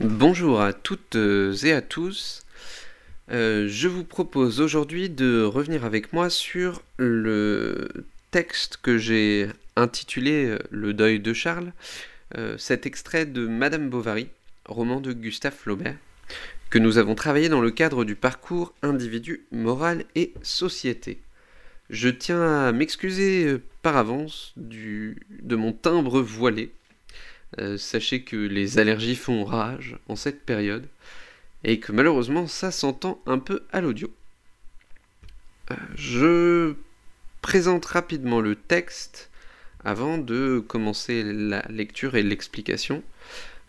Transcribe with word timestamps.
Bonjour 0.00 0.60
à 0.60 0.72
toutes 0.72 1.14
et 1.14 1.72
à 1.72 1.80
tous. 1.80 2.44
Euh, 3.30 3.68
je 3.68 3.86
vous 3.86 4.02
propose 4.02 4.60
aujourd'hui 4.60 5.08
de 5.08 5.44
revenir 5.44 5.84
avec 5.84 6.12
moi 6.12 6.30
sur 6.30 6.82
le 6.96 7.88
texte 8.32 8.78
que 8.82 8.98
j'ai 8.98 9.48
intitulé 9.76 10.46
euh, 10.46 10.58
Le 10.70 10.94
deuil 10.94 11.20
de 11.20 11.32
Charles, 11.32 11.72
euh, 12.36 12.58
cet 12.58 12.86
extrait 12.86 13.24
de 13.24 13.46
Madame 13.46 13.88
Bovary, 13.88 14.30
roman 14.64 15.00
de 15.00 15.12
Gustave 15.12 15.54
Flaubert, 15.54 15.96
que 16.70 16.80
nous 16.80 16.98
avons 16.98 17.14
travaillé 17.14 17.48
dans 17.48 17.60
le 17.60 17.70
cadre 17.70 18.04
du 18.04 18.16
parcours 18.16 18.74
individu, 18.82 19.46
moral 19.52 20.04
et 20.16 20.34
société. 20.42 21.20
Je 21.88 22.08
tiens 22.08 22.42
à 22.42 22.72
m'excuser 22.72 23.58
par 23.80 23.96
avance 23.96 24.54
de 24.56 25.54
mon 25.54 25.72
timbre 25.72 26.20
voilé. 26.20 26.72
Sachez 27.76 28.22
que 28.22 28.36
les 28.36 28.78
allergies 28.78 29.16
font 29.16 29.44
rage 29.44 29.96
en 30.08 30.16
cette 30.16 30.44
période 30.44 30.86
et 31.64 31.80
que 31.80 31.92
malheureusement 31.92 32.46
ça 32.46 32.70
s'entend 32.70 33.20
un 33.26 33.38
peu 33.38 33.62
à 33.72 33.80
l'audio. 33.80 34.10
Euh, 35.70 35.74
je 35.96 36.74
présente 37.40 37.84
rapidement 37.86 38.40
le 38.40 38.54
texte 38.54 39.30
avant 39.84 40.18
de 40.18 40.62
commencer 40.66 41.22
la 41.24 41.62
lecture 41.68 42.16
et 42.16 42.22
l'explication. 42.22 43.02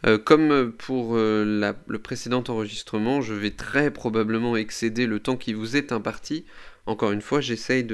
Euh, 0.05 0.17
comme 0.17 0.71
pour 0.71 1.15
euh, 1.15 1.73
le 1.87 1.99
précédent 1.99 2.43
enregistrement, 2.47 3.21
je 3.21 3.33
vais 3.33 3.51
très 3.51 3.91
probablement 3.91 4.55
excéder 4.55 5.07
le 5.07 5.19
temps 5.19 5.37
qui 5.37 5.53
vous 5.53 5.77
est 5.77 5.91
imparti. 5.91 6.45
Encore 6.85 7.11
une 7.11 7.21
fois, 7.21 7.41
j'essaye 7.41 7.87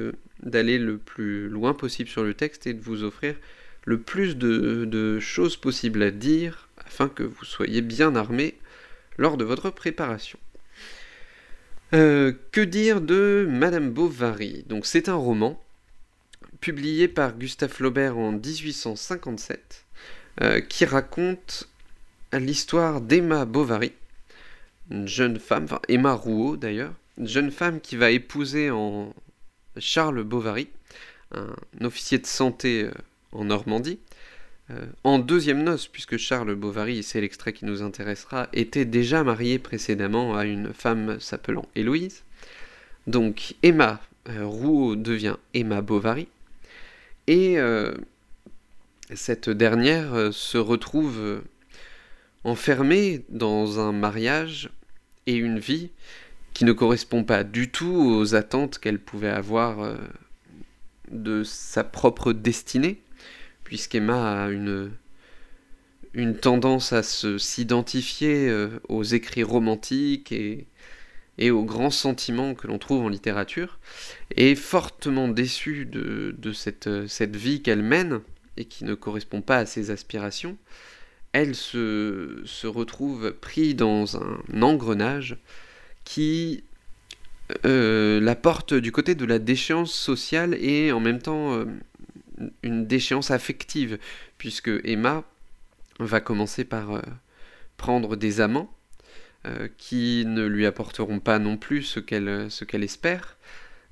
d'aller 0.44 0.77
le 0.77 0.98
plus 0.98 1.48
loin 1.48 1.73
possible 1.73 2.10
sur 2.10 2.23
le 2.23 2.34
texte 2.34 2.68
et 2.68 2.73
de 2.73 2.82
vous 2.82 3.04
offrir 3.04 3.35
le 3.85 3.99
plus 3.99 4.35
de, 4.35 5.20
choses 5.20 5.58
possibles 5.58 6.03
à 6.03 6.12
dire 6.12 6.70
afin 6.85 7.09
que 7.09 7.23
vous 7.23 7.45
soyez 7.45 7.81
bien 7.81 8.16
armés 8.16 8.57
lors 9.17 9.38
de 9.38 9.45
votre 9.45 9.70
préparation. 9.70 10.40
Euh, 11.93 12.34
que 12.52 12.62
dire 12.62 13.02
de 13.02 13.46
Madame 13.49 13.91
Bovary? 13.91 14.63
Donc 14.68 14.85
c'est 14.85 15.09
un 15.09 15.15
roman 15.15 15.62
publié 16.62 17.07
par 17.07 17.37
Gustave 17.37 17.71
Flaubert 17.71 18.18
en 18.18 18.32
1857 18.34 19.85
euh, 20.41 20.62
qui 20.62 20.85
raconte 20.85 21.68
l'histoire 22.34 23.02
d'Emma 23.02 23.46
Bovary, 23.46 23.91
une 24.90 25.07
jeune 25.07 25.40
femme, 25.40 25.65
enfin 25.65 25.82
Emma 25.90 26.13
Rouault 26.13 26.55
d'ailleurs, 26.55 26.93
une 27.18 27.27
jeune 27.27 27.52
femme 27.52 27.82
qui 27.82 27.98
va 27.98 28.12
épouser 28.12 28.70
en 28.71 29.13
Charles 29.77 30.24
Bovary, 30.24 30.70
un 31.34 31.85
officier 31.85 32.18
de 32.20 32.26
santé 32.26 32.84
euh, 32.84 32.91
en 33.32 33.46
Normandie, 33.46 33.99
euh, 34.71 34.85
en 35.04 35.20
deuxième 35.20 35.63
noce, 35.63 35.87
puisque 35.87 36.18
Charles 36.18 36.55
Bovary, 36.55 37.04
c'est 37.04 37.21
l'extrait 37.21 37.54
qui 37.54 37.65
nous 37.65 37.82
intéressera, 37.82 38.48
était 38.54 38.85
déjà 38.85 39.24
marié 39.24 39.60
précédemment 39.60 40.35
à 40.37 40.46
une 40.46 40.74
femme 40.74 41.20
s'appelant 41.20 41.65
Héloïse. 41.76 42.24
Donc 43.07 43.55
Emma 43.63 44.02
euh, 44.29 44.46
Rouault 44.46 44.96
devient 44.96 45.37
Emma 45.54 45.82
Bovary, 45.82 46.27
et 47.27 47.57
euh, 47.57 47.93
cette 49.13 49.49
dernière 49.49 50.34
se 50.34 50.57
retrouve 50.57 51.41
enfermée 52.43 53.24
dans 53.29 53.79
un 53.79 53.91
mariage 53.91 54.70
et 55.27 55.35
une 55.35 55.59
vie 55.59 55.90
qui 56.54 56.65
ne 56.65 56.71
correspond 56.71 57.24
pas 57.24 57.43
du 57.43 57.70
tout 57.70 57.93
aux 57.93 58.35
attentes 58.35 58.79
qu'elle 58.79 58.99
pouvait 58.99 59.29
avoir 59.29 59.96
de 61.12 61.43
sa 61.43 61.84
propre 61.84 62.34
destinée 62.34 63.02
puisqu'Emma 63.72 64.47
a 64.47 64.50
une, 64.50 64.91
tendance 66.41 66.91
à 66.91 67.03
s'identifier 67.03 68.50
euh, 68.50 68.81
aux 68.90 69.03
écrits 69.03 69.44
romantiques 69.44 70.34
et, 70.34 70.68
aux 71.52 71.64
grands 71.64 71.90
sentiments 71.90 72.53
que 72.53 72.68
l'on 72.68 72.80
trouve 72.80 73.06
en 73.06 73.08
littérature, 73.08 73.80
est 74.36 74.56
fortement 74.56 75.30
déçue 75.30 75.86
de, 75.86 76.36
de 76.38 76.52
cette, 76.52 76.90
vie 77.34 77.62
qu'elle 77.62 77.81
mène 77.81 78.20
et 78.58 78.66
qui 78.66 78.84
ne 78.84 78.94
correspond 78.94 79.42
pas 79.42 79.60
à 79.60 79.66
ses 79.66 79.90
aspirations, 79.90 80.58
elle 81.31 81.56
se, 81.56 82.68
retrouve 82.68 83.31
prise 83.31 83.78
dans 83.78 84.18
un 84.18 84.62
engrenage 84.62 85.38
qui 86.04 86.66
euh, 87.66 88.20
la 88.20 88.36
porte 88.36 88.74
du 88.74 88.92
côté 88.92 89.16
de 89.16 89.24
la 89.24 89.40
déchéance 89.40 89.94
sociale 89.94 90.56
et 90.56 90.92
en 90.92 91.00
même 91.00 91.22
temps 91.22 91.54
euh, 91.54 91.66
une 92.63 92.85
déchéance 92.85 93.31
affective, 93.31 93.97
puisque 94.38 94.72
Emma 94.84 95.24
va 96.00 96.19
commencer 96.19 96.63
par 96.63 96.91
euh, 96.91 97.02
prendre 97.78 98.16
des 98.16 98.41
amants 98.41 98.74
euh, 99.46 99.68
qui 99.78 100.24
ne 100.25 100.46
lui 100.46 100.66
apporteront 100.66 101.19
pas 101.19 101.40
non 101.40 101.57
plus 101.57 101.84
ce 101.84 102.00
qu'elle 102.00 102.47
qu'elle 102.68 102.84
espère, 102.84 103.38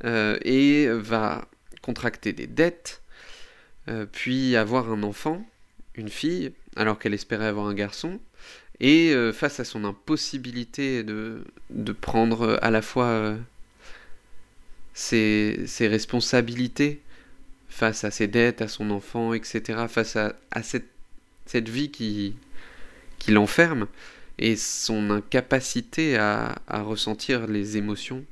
euh, 0.06 0.38
et 0.44 0.88
va 0.90 1.48
contracter 1.82 2.34
des 2.34 2.48
dettes, 2.48 3.02
puis 4.12 4.56
avoir 4.56 4.92
un 4.92 5.02
enfant, 5.02 5.44
une 5.96 6.10
fille, 6.10 6.52
alors 6.76 7.00
qu'elle 7.00 7.16
espérait 7.16 7.48
avoir 7.48 7.66
un 7.66 7.74
garçon, 7.74 8.20
et 8.80 9.16
face 9.34 9.60
à 9.60 9.64
son 9.64 9.84
impossibilité 9.84 11.04
de, 11.04 11.44
prendre 12.00 12.60
à 12.62 12.70
la 12.70 12.84
fois 12.84 13.36
ses 14.94 15.66
responsabilités 15.80 17.02
face 17.70 18.04
à 18.04 18.12
ses 18.12 18.28
dettes, 18.28 18.62
à 18.62 18.68
son 18.68 18.92
enfant, 18.92 19.34
etc., 19.34 19.86
face 19.88 20.16
à, 20.16 20.34
cette, 20.64 21.70
vie 21.70 21.92
qui, 21.92 22.36
l'enferme 23.28 23.88
et 24.38 24.56
son 24.56 25.12
incapacité 25.12 26.18
à, 26.18 26.56
à 26.68 26.82
ressentir 26.82 27.48
les 27.48 27.78
émotions 27.78 28.26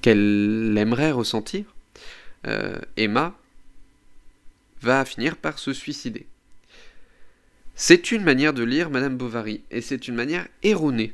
qu'elle 0.00 0.74
aimerait 0.78 1.10
ressentir, 1.10 1.64
euh, 2.46 2.78
Emma 2.96 3.36
va 4.80 5.04
finir 5.04 5.36
par 5.36 5.58
se 5.58 5.72
suicider. 5.72 6.26
C'est 7.74 8.12
une 8.12 8.22
manière 8.22 8.52
de 8.52 8.62
lire 8.62 8.88
Madame 8.88 9.16
Bovary, 9.16 9.62
et 9.70 9.80
c'est 9.80 10.06
une 10.06 10.14
manière 10.14 10.46
erronée. 10.62 11.12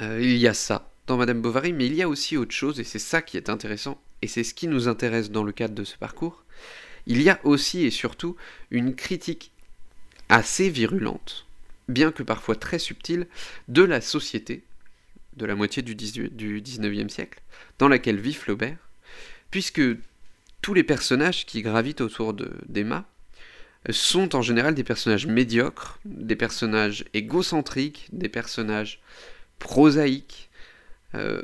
Euh, 0.00 0.18
il 0.20 0.36
y 0.36 0.48
a 0.48 0.54
ça 0.54 0.90
dans 1.06 1.16
Madame 1.16 1.40
Bovary, 1.40 1.72
mais 1.72 1.86
il 1.86 1.94
y 1.94 2.02
a 2.02 2.08
aussi 2.08 2.36
autre 2.36 2.54
chose, 2.54 2.80
et 2.80 2.84
c'est 2.84 2.98
ça 2.98 3.22
qui 3.22 3.36
est 3.36 3.48
intéressant 3.48 4.00
et 4.22 4.28
c'est 4.28 4.44
ce 4.44 4.54
qui 4.54 4.66
nous 4.66 4.88
intéresse 4.88 5.30
dans 5.30 5.44
le 5.44 5.52
cadre 5.52 5.74
de 5.74 5.84
ce 5.84 5.96
parcours, 5.96 6.44
il 7.06 7.22
y 7.22 7.30
a 7.30 7.40
aussi 7.44 7.84
et 7.84 7.90
surtout 7.90 8.36
une 8.70 8.94
critique 8.94 9.52
assez 10.28 10.68
virulente, 10.68 11.46
bien 11.88 12.10
que 12.10 12.22
parfois 12.22 12.56
très 12.56 12.78
subtile, 12.78 13.26
de 13.68 13.82
la 13.82 14.00
société, 14.00 14.64
de 15.36 15.46
la 15.46 15.54
moitié 15.54 15.82
du, 15.82 15.94
19e 15.94 17.08
siècle, 17.08 17.40
dans 17.78 17.88
laquelle 17.88 18.18
vit 18.18 18.34
Flaubert, 18.34 18.78
puisque 19.50 19.82
tous 20.62 20.74
les 20.74 20.82
personnages 20.82 21.46
qui 21.46 21.62
gravitent 21.62 22.00
autour 22.00 22.34
d'Emma 22.34 23.06
sont 23.90 24.34
en 24.34 24.42
général 24.42 24.74
des 24.74 24.82
personnages 24.82 25.26
médiocres, 25.26 26.00
des 26.04 26.34
personnages 26.34 27.04
égocentriques, 27.14 28.08
des 28.12 28.28
personnages 28.28 29.00
prosaïques, 29.60 30.45
euh, 31.16 31.42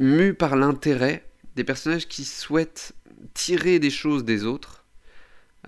mus 0.00 0.34
par 0.34 0.56
l'intérêt 0.56 1.24
des 1.56 1.64
personnages 1.64 2.08
qui 2.08 2.24
souhaitent 2.24 2.94
tirer 3.34 3.78
des 3.78 3.90
choses 3.90 4.24
des 4.24 4.44
autres, 4.44 4.84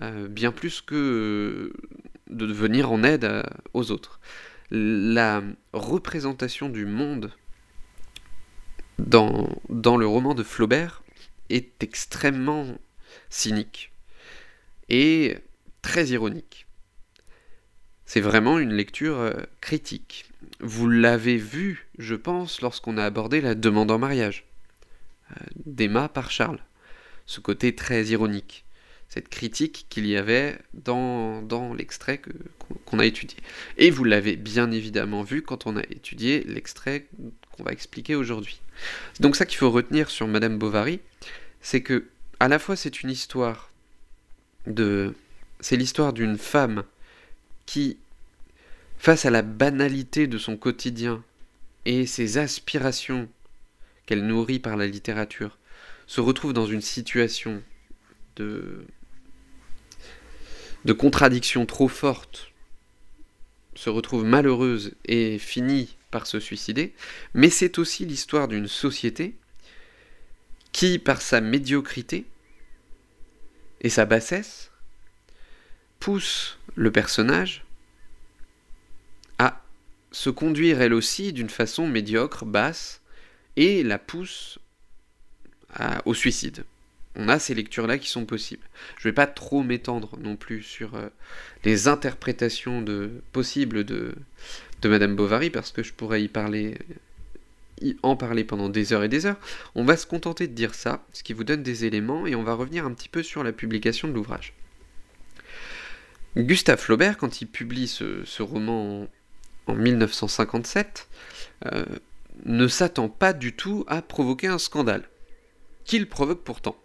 euh, 0.01 0.27
bien 0.27 0.51
plus 0.51 0.81
que 0.81 0.95
euh, 0.95 1.73
de 2.29 2.45
venir 2.51 2.91
en 2.91 3.03
aide 3.03 3.43
aux 3.73 3.91
autres. 3.91 4.19
La 4.71 5.43
représentation 5.73 6.69
du 6.69 6.85
monde 6.85 7.31
dans, 8.97 9.49
dans 9.69 9.97
le 9.97 10.07
roman 10.07 10.33
de 10.33 10.43
Flaubert 10.43 11.03
est 11.49 11.83
extrêmement 11.83 12.65
cynique 13.29 13.91
et 14.89 15.37
très 15.81 16.07
ironique. 16.07 16.67
C'est 18.05 18.21
vraiment 18.21 18.59
une 18.59 18.73
lecture 18.73 19.17
euh, 19.17 19.33
critique. 19.61 20.24
Vous 20.59 20.89
l'avez 20.89 21.37
vu, 21.37 21.87
je 21.97 22.15
pense, 22.15 22.61
lorsqu'on 22.61 22.97
a 22.97 23.03
abordé 23.03 23.41
la 23.41 23.55
demande 23.55 23.91
en 23.91 23.99
mariage. 23.99 24.45
Euh, 25.31 25.35
d'Emma 25.65 26.07
par 26.07 26.29
Charles. 26.31 26.59
Ce 27.25 27.39
côté 27.39 27.73
très 27.73 28.05
ironique, 28.05 28.63
cette 29.09 29.29
critique 29.29 29.87
qu'il 29.89 30.05
y 30.05 30.15
avait 30.15 30.59
dans, 30.73 31.41
dans 31.41 31.73
l'extrait 31.73 32.21
qu'on 32.85 32.99
a 32.99 33.05
étudié. 33.05 33.37
Et 33.77 33.89
vous 33.89 34.03
l'avez 34.03 34.35
bien 34.35 34.71
évidemment 34.71 35.23
vu 35.23 35.41
quand 35.41 35.65
on 35.65 35.77
a 35.77 35.81
étudié 35.83 36.43
l'extrait 36.43 37.07
qu'on 37.51 37.63
va 37.63 37.71
expliquer 37.71 38.13
aujourd'hui. 38.13 38.61
Donc 39.19 39.35
ça 39.35 39.45
qu'il 39.45 39.57
faut 39.57 39.71
retenir 39.71 40.11
sur 40.11 40.27
Madame 40.27 40.59
Bovary, 40.59 40.99
c'est 41.61 41.81
que 41.81 42.05
à 42.39 42.47
la 42.47 42.59
fois 42.59 42.75
c'est 42.75 43.01
une 43.01 43.09
histoire 43.09 43.71
de 44.67 45.15
c'est 45.59 45.77
l'histoire 45.77 46.13
d'une 46.13 46.37
femme 46.37 46.83
qui 47.65 47.97
face 49.05 49.27
à 49.27 49.29
la 49.29 49.43
banalité 49.43 50.25
de 50.25 50.39
son 50.39 50.57
quotidien 50.57 51.23
et 51.85 52.07
ses 52.07 52.39
aspirations 52.39 53.29
qu'elle 54.07 54.25
nourrit 54.25 54.57
par 54.57 54.77
la 54.77 54.87
littérature, 54.87 55.59
se 56.07 56.21
retrouve 56.21 56.53
dans 56.53 56.65
une 56.65 56.81
situation 56.81 57.61
de, 58.35 58.83
de 60.85 60.93
contradiction 60.93 61.67
trop 61.67 61.87
forte 61.87 62.51
se 63.75 63.91
retrouve 63.91 64.25
malheureuse 64.25 64.95
et 65.05 65.37
finit 65.37 65.97
par 66.09 66.25
se 66.25 66.39
suicider, 66.39 66.95
mais 67.35 67.51
c'est 67.51 67.77
aussi 67.77 68.07
l'histoire 68.07 68.47
d'une 68.47 68.67
société 68.67 69.35
qui, 70.71 70.97
par 70.97 71.21
sa 71.21 71.41
médiocrité 71.41 72.25
et 73.81 73.89
sa 73.89 74.05
bassesse, 74.05 74.71
pousse 75.99 76.57
le 76.73 76.91
personnage 76.91 77.64
se 80.15 80.29
conduire 80.29 80.81
elle 80.81 80.93
aussi 80.93 81.33
d'une 81.33 81.49
façon 81.49 81.87
médiocre, 81.87 82.45
basse, 82.45 83.01
et 83.57 83.83
la 83.83 83.99
pousse 83.99 84.59
au 86.05 86.13
suicide. 86.13 86.63
On 87.17 87.27
a 87.27 87.37
ces 87.37 87.53
lectures-là 87.53 87.97
qui 87.97 88.07
sont 88.07 88.25
possibles. 88.25 88.65
Je 88.97 89.07
ne 89.07 89.11
vais 89.11 89.15
pas 89.15 89.27
trop 89.27 89.61
m'étendre 89.61 90.17
non 90.17 90.37
plus 90.37 90.63
sur 90.63 90.95
euh, 90.95 91.09
les 91.65 91.89
interprétations 91.89 92.83
possibles 93.33 93.83
de, 93.83 94.15
Madame 94.85 95.15
Bovary, 95.15 95.49
parce 95.49 95.71
que 95.71 95.83
je 95.83 95.91
pourrais 95.91 96.23
y 96.23 96.27
parler, 96.29 96.77
en 98.03 98.15
parler 98.15 98.45
pendant 98.45 98.69
des 98.69 98.93
heures 98.93 99.03
et 99.03 99.09
des 99.09 99.25
heures. 99.25 99.39
On 99.73 99.83
va 99.83 99.97
se 99.97 100.05
contenter 100.05 100.47
de 100.47 100.53
dire 100.53 100.75
ça, 100.75 101.03
ce 101.11 101.23
qui 101.23 101.33
vous 101.33 101.43
donne 101.43 101.63
des 101.63 101.83
éléments, 101.83 102.25
et 102.25 102.35
on 102.35 102.43
va 102.43 102.53
revenir 102.53 102.85
un 102.85 102.93
petit 102.93 103.09
peu 103.09 103.21
sur 103.21 103.43
la 103.43 103.51
publication 103.51 104.07
de 104.07 104.13
l'ouvrage. 104.13 104.53
Gustave 106.37 106.79
Flaubert, 106.79 107.17
quand 107.17 107.41
il 107.41 107.47
publie 107.47 107.87
ce, 107.87 108.41
roman 108.41 109.07
en, 109.67 109.75
1957, 109.75 111.07
euh, 111.65 111.85
ne 112.45 112.67
s'attend 112.67 113.09
pas 113.09 113.33
du 113.33 113.53
tout 113.53 113.85
à 113.87 114.01
provoquer 114.01 114.47
un 114.47 114.57
scandale, 114.57 115.03
qu'il 115.85 116.07
provoque 116.07 116.43
pourtant. 116.43 116.75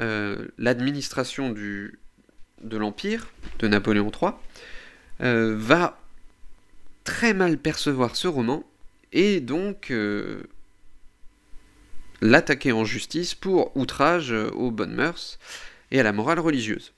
Euh, 0.00 0.48
l'administration 0.58 1.50
de 1.50 2.76
l'Empire, 2.76 3.32
de 3.58 3.68
Napoléon 3.68 4.10
III, 4.10 4.32
euh, 5.20 5.56
va 5.58 6.00
très 7.04 7.34
mal 7.34 7.58
percevoir 7.58 8.14
ce 8.16 8.28
roman 8.28 8.64
et 9.12 9.40
donc 9.40 9.92
l'attaquer 12.20 12.72
en 12.72 12.84
justice 12.84 13.34
pour 13.34 13.74
outrage 13.76 14.32
aux 14.32 14.70
bonnes 14.70 14.94
mœurs 14.94 15.38
et 15.90 16.00
à 16.00 16.02
la 16.02 16.12
morale 16.12 16.38
religieuse. 16.38 16.92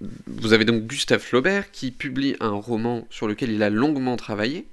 Vous 0.00 0.52
avez 0.52 0.64
donc 0.64 0.86
Gustave 0.86 1.20
Flaubert 1.20 1.70
qui 1.70 1.90
publie 1.90 2.36
un 2.40 2.50
roman 2.50 3.06
sur 3.10 3.28
lequel 3.28 3.50
il 3.50 3.62
a 3.62 3.70
longuement 3.70 4.16
travaillé, 4.16 4.66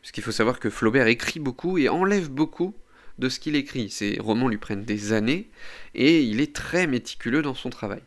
puisqu'il 0.00 0.22
faut 0.22 0.32
savoir 0.32 0.58
que 0.58 0.70
Flaubert 0.70 1.06
écrit 1.06 1.40
beaucoup 1.40 1.78
et 1.78 1.88
enlève 1.88 2.28
beaucoup 2.28 2.74
de 3.18 3.28
ce 3.28 3.38
qu'il 3.38 3.54
écrit. 3.54 3.90
Ses 3.90 4.18
romans 4.20 4.48
lui 4.48 4.58
prennent 4.58 4.84
des 4.84 5.12
années 5.12 5.48
et 5.94 6.22
il 6.22 6.40
est 6.40 6.54
très 6.54 6.86
méticuleux 6.86 7.42
dans 7.42 7.54
son 7.54 7.70
travail. 7.70 8.02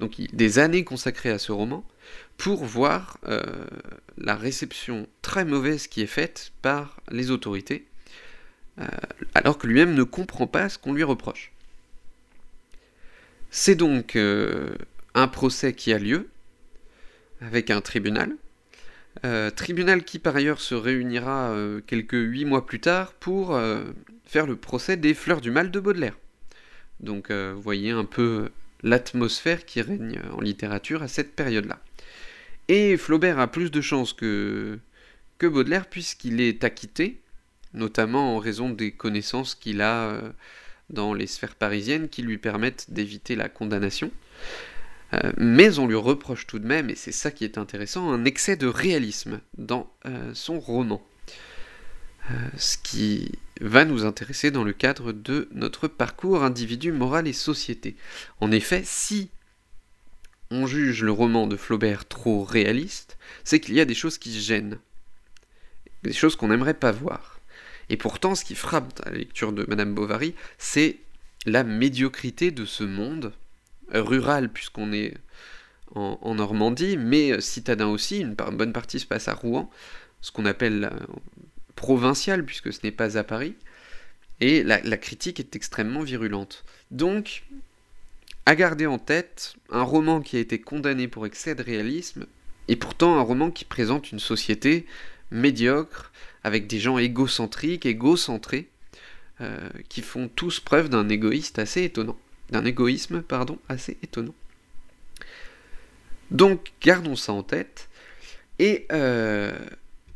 Donc 0.00 0.20
des 0.32 0.58
années 0.58 0.84
consacrées 0.84 1.30
à 1.30 1.38
ce 1.38 1.52
roman 1.52 1.84
pour 2.36 2.64
voir 2.64 3.18
euh, 3.26 3.42
la 4.16 4.36
réception 4.36 5.08
très 5.22 5.44
mauvaise 5.44 5.88
qui 5.88 6.02
est 6.02 6.06
faite 6.06 6.52
par 6.62 7.00
les 7.10 7.30
autorités, 7.30 7.84
euh, 8.78 8.86
alors 9.34 9.58
que 9.58 9.66
lui-même 9.66 9.94
ne 9.94 10.04
comprend 10.04 10.46
pas 10.46 10.68
ce 10.68 10.78
qu'on 10.78 10.92
lui 10.92 11.02
reproche. 11.02 11.52
C'est 13.50 13.74
donc 13.74 14.14
euh, 14.14 14.76
un 15.14 15.28
procès 15.28 15.72
qui 15.72 15.92
a 15.92 15.98
lieu 15.98 16.28
avec 17.40 17.70
un 17.70 17.80
tribunal. 17.80 18.36
Euh, 19.24 19.50
tribunal 19.50 20.04
qui 20.04 20.18
par 20.18 20.36
ailleurs 20.36 20.60
se 20.60 20.74
réunira 20.74 21.50
euh, 21.50 21.80
quelques 21.86 22.12
huit 22.12 22.44
mois 22.44 22.66
plus 22.66 22.78
tard 22.78 23.12
pour 23.14 23.54
euh, 23.54 23.82
faire 24.24 24.46
le 24.46 24.54
procès 24.54 24.96
des 24.96 25.14
fleurs 25.14 25.40
du 25.40 25.50
mal 25.50 25.70
de 25.70 25.80
Baudelaire. 25.80 26.16
Donc 27.00 27.30
vous 27.30 27.62
voyez 27.62 27.92
un 27.92 28.04
peu 28.04 28.50
l'atmosphère 28.82 29.64
qui 29.64 29.80
règne 29.80 30.20
en 30.36 30.40
littérature 30.40 31.00
à 31.00 31.08
cette 31.08 31.36
période-là. 31.36 31.78
Et 32.66 32.96
Flaubert 32.96 33.38
a 33.38 33.46
plus 33.46 33.70
de 33.70 33.80
chances 33.80 34.12
que, 34.12 34.80
que 35.38 35.46
Baudelaire 35.46 35.86
puisqu'il 35.86 36.40
est 36.40 36.64
acquitté, 36.64 37.20
notamment 37.72 38.34
en 38.34 38.38
raison 38.38 38.68
des 38.70 38.90
connaissances 38.90 39.54
qu'il 39.54 39.80
a 39.80 40.20
dans 40.90 41.14
les 41.14 41.28
sphères 41.28 41.54
parisiennes 41.54 42.08
qui 42.08 42.22
lui 42.22 42.36
permettent 42.36 42.86
d'éviter 42.90 43.36
la 43.36 43.48
condamnation. 43.48 44.10
Euh, 45.14 45.32
mais 45.36 45.78
on 45.78 45.86
lui 45.86 45.94
reproche 45.94 46.46
tout 46.46 46.58
de 46.58 46.66
même, 46.66 46.90
et 46.90 46.94
c'est 46.94 47.12
ça 47.12 47.30
qui 47.30 47.44
est 47.44 47.58
intéressant, 47.58 48.10
un 48.10 48.24
excès 48.24 48.56
de 48.56 48.66
réalisme 48.66 49.40
dans 49.56 49.90
euh, 50.06 50.32
son 50.34 50.60
roman. 50.60 51.02
Euh, 52.30 52.34
ce 52.58 52.76
qui 52.76 53.32
va 53.60 53.86
nous 53.86 54.04
intéresser 54.04 54.50
dans 54.50 54.64
le 54.64 54.74
cadre 54.74 55.12
de 55.12 55.48
notre 55.52 55.88
parcours 55.88 56.44
individu, 56.44 56.92
moral 56.92 57.26
et 57.26 57.32
société. 57.32 57.96
En 58.40 58.52
effet, 58.52 58.82
si 58.84 59.30
on 60.50 60.66
juge 60.66 61.02
le 61.02 61.12
roman 61.12 61.46
de 61.46 61.56
Flaubert 61.56 62.06
trop 62.06 62.44
réaliste, 62.44 63.16
c'est 63.44 63.60
qu'il 63.60 63.74
y 63.74 63.80
a 63.80 63.86
des 63.86 63.94
choses 63.94 64.18
qui 64.18 64.38
gênent, 64.40 64.78
des 66.02 66.12
choses 66.12 66.36
qu'on 66.36 66.48
n'aimerait 66.48 66.74
pas 66.74 66.92
voir. 66.92 67.40
Et 67.88 67.96
pourtant, 67.96 68.34
ce 68.34 68.44
qui 68.44 68.54
frappe 68.54 69.00
à 69.06 69.10
la 69.10 69.18
lecture 69.18 69.52
de 69.52 69.64
Madame 69.66 69.94
Bovary, 69.94 70.34
c'est 70.58 70.98
la 71.46 71.64
médiocrité 71.64 72.50
de 72.50 72.66
ce 72.66 72.84
monde 72.84 73.32
rural 73.92 74.48
puisqu'on 74.50 74.92
est 74.92 75.14
en, 75.94 76.34
Normandie, 76.34 76.96
mais 76.96 77.40
citadin 77.40 77.88
aussi, 77.88 78.20
une, 78.20 78.34
bonne 78.34 78.72
partie 78.72 79.00
se 79.00 79.06
passe 79.06 79.28
à 79.28 79.34
Rouen, 79.34 79.70
ce 80.20 80.30
qu'on 80.30 80.44
appelle 80.44 80.90
provincial 81.74 82.44
puisque 82.44 82.72
ce 82.72 82.80
n'est 82.84 82.92
pas 82.92 83.16
à 83.16 83.24
Paris, 83.24 83.54
et 84.40 84.62
la, 84.62 84.96
critique 84.96 85.40
est 85.40 85.56
extrêmement 85.56 86.02
virulente. 86.02 86.64
Donc, 86.90 87.44
à 88.46 88.54
garder 88.54 88.86
en 88.86 88.98
tête, 88.98 89.54
un 89.70 89.82
roman 89.82 90.20
qui 90.20 90.36
a 90.36 90.40
été 90.40 90.60
condamné 90.60 91.08
pour 91.08 91.26
excès 91.26 91.54
de 91.54 91.62
réalisme, 91.62 92.26
et 92.68 92.76
pourtant 92.76 93.18
un 93.18 93.22
roman 93.22 93.50
qui 93.50 93.64
présente 93.64 94.12
une 94.12 94.20
société 94.20 94.86
médiocre, 95.30 96.12
avec 96.44 96.66
des 96.66 96.78
gens 96.78 96.98
égocentriques, 96.98 97.86
égocentrés, 97.86 98.68
euh, 99.40 99.68
qui 99.88 100.02
font 100.02 100.28
tous 100.28 100.60
preuve 100.60 100.88
d'un 100.88 101.08
égoïste 101.08 101.58
assez 101.58 101.84
étonnant 101.84 102.18
d'un 102.50 102.64
égoïsme 102.64 103.22
pardon, 103.22 103.58
assez 103.68 103.96
étonnant. 104.02 104.34
Donc 106.30 106.72
gardons 106.80 107.16
ça 107.16 107.32
en 107.32 107.42
tête 107.42 107.88
et, 108.58 108.86
euh, 108.92 109.56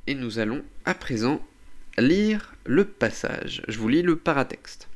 et 0.07 0.15
nous 0.15 0.39
allons 0.39 0.63
à 0.85 0.95
présent 0.95 1.45
lire 1.99 2.55
le 2.65 2.85
passage. 2.85 3.63
Je 3.69 3.79
vous 3.79 3.89
lis 3.89 4.03
le 4.03 4.17
paratexte. 4.17 4.89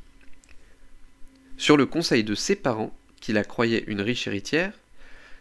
Sur 1.57 1.77
le 1.77 1.85
conseil 1.85 2.23
de 2.23 2.35
ses 2.35 2.55
parents, 2.55 2.95
qui 3.19 3.33
la 3.33 3.43
croyaient 3.43 3.83
une 3.87 4.01
riche 4.01 4.27
héritière, 4.27 4.73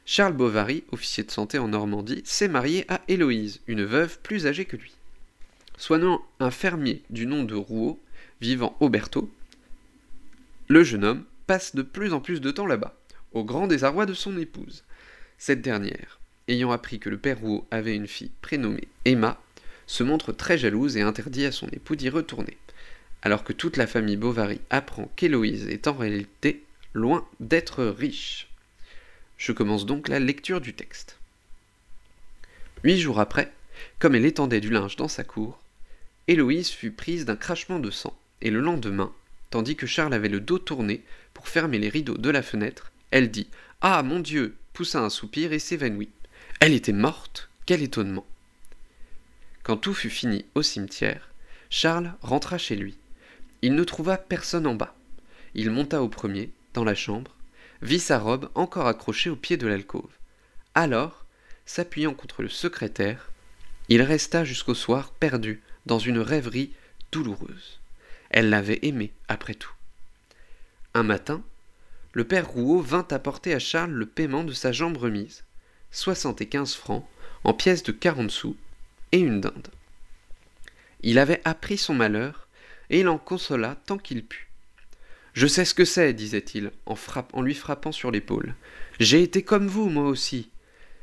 Charles 0.06 0.34
Bovary, 0.34 0.84
officier 0.93 1.25
de 1.25 1.31
santé 1.31 1.58
en 1.58 1.69
Normandie, 1.69 2.22
s'est 2.25 2.48
marié 2.48 2.84
à 2.88 3.00
Héloïse, 3.08 3.60
une 3.66 3.84
veuve 3.84 4.19
plus 4.20 4.46
âgée 4.46 4.65
que 4.65 4.76
lui. 4.76 4.94
Soignant 5.76 6.24
un 6.41 6.50
fermier 6.50 7.03
du 7.10 7.26
nom 7.26 7.43
de 7.44 7.55
Rouault, 7.55 8.00
vivant 8.41 8.76
au 8.81 8.88
Berthaud, 8.88 9.31
le 10.69 10.84
jeune 10.84 11.05
homme, 11.05 11.24
passe 11.46 11.74
de 11.74 11.82
plus 11.82 12.12
en 12.12 12.20
plus 12.20 12.41
de 12.41 12.50
temps 12.50 12.67
là-bas, 12.67 12.94
au 13.32 13.44
grand 13.44 13.67
désarroi 13.67 14.06
de 14.06 14.15
son 14.15 14.38
épouse. 14.38 14.84
Cette 15.38 15.62
dernière, 15.62 16.19
ayant 16.48 16.72
appris 16.72 16.98
que 16.98 17.10
le 17.10 17.19
père 17.19 17.41
Rouault 17.41 17.67
avait 17.70 17.94
une 17.94 18.06
fille 18.06 18.32
prénommée 18.41 18.88
Emma, 19.05 19.41
se 19.86 20.03
montre 20.03 20.32
très 20.32 20.58
jalouse 20.58 20.96
et 20.96 21.03
interdit 21.03 21.46
à 21.46 21.53
son 21.53 21.69
époux 21.69 21.96
d'y 21.96 22.08
retourner, 22.08 22.56
alors 23.22 23.44
que 23.44 23.53
toute 23.53 23.76
la 23.76 23.86
famille 23.86 24.17
Bovary 24.17 24.60
apprend 24.70 25.10
qu'Héloïse 25.17 25.69
est 25.69 25.86
en 25.86 25.94
réalité 25.94 26.65
loin 26.93 27.26
d'être 27.41 27.84
riche. 27.84 28.48
Je 29.38 29.53
commence 29.53 29.86
donc 29.86 30.08
la 30.08 30.19
lecture 30.19 30.60
du 30.60 30.74
texte. 30.74 31.19
Huit 32.82 32.98
jours 32.98 33.20
après, 33.20 33.53
comme 33.98 34.15
elle 34.15 34.26
étendait 34.26 34.60
du 34.60 34.70
linge 34.70 34.96
dans 34.96 35.08
sa 35.08 35.24
cour, 35.24 35.60
Héloïse 36.29 36.70
fut 36.70 36.91
prise 36.91 37.24
d'un 37.24 37.36
crachement 37.36 37.79
de 37.79 37.91
sang, 37.91 38.17
et 38.43 38.50
le 38.50 38.60
lendemain, 38.60 39.12
tandis 39.50 39.76
que 39.76 39.86
Charles 39.86 40.15
avait 40.15 40.29
le 40.29 40.41
dos 40.41 40.58
tourné 40.58 41.03
pour 41.34 41.48
fermer 41.48 41.79
les 41.79 41.88
rideaux 41.88 42.17
de 42.17 42.31
la 42.31 42.43
fenêtre, 42.43 42.93
elle 43.10 43.31
dit 43.31 43.48
Ah 43.81 44.03
mon 44.03 44.20
Dieu 44.20 44.56
poussa 44.72 45.00
un 45.00 45.10
soupir 45.10 45.53
et 45.53 45.58
s'évanouit. 45.58 46.10
Elle 46.60 46.72
était 46.72 46.93
morte 46.93 47.48
Quel 47.67 47.82
étonnement 47.82 48.26
Quand 49.62 49.76
tout 49.76 49.94
fut 49.94 50.10
fini 50.10 50.44
au 50.55 50.62
cimetière, 50.62 51.31
Charles 51.70 52.12
rentra 52.22 52.58
chez 52.58 52.76
lui. 52.76 52.96
Il 53.62 53.74
ne 53.74 53.84
trouva 53.84 54.19
personne 54.19 54.67
en 54.67 54.74
bas. 54.74 54.94
Il 55.55 55.70
monta 55.70 56.03
au 56.03 56.08
premier, 56.08 56.50
dans 56.74 56.84
la 56.84 56.94
chambre, 56.94 57.34
vit 57.82 58.00
sa 58.00 58.19
robe 58.19 58.50
encore 58.55 58.86
accrochée 58.86 59.31
au 59.31 59.36
pied 59.36 59.56
de 59.56 59.67
l'alcôve. 59.67 60.10
Alors, 60.74 61.24
s'appuyant 61.65 62.15
contre 62.15 62.43
le 62.43 62.48
secrétaire, 62.48 63.31
il 63.88 64.03
resta 64.03 64.44
jusqu'au 64.44 64.74
soir 64.74 65.10
perdu 65.12 65.62
dans 65.86 65.98
une 65.98 66.19
rêverie 66.19 66.72
douloureuse. 67.12 67.81
Elle 68.30 68.50
l'avait 68.50 68.80
aimé, 68.82 69.12
après 69.28 69.54
tout. 69.54 69.72
Un 70.94 71.02
matin, 71.02 71.42
le 72.12 72.24
père 72.24 72.48
Rouault 72.48 72.80
vint 72.80 73.06
apporter 73.10 73.54
à 73.54 73.58
Charles 73.58 73.92
le 73.92 74.06
paiement 74.06 74.44
de 74.44 74.52
sa 74.52 74.72
jambe 74.72 74.96
remise, 74.96 75.44
soixante-et-quinze 75.90 76.74
francs 76.74 77.06
en 77.44 77.54
pièces 77.54 77.82
de 77.82 77.92
quarante 77.92 78.30
sous 78.30 78.56
et 79.12 79.18
une 79.18 79.40
dinde. 79.40 79.68
Il 81.02 81.18
avait 81.18 81.42
appris 81.44 81.78
son 81.78 81.94
malheur, 81.94 82.48
et 82.90 83.00
il 83.00 83.08
en 83.08 83.18
consola 83.18 83.76
tant 83.86 83.98
qu'il 83.98 84.24
put. 84.24 84.48
Je 85.34 85.46
sais 85.46 85.64
ce 85.64 85.74
que 85.74 85.84
c'est, 85.84 86.14
disait-il, 86.14 86.70
en 86.86 87.42
lui 87.42 87.54
frappant 87.54 87.92
sur 87.92 88.10
l'épaule. 88.10 88.54
J'ai 88.98 89.22
été 89.22 89.42
comme 89.42 89.66
vous, 89.66 89.90
moi 89.90 90.04
aussi. 90.04 90.50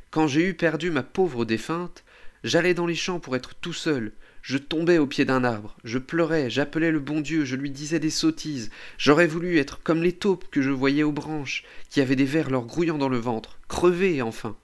Quand 0.09 0.27
j'ai 0.27 0.47
eu 0.47 0.55
perdu 0.55 0.89
ma 0.89 1.03
pauvre 1.03 1.45
défunte, 1.45 2.03
j'allais 2.43 2.73
dans 2.73 2.87
les 2.87 2.95
champs 2.95 3.19
pour 3.19 3.35
être 3.35 3.53
tout 3.55 3.73
seul. 3.73 4.11
Je 4.43 4.57
tombais 4.57 4.97
au 4.97 5.07
pied 5.07 5.23
d'un 5.23 5.45
arbre, 5.45 5.73
je 5.85 5.97
pleurais, 5.97 6.49
j'appelais 6.49 6.91
le 6.91 6.99
bon 6.99 7.21
Dieu, 7.21 7.45
je 7.45 7.55
lui 7.55 7.71
disais 7.71 8.01
des 8.01 8.09
sottises. 8.09 8.71
J'aurais 8.97 9.25
voulu 9.25 9.57
être 9.57 9.81
comme 9.81 10.03
les 10.03 10.11
taupes 10.11 10.51
que 10.51 10.61
je 10.61 10.69
voyais 10.69 11.03
aux 11.03 11.13
branches, 11.13 11.63
qui 11.89 12.01
avaient 12.01 12.17
des 12.17 12.25
vers 12.25 12.49
leur 12.49 12.65
grouillant 12.65 12.97
dans 12.97 13.07
le 13.07 13.17
ventre, 13.17 13.57
crever 13.69 14.21
enfin. 14.21 14.57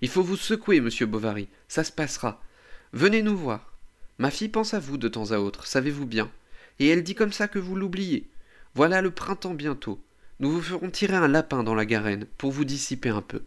Il 0.00 0.08
faut 0.08 0.24
vous 0.24 0.36
secouer, 0.36 0.80
monsieur 0.80 1.06
Bovary, 1.06 1.46
ça 1.68 1.84
se 1.84 1.92
passera. 1.92 2.42
Venez 2.92 3.22
nous 3.22 3.36
voir. 3.36 3.72
Ma 4.18 4.32
fille 4.32 4.48
pense 4.48 4.74
à 4.74 4.80
vous 4.80 4.98
de 4.98 5.06
temps 5.06 5.30
à 5.30 5.38
autre, 5.38 5.68
savez-vous 5.68 6.06
bien. 6.06 6.28
Et 6.80 6.88
elle 6.88 7.04
dit 7.04 7.14
comme 7.14 7.32
ça 7.32 7.46
que 7.46 7.60
vous 7.60 7.76
l'oubliez. 7.76 8.26
Voilà 8.74 9.00
le 9.00 9.12
printemps 9.12 9.54
bientôt. 9.54 10.00
Nous 10.40 10.50
vous 10.50 10.60
ferons 10.60 10.90
tirer 10.90 11.16
un 11.16 11.28
lapin 11.28 11.62
dans 11.62 11.76
la 11.76 11.86
garenne 11.86 12.26
pour 12.36 12.50
vous 12.50 12.64
dissiper 12.64 13.10
un 13.10 13.22
peu. 13.22 13.42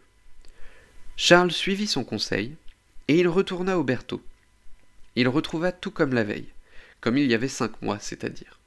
Charles 1.16 1.52
suivit 1.52 1.86
son 1.86 2.04
conseil, 2.04 2.56
et 3.08 3.18
il 3.18 3.28
retourna 3.28 3.78
au 3.78 3.84
berthaud. 3.84 4.22
Il 5.16 5.28
retrouva 5.28 5.72
tout 5.72 5.90
comme 5.90 6.14
la 6.14 6.24
veille, 6.24 6.48
comme 7.00 7.18
il 7.18 7.30
y 7.30 7.34
avait 7.34 7.48
cinq 7.48 7.82
mois, 7.82 7.98
c'est-à-dire. 7.98 8.58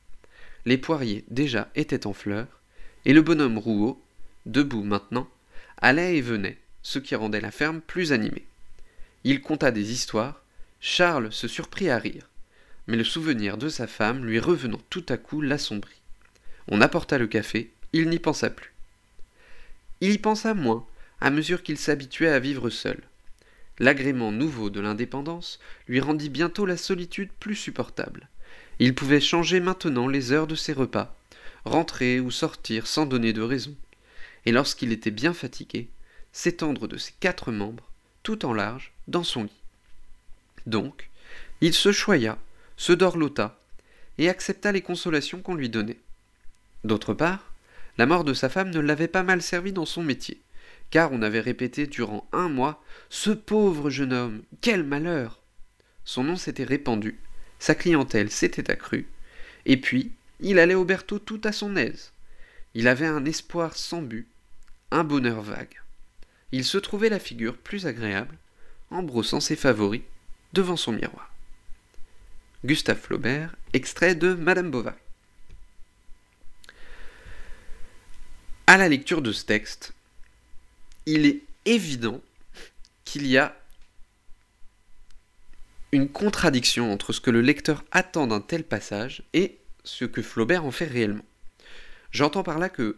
Les 0.66 0.78
poiriers 0.78 1.24
déjà 1.30 1.70
étaient 1.75 2.08
en 2.08 2.14
fleurs, 2.14 2.60
et 3.06 3.14
le 3.14 3.22
bonhomme 3.22 3.58
Rouault, 3.58 4.02
debout 4.46 4.84
maintenant, 4.84 5.30
allait 5.78 6.18
et 6.18 6.22
venait, 6.22 6.58
ce 6.84 7.00
qui 7.00 7.16
rendait 7.16 7.42
la 7.42 7.52
ferme 7.52 7.82
plus 7.82 8.12
animée. 8.12 8.46
Il 9.24 9.42
conta 9.42 9.72
des 9.72 9.92
histoires, 9.92 10.42
Charles 10.80 11.32
se 11.32 11.48
surprit 11.48 11.90
à 11.90 11.98
rire, 11.98 12.30
mais 12.88 12.98
le 12.98 13.04
souvenir 13.04 13.58
de 13.58 13.70
sa 13.70 13.88
femme 13.88 14.24
lui 14.25 14.40
revenant 14.40 14.82
tout 14.90 15.06
à 15.10 15.18
coup 15.18 15.42
l'assombrit. 15.42 16.02
On 16.68 16.82
apporta 16.82 17.18
le 17.18 17.28
café, 17.28 17.72
il 17.94 18.10
n'y 18.10 18.20
pensa 18.20 18.50
plus. 18.50 18.74
Il 20.02 20.12
y 20.12 20.18
pensa 20.18 20.54
moins, 20.54 20.86
à 21.22 21.30
mesure 21.30 21.64
qu'il 21.64 21.78
s'habituait 21.78 22.30
à 22.30 22.40
vivre 22.40 22.70
seul. 22.70 23.02
L'agrément 23.79 24.32
nouveau 24.32 24.70
de 24.70 24.79
l'indépendance 24.79 25.60
lui 25.88 26.00
rendit 26.00 26.29
bientôt 26.29 26.65
la 26.65 26.77
solitude 26.77 27.32
plus 27.39 27.55
supportable. 27.55 28.29
Il 28.79 28.96
pouvait 28.96 29.20
changer 29.20 29.60
maintenant 29.60 30.08
les 30.08 30.32
heures 30.32 30.48
de 30.48 30.55
ses 30.55 30.74
repas, 30.74 31.15
rentrer 31.65 32.20
ou 32.20 32.32
sortir 32.32 32.88
sans 32.88 33.05
donner 33.05 33.34
de 33.34 33.41
raison, 33.41 33.75
et 34.46 34.51
lorsqu'il 34.51 34.91
était 34.91 35.12
bien 35.12 35.34
fatigué, 35.34 35.89
s'étendre 36.32 36.88
de 36.88 36.98
ses 36.98 37.13
quatre 37.20 37.51
membres, 37.51 37.89
tout 38.24 38.46
en 38.46 38.53
large, 38.53 38.94
dans 39.08 39.24
son 39.24 39.44
lit. 39.44 39.62
Donc, 40.65 41.10
il 41.62 41.74
se 41.74 41.91
choya, 41.91 42.38
se 42.77 42.94
dorlota, 42.94 43.60
et 44.17 44.29
accepta 44.29 44.72
les 44.72 44.82
consolations 44.82 45.41
qu'on 45.41 45.55
lui 45.55 45.70
donnait. 45.70 46.00
D'autre 46.84 47.13
part, 47.13 47.53
la 47.98 48.05
mort 48.05 48.24
de 48.24 48.34
sa 48.34 48.50
femme 48.50 48.70
ne 48.70 48.79
l'avait 48.79 49.08
pas 49.08 49.24
mal 49.24 49.41
servi 49.41 49.74
dans 49.74 49.86
son 49.86 50.03
métier 50.03 50.39
car 50.89 51.12
on 51.12 51.22
avait 51.22 51.39
répété 51.39 51.88
durant 51.88 52.27
un 52.32 52.50
mois 52.50 52.84
Ce 53.10 53.30
pauvre 53.30 53.89
jeune 53.89 54.13
homme, 54.13 54.44
quel 54.62 54.84
malheur 54.84 55.42
Son 56.04 56.24
nom 56.24 56.36
s'était 56.36 56.63
répandu, 56.63 57.20
sa 57.60 57.75
clientèle 57.75 58.32
s'était 58.32 58.72
accrue, 58.72 59.08
et 59.65 59.77
puis 59.77 60.12
il 60.39 60.60
allait 60.60 60.75
au 60.75 60.86
Berthaud 60.86 61.20
tout 61.20 61.42
à 61.44 61.51
son 61.51 61.75
aise. 61.75 62.12
Il 62.74 62.88
avait 62.88 63.06
un 63.06 63.25
espoir 63.25 63.75
sans 63.75 64.01
but, 64.01 64.27
un 64.92 65.04
bonheur 65.04 65.42
vague. 65.42 65.82
Il 66.51 66.65
se 66.65 66.77
trouvait 66.77 67.10
la 67.10 67.20
figure 67.20 67.58
plus 67.58 67.88
agréable, 67.88 68.38
en 68.92 69.04
brossant 69.04 69.39
ses 69.39 69.56
favoris, 69.56 70.04
devant 70.54 70.77
son 70.77 70.92
miroir. 70.92 71.32
Gustave 72.63 73.00
Flaubert, 73.00 73.56
extrait 73.74 74.15
de 74.15 74.34
Madame 74.34 74.72
Bovary. 74.72 74.96
À 78.68 78.77
la 78.77 78.89
lecture 78.89 79.22
de 79.22 79.32
ce 79.32 79.46
texte, 79.46 79.94
il 81.06 81.26
est 81.26 81.42
évident 81.66 82.22
qu'il 83.04 83.28
y 83.28 83.38
a 83.38 83.56
une 85.92 86.10
contradiction 86.10 86.92
entre 86.92 87.14
ce 87.14 87.22
que 87.22 87.32
le 87.32 87.42
lecteur 87.42 87.84
attend 87.92 88.28
d'un 88.28 88.42
tel 88.42 88.64
passage 88.64 89.24
et 89.34 89.58
ce 89.84 90.06
que 90.06 90.22
Flaubert 90.22 90.66
en 90.66 90.72
fait 90.72 90.88
réellement. 90.88 91.26
J'entends 92.12 92.44
par 92.44 92.60
là 92.60 92.70
que 92.70 92.98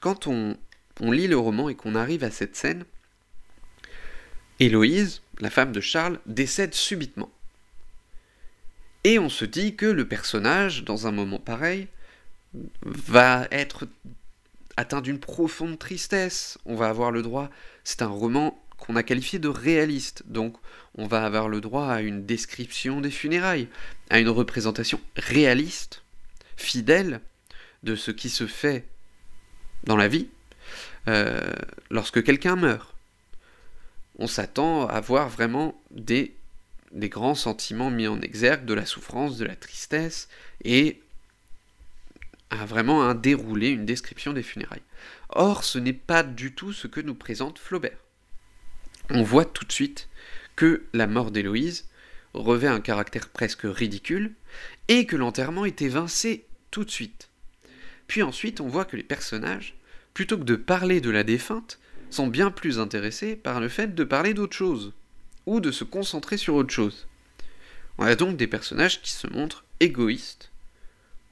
quand 0.00 0.26
on, 0.26 0.56
lit 1.00 1.28
le 1.28 1.38
roman 1.38 1.68
et 1.68 1.74
qu'on 1.74 1.94
arrive 1.94 2.24
à 2.24 2.30
cette 2.30 2.56
scène, 2.56 2.84
Héloïse, 4.58 5.22
la 5.40 5.50
femme 5.50 5.72
de 5.72 5.80
Charles, 5.80 6.20
décède 6.26 6.74
subitement. 6.74 7.30
Et 9.04 9.18
on 9.18 9.30
se 9.30 9.46
dit 9.46 9.76
que 9.76 9.86
le 9.86 10.06
personnage, 10.06 10.84
dans 10.84 11.06
un 11.06 11.10
moment 11.10 11.38
pareil, 11.38 11.88
va 12.82 13.46
être 13.50 13.88
atteint 14.80 15.02
d'une 15.02 15.20
profonde 15.20 15.78
tristesse. 15.78 16.58
On 16.64 16.74
va 16.74 16.88
avoir 16.88 17.10
le 17.10 17.22
droit, 17.22 17.50
c'est 17.84 18.02
un 18.02 18.08
roman 18.08 18.60
qu'on 18.78 18.96
a 18.96 19.02
qualifié 19.02 19.38
de 19.38 19.48
réaliste, 19.48 20.22
donc 20.26 20.56
on 20.96 21.06
va 21.06 21.24
avoir 21.24 21.48
le 21.48 21.60
droit 21.60 21.86
à 21.86 22.00
une 22.00 22.24
description 22.24 23.02
des 23.02 23.10
funérailles, 23.10 23.68
à 24.08 24.18
une 24.18 24.30
représentation 24.30 24.98
réaliste, 25.16 26.02
fidèle 26.56 27.20
de 27.82 27.94
ce 27.94 28.10
qui 28.10 28.30
se 28.30 28.46
fait 28.46 28.86
dans 29.84 29.96
la 29.96 30.08
vie 30.08 30.28
euh, 31.08 31.52
lorsque 31.90 32.24
quelqu'un 32.24 32.56
meurt. 32.56 32.94
On 34.18 34.26
s'attend 34.26 34.86
à 34.86 35.00
voir 35.00 35.28
vraiment 35.28 35.78
des, 35.90 36.34
des 36.92 37.10
grands 37.10 37.34
sentiments 37.34 37.90
mis 37.90 38.08
en 38.08 38.20
exergue, 38.22 38.64
de 38.64 38.74
la 38.74 38.86
souffrance, 38.86 39.36
de 39.36 39.44
la 39.44 39.56
tristesse, 39.56 40.28
et 40.64 41.00
a 42.50 42.66
vraiment 42.66 43.02
un 43.02 43.14
déroulé, 43.14 43.68
une 43.68 43.86
description 43.86 44.32
des 44.32 44.42
funérailles. 44.42 44.82
Or, 45.30 45.64
ce 45.64 45.78
n'est 45.78 45.92
pas 45.92 46.22
du 46.22 46.54
tout 46.54 46.72
ce 46.72 46.86
que 46.86 47.00
nous 47.00 47.14
présente 47.14 47.58
Flaubert. 47.58 47.98
On 49.10 49.22
voit 49.22 49.44
tout 49.44 49.64
de 49.64 49.72
suite 49.72 50.08
que 50.56 50.84
la 50.92 51.06
mort 51.06 51.30
d'Héloïse 51.30 51.88
revêt 52.34 52.68
un 52.68 52.80
caractère 52.80 53.28
presque 53.28 53.62
ridicule, 53.64 54.34
et 54.88 55.06
que 55.06 55.16
l'enterrement 55.16 55.64
est 55.64 55.82
évincé 55.82 56.46
tout 56.70 56.84
de 56.84 56.90
suite. 56.90 57.28
Puis 58.06 58.22
ensuite, 58.22 58.60
on 58.60 58.68
voit 58.68 58.84
que 58.84 58.96
les 58.96 59.02
personnages, 59.02 59.74
plutôt 60.14 60.38
que 60.38 60.44
de 60.44 60.56
parler 60.56 61.00
de 61.00 61.10
la 61.10 61.24
défunte, 61.24 61.78
sont 62.10 62.26
bien 62.26 62.50
plus 62.50 62.78
intéressés 62.78 63.36
par 63.36 63.60
le 63.60 63.68
fait 63.68 63.94
de 63.94 64.04
parler 64.04 64.34
d'autre 64.34 64.56
chose, 64.56 64.92
ou 65.46 65.60
de 65.60 65.70
se 65.70 65.84
concentrer 65.84 66.36
sur 66.36 66.54
autre 66.54 66.72
chose. 66.72 67.06
On 67.98 68.04
a 68.04 68.16
donc 68.16 68.36
des 68.36 68.46
personnages 68.46 69.00
qui 69.02 69.12
se 69.12 69.26
montrent 69.26 69.64
égoïstes, 69.78 70.49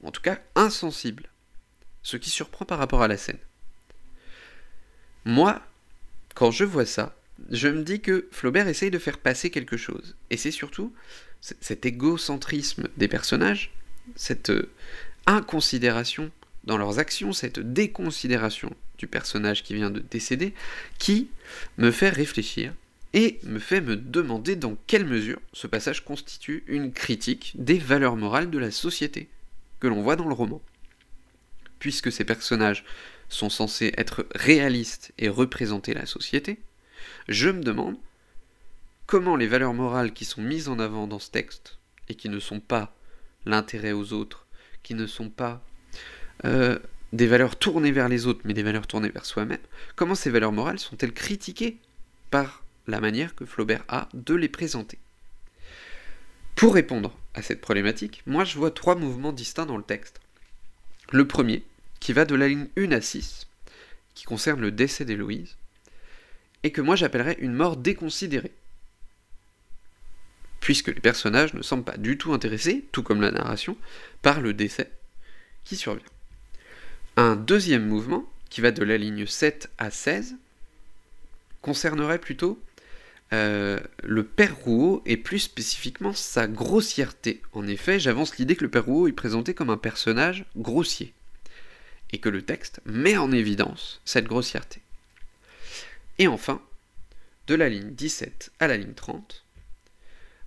en 0.03 0.11
tout 0.11 0.21
cas 0.21 0.39
insensible, 0.55 1.29
ce 2.03 2.17
qui 2.17 2.29
surprend 2.29 2.65
par 2.65 2.79
rapport 2.79 3.01
à 3.01 3.07
la 3.07 3.17
scène. 3.17 3.39
Moi, 5.25 5.61
quand 6.35 6.51
je 6.51 6.63
vois 6.63 6.85
ça, 6.85 7.15
je 7.51 7.67
me 7.67 7.83
dis 7.83 8.01
que 8.01 8.27
Flaubert 8.31 8.67
essaye 8.67 8.91
de 8.91 8.99
faire 8.99 9.17
passer 9.17 9.49
quelque 9.49 9.77
chose. 9.77 10.15
Et 10.29 10.37
c'est 10.37 10.51
surtout 10.51 10.93
cet 11.41 11.85
égocentrisme 11.85 12.87
des 12.97 13.07
personnages, 13.07 13.71
cette 14.15 14.49
euh, 14.49 14.69
inconsidération 15.25 16.31
dans 16.65 16.77
leurs 16.77 16.99
actions, 16.99 17.31
cette 17.31 17.59
déconsidération 17.59 18.75
du 18.97 19.07
personnage 19.07 19.63
qui 19.63 19.73
vient 19.73 19.89
de 19.89 19.99
décéder, 19.99 20.53
qui 20.97 21.29
me 21.77 21.91
fait 21.91 22.09
réfléchir 22.09 22.73
et 23.13 23.39
me 23.43 23.59
fait 23.59 23.81
me 23.81 23.95
demander 23.95 24.55
dans 24.55 24.77
quelle 24.85 25.05
mesure 25.05 25.39
ce 25.53 25.67
passage 25.67 26.03
constitue 26.03 26.63
une 26.67 26.91
critique 26.91 27.53
des 27.55 27.79
valeurs 27.79 28.17
morales 28.17 28.49
de 28.49 28.59
la 28.59 28.71
société 28.71 29.29
que 29.79 29.87
l'on 29.87 30.01
voit 30.01 30.15
dans 30.15 30.27
le 30.27 30.33
roman. 30.33 30.61
Puisque 31.79 32.11
ces 32.11 32.25
personnages 32.25 32.85
sont 33.29 33.49
censés 33.49 33.93
être 33.97 34.25
réalistes 34.35 35.13
et 35.17 35.29
représenter 35.29 35.93
la 35.93 36.05
société, 36.05 36.59
je 37.27 37.49
me 37.49 37.63
demande 37.63 37.97
comment 39.05 39.35
les 39.35 39.47
valeurs 39.47 39.73
morales 39.73 40.13
qui 40.13 40.25
sont 40.25 40.41
mises 40.41 40.67
en 40.67 40.79
avant 40.79 41.07
dans 41.07 41.19
ce 41.19 41.31
texte, 41.31 41.77
et 42.09 42.15
qui 42.15 42.29
ne 42.29 42.39
sont 42.39 42.59
pas 42.59 42.93
l'intérêt 43.45 43.91
aux 43.91 44.13
autres, 44.13 44.45
qui 44.83 44.93
ne 44.93 45.07
sont 45.07 45.29
pas 45.29 45.63
euh, 46.45 46.79
des 47.13 47.27
valeurs 47.27 47.55
tournées 47.55 47.91
vers 47.91 48.09
les 48.09 48.27
autres, 48.27 48.41
mais 48.43 48.53
des 48.53 48.63
valeurs 48.63 48.87
tournées 48.87 49.09
vers 49.09 49.25
soi-même, 49.25 49.59
comment 49.95 50.15
ces 50.15 50.29
valeurs 50.29 50.51
morales 50.51 50.79
sont-elles 50.79 51.13
critiquées 51.13 51.77
par 52.29 52.63
la 52.87 52.99
manière 52.99 53.35
que 53.35 53.45
Flaubert 53.45 53.83
a 53.87 54.09
de 54.13 54.35
les 54.35 54.49
présenter? 54.49 54.99
Pour 56.59 56.73
répondre 56.73 57.17
à 57.35 57.41
cette 57.41 57.61
problématique, 57.61 58.21
moi 58.25 58.43
je 58.43 58.57
vois 58.57 58.69
trois 58.69 58.95
mouvements 58.95 59.31
distincts 59.31 59.65
dans 59.65 59.77
le 59.77 59.83
texte. 59.83 60.19
Le 61.09 61.25
premier, 61.25 61.63
qui 62.01 62.11
va 62.11 62.25
de 62.25 62.35
la 62.35 62.49
ligne 62.49 62.67
1 62.75 62.91
à 62.91 62.99
6, 62.99 63.47
qui 64.13 64.25
concerne 64.25 64.59
le 64.59 64.69
décès 64.69 65.05
d'Héloïse, 65.05 65.55
et 66.63 66.73
que 66.73 66.81
moi 66.81 66.97
j'appellerais 66.97 67.37
une 67.39 67.53
mort 67.53 67.77
déconsidérée. 67.77 68.51
Puisque 70.59 70.89
les 70.89 70.99
personnages 70.99 71.53
ne 71.53 71.61
semblent 71.61 71.85
pas 71.85 71.95
du 71.95 72.17
tout 72.17 72.33
intéressés, 72.33 72.83
tout 72.91 73.03
comme 73.03 73.21
la 73.21 73.31
narration, 73.31 73.77
par 74.21 74.41
le 74.41 74.53
décès 74.53 74.91
qui 75.63 75.77
survient. 75.77 76.03
Un 77.15 77.37
deuxième 77.37 77.87
mouvement, 77.87 78.29
qui 78.49 78.59
va 78.59 78.71
de 78.71 78.83
la 78.83 78.97
ligne 78.97 79.25
7 79.25 79.69
à 79.77 79.91
16, 79.91 80.35
concernerait 81.61 82.19
plutôt 82.19 82.61
euh, 83.31 83.79
le 84.03 84.23
père 84.23 84.55
Rouault 84.57 85.03
et 85.05 85.17
plus 85.17 85.39
spécifiquement 85.39 86.13
sa 86.13 86.47
grossièreté. 86.47 87.41
En 87.53 87.67
effet, 87.67 87.99
j'avance 87.99 88.37
l'idée 88.37 88.55
que 88.55 88.63
le 88.63 88.71
père 88.71 88.85
Rouault 88.85 89.07
est 89.07 89.13
présenté 89.13 89.53
comme 89.53 89.69
un 89.69 89.77
personnage 89.77 90.45
grossier, 90.57 91.13
et 92.11 92.19
que 92.19 92.29
le 92.29 92.41
texte 92.41 92.81
met 92.85 93.17
en 93.17 93.31
évidence 93.31 94.01
cette 94.05 94.25
grossièreté. 94.25 94.81
Et 96.17 96.27
enfin, 96.27 96.61
de 97.47 97.55
la 97.55 97.69
ligne 97.69 97.91
17 97.91 98.51
à 98.59 98.67
la 98.67 98.77
ligne 98.77 98.93
30, 98.93 99.45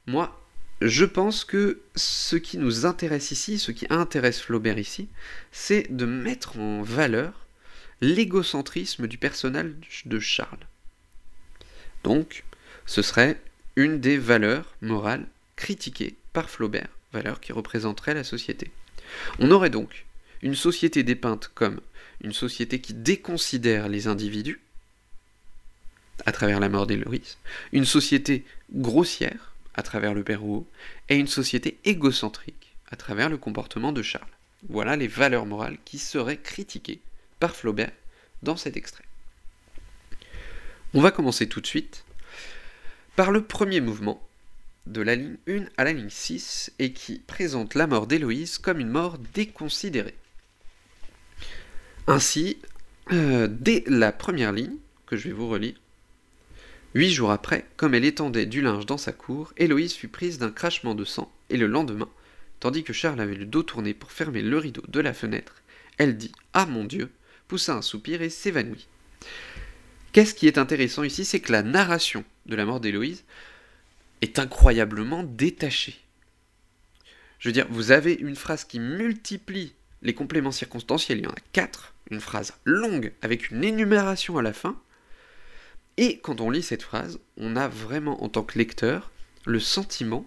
moi, 0.07 0.41
je 0.81 1.05
pense 1.05 1.45
que 1.45 1.81
ce 1.95 2.35
qui 2.35 2.59
nous 2.59 2.85
intéresse 2.87 3.31
ici, 3.31 3.61
ce 3.61 3.71
qui 3.71 3.87
intéresse 3.91 4.41
Flaubert 4.41 4.79
ici, 4.79 5.09
c'est 5.53 5.95
de 5.95 6.05
mettre 6.05 6.59
en 6.59 6.83
valeur 6.83 7.47
l'égocentrisme 8.01 9.07
du 9.07 9.17
personnage 9.17 10.03
de 10.05 10.19
Charles. 10.19 10.67
Donc, 12.03 12.43
ce 12.87 13.03
serait 13.03 13.41
une 13.77 14.01
des 14.01 14.19
valeurs 14.19 14.75
morales 14.83 15.27
critiquées 15.57 16.17
par 16.33 16.51
Flaubert, 16.51 16.89
valeurs 17.13 17.41
qui 17.41 17.53
représenteraient 17.53 18.15
la 18.15 18.25
société. 18.25 18.71
On 19.39 19.51
aurait 19.51 19.71
donc 19.71 20.05
une 20.43 20.55
société 20.55 21.03
dépeinte 21.03 21.51
comme 21.55 21.81
une 22.23 22.33
société 22.33 22.81
qui 22.81 22.95
déconsidère 22.95 23.89
les 23.89 24.07
individus, 24.07 24.61
à 26.27 26.33
travers 26.33 26.61
la 26.61 26.69
mort 26.69 26.87
d'Héloïse, 26.87 27.39
une 27.73 27.85
société 27.85 28.45
grossière, 28.73 29.55
à 29.75 29.83
travers 29.83 30.15
le 30.15 30.23
père 30.23 30.41
Rouault, 30.41 30.69
et 31.09 31.17
une 31.17 31.27
société 31.27 31.79
égocentrique, 31.85 32.75
à 32.91 32.97
travers 32.97 33.29
le 33.29 33.39
comportement 33.39 33.93
de 33.93 34.03
Charles. 34.03 34.27
Voilà 34.69 34.97
les 34.97 35.09
valeurs 35.09 35.47
morales 35.47 35.79
qui 35.85 35.99
seraient 35.99 36.37
critiquées 36.37 37.01
par 37.41 37.57
Flaubert 37.57 37.91
dans 38.43 38.57
cet 38.57 38.77
extrait. 38.77 39.05
On 40.95 41.01
va 41.01 41.11
commencer 41.11 41.49
tout 41.49 41.61
de 41.61 41.67
suite 41.67 42.05
par 43.17 43.31
le 43.31 43.43
premier 43.45 43.81
mouvement, 43.81 44.27
de 44.87 45.01
la 45.01 45.15
ligne 45.15 45.37
1 45.49 45.65
à 45.77 45.85
la 45.85 45.93
ligne 45.93 46.11
6, 46.11 46.73
et 46.79 46.93
qui 46.93 47.19
présente 47.19 47.75
la 47.75 47.87
mort 47.87 48.07
d'Héloïse 48.07 48.59
comme 48.59 48.81
une 48.81 48.89
mort 48.89 49.19
déconsidérée. 49.35 50.17
Ainsi, 52.07 52.59
euh, 53.13 53.49
dès 53.51 53.85
la 53.87 54.13
première 54.13 54.53
ligne, 54.53 54.77
que 55.07 55.17
je 55.17 55.29
vais 55.29 55.35
vous 55.35 55.49
relire, 55.49 55.75
Huit 56.95 57.11
jours 57.11 57.31
après, 57.31 57.65
comme 57.79 57.95
elle 57.95 58.05
étendait 58.05 58.45
du 58.45 58.61
linge 58.61 58.85
dans 58.85 58.99
sa 58.99 59.13
cour, 59.13 59.55
Héloïse 59.57 59.95
fut 59.95 60.09
prise 60.09 60.39
d'un 60.39 60.51
crachement 60.51 60.95
de 60.95 61.07
sang, 61.07 61.33
et 61.49 61.57
le 61.57 61.67
lendemain, 61.67 62.09
tandis 62.61 62.85
que 62.85 62.93
Charles 62.93 63.21
avait 63.21 63.35
le 63.35 63.47
dos 63.47 63.63
tourné 63.63 63.95
pour 63.95 64.13
fermer 64.13 64.43
le 64.43 64.59
rideau 64.59 64.83
de 64.89 65.01
la 65.01 65.15
fenêtre, 65.15 65.63
elle 65.97 66.19
dit 66.19 66.33
Ah 66.53 66.67
mon 66.67 66.85
Dieu 66.85 67.11
poussa 67.49 67.75
un 67.75 67.81
soupir 67.81 68.21
et 68.21 68.29
s'évanouit. 68.29 68.89
Qu'est-ce 70.13 70.35
qui 70.35 70.47
est 70.47 70.59
intéressant 70.59 71.03
ici 71.03 71.25
C'est 71.25 71.41
que 71.41 71.53
la 71.53 71.63
narration 71.63 72.25
de 72.47 72.55
la 72.55 72.65
mort 72.65 72.81
d'Héloïse 72.81 73.25
est 74.21 74.39
incroyablement 74.39 75.23
détachée. 75.23 75.99
Je 77.39 77.49
veux 77.49 77.53
dire, 77.53 77.67
vous 77.71 77.91
avez 77.91 78.13
une 78.15 78.37
phrase 78.37 78.65
qui 78.65 78.79
multiplie 78.79 79.75
les 80.03 80.15
compléments 80.15 80.53
circonstanciels, 80.53 81.19
il 81.19 81.25
y 81.25 81.29
en 81.29 81.33
a 81.33 81.43
quatre, 81.53 81.95
une 82.11 82.21
phrase 82.21 82.55
longue 82.65 83.13
avec 83.23 83.51
une 83.51 83.65
énumération 83.65 84.37
à 84.39 84.43
la 84.43 84.53
fin, 84.53 84.77
et 85.97 86.19
quand 86.19 86.41
on 86.41 86.51
lit 86.51 86.63
cette 86.63 86.83
phrase, 86.83 87.19
on 87.37 87.57
a 87.57 87.69
vraiment 87.69 88.23
en 88.23 88.29
tant 88.29 88.43
que 88.43 88.59
lecteur 88.59 89.11
le 89.45 89.61
sentiment 89.61 90.27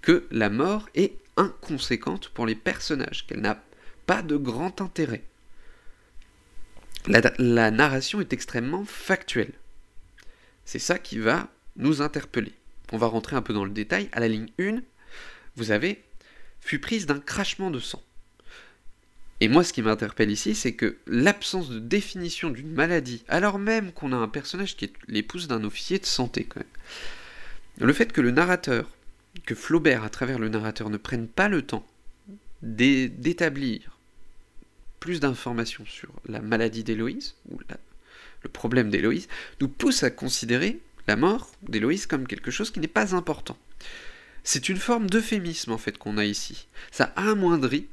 que 0.00 0.26
la 0.30 0.50
mort 0.50 0.88
est 0.94 1.16
inconséquente 1.36 2.28
pour 2.28 2.46
les 2.46 2.54
personnages, 2.54 3.26
qu'elle 3.26 3.40
n'a 3.40 3.62
pas 4.06 4.22
de 4.22 4.36
grand 4.36 4.80
intérêt. 4.80 5.24
La, 7.06 7.70
narration 7.70 8.20
est 8.20 8.32
extrêmement 8.32 8.84
factuelle. 8.84 9.52
C'est 10.64 10.78
ça 10.78 10.98
qui 10.98 11.18
va 11.18 11.48
nous 11.76 12.00
interpeller. 12.00 12.54
On 12.92 12.96
va 12.96 13.06
rentrer 13.06 13.36
un 13.36 13.42
peu 13.42 13.52
dans 13.52 13.64
le 13.64 13.70
détail. 13.70 14.08
À 14.12 14.20
la 14.20 14.28
ligne 14.28 14.48
1, 14.58 14.80
vous 15.56 15.70
avez 15.70 16.02
fut 16.60 16.78
prise 16.78 17.04
d'un 17.04 17.20
crachement 17.20 17.70
de 17.70 17.78
sang. 17.78 18.02
Et 19.40 19.48
moi, 19.48 19.64
ce 19.64 19.74
qui 19.74 19.82
m'interpelle 19.82 20.30
ici, 20.30 20.54
c'est 20.54 20.72
que 20.72 20.96
l'absence 21.06 21.68
de 21.68 21.78
définition 21.78 22.48
d'une 22.48 22.72
maladie, 22.72 23.24
alors 23.28 23.58
même 23.58 23.92
qu'on 23.92 24.12
a 24.12 24.16
un 24.16 24.28
personnage 24.28 24.76
qui 24.76 24.86
est 24.86 24.92
l'épouse 25.06 25.48
d'un 25.48 25.64
officier 25.64 25.98
de 25.98 26.06
santé, 26.06 26.44
quand 26.44 26.60
même. 26.60 27.86
Le 27.86 27.92
fait 27.92 28.12
que 28.12 28.22
le 28.22 28.30
narrateur, 28.30 28.90
que 29.44 29.54
Flaubert, 29.54 30.04
à 30.04 30.08
travers 30.08 30.38
le 30.38 30.48
narrateur, 30.48 30.88
ne 30.88 30.96
prenne 30.96 31.28
pas 31.28 31.48
le 31.48 31.62
temps 31.62 31.86
d'établir 32.62 33.93
plus 35.04 35.20
d'informations 35.20 35.84
sur 35.84 36.08
la 36.26 36.40
maladie 36.40 36.82
d'Héloïse, 36.82 37.34
ou 37.50 37.58
le 38.42 38.48
problème 38.48 38.88
d'Héloïse, 38.88 39.28
nous 39.60 39.68
pousse 39.68 40.02
à 40.02 40.08
considérer 40.08 40.80
la 41.06 41.14
mort 41.14 41.50
d'Héloïse 41.68 42.06
comme 42.06 42.26
quelque 42.26 42.50
chose 42.50 42.70
qui 42.70 42.80
n'est 42.80 42.88
pas 42.88 43.14
important. 43.14 43.58
C'est 44.44 44.70
une 44.70 44.78
forme 44.78 45.10
d'euphémisme 45.10 45.72
en 45.72 45.76
fait 45.76 45.98
qu'on 45.98 46.16
a 46.16 46.24
ici. 46.24 46.68
Ça 46.90 47.12
amoindrit 47.16 47.86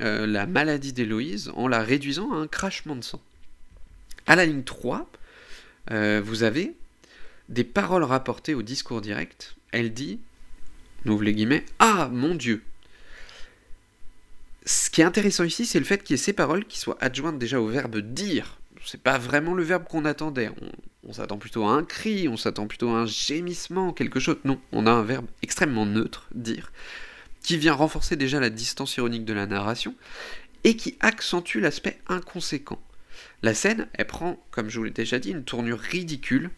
euh, 0.00 0.26
la 0.26 0.46
maladie 0.46 0.92
d'Héloïse 0.92 1.52
en 1.54 1.68
la 1.68 1.80
réduisant 1.80 2.32
à 2.32 2.38
un 2.38 2.48
crachement 2.48 2.96
de 2.96 3.04
sang. 3.04 3.22
À 4.26 4.34
la 4.34 4.44
ligne 4.44 4.64
3, 4.64 5.08
euh, 5.92 6.20
vous 6.24 6.42
avez 6.42 6.74
des 7.48 7.62
paroles 7.62 8.02
rapportées 8.02 8.54
au 8.54 8.62
discours 8.62 9.00
direct. 9.00 9.54
Elle 9.70 9.92
dit, 9.92 10.18
ouvre 11.06 11.22
les 11.22 11.34
guillemets, 11.34 11.64
Ah 11.78 12.10
mon 12.12 12.34
Dieu 12.34 12.64
Ce 14.68 14.90
qui 14.90 15.00
est 15.00 15.04
intéressant 15.04 15.44
ici, 15.44 15.64
c'est 15.64 15.78
le 15.78 15.86
fait 15.86 16.02
qu'il 16.02 16.12
y 16.12 16.20
ait 16.20 16.22
ces 16.22 16.34
paroles 16.34 16.66
qui 16.66 16.78
soient 16.78 16.98
adjointes 17.00 17.38
déjà 17.38 17.58
au 17.58 17.68
verbe 17.68 17.96
dire. 18.00 18.58
C'est 18.84 19.02
pas 19.02 19.16
vraiment 19.16 19.54
le 19.54 19.62
verbe 19.62 19.84
qu'on 19.84 20.04
attendait. 20.04 20.50
On, 20.60 21.08
on 21.08 21.12
s'attend 21.14 21.38
plutôt 21.38 21.64
à 21.64 21.70
un 21.70 21.84
cri, 21.84 22.28
on 22.28 22.36
s'attend 22.36 22.66
plutôt 22.66 22.90
à 22.90 22.98
un 22.98 23.06
gémissement, 23.06 23.94
quelque 23.94 24.20
chose. 24.20 24.36
Non, 24.44 24.60
on 24.72 24.86
a 24.86 24.90
un 24.90 25.04
verbe 25.04 25.26
extrêmement 25.40 25.86
neutre, 25.86 26.28
dire 26.34 26.70
qui 27.42 27.56
vient 27.56 27.72
renforcer 27.72 28.16
déjà 28.16 28.40
la 28.40 28.50
distance 28.50 28.98
ironique 28.98 29.24
de 29.24 29.32
la 29.32 29.46
narration, 29.46 29.94
et 30.64 30.76
qui 30.76 30.98
accentue 31.00 31.60
l'aspect 31.60 31.98
inconséquent. 32.06 32.82
La 33.42 33.54
scène, 33.54 33.88
elle 33.94 34.06
prend, 34.06 34.38
comme 34.50 34.68
je 34.68 34.76
vous 34.76 34.84
l'ai 34.84 34.90
déjà 34.90 35.18
dit, 35.18 35.30
une 35.30 35.44
tournure 35.44 35.78
ridicule, 35.78 36.50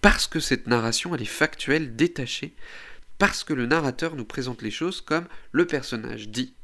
parce 0.00 0.26
que 0.26 0.40
cette 0.40 0.68
narration, 0.68 1.14
elle 1.14 1.20
est 1.20 1.26
factuelle, 1.26 1.96
détachée, 1.96 2.54
parce 3.18 3.44
que 3.44 3.52
le 3.52 3.66
narrateur 3.66 4.16
nous 4.16 4.24
présente 4.24 4.62
les 4.62 4.70
choses 4.70 5.02
comme 5.02 5.26
le 5.52 5.66
personnage 5.66 6.30
dit 6.30 6.54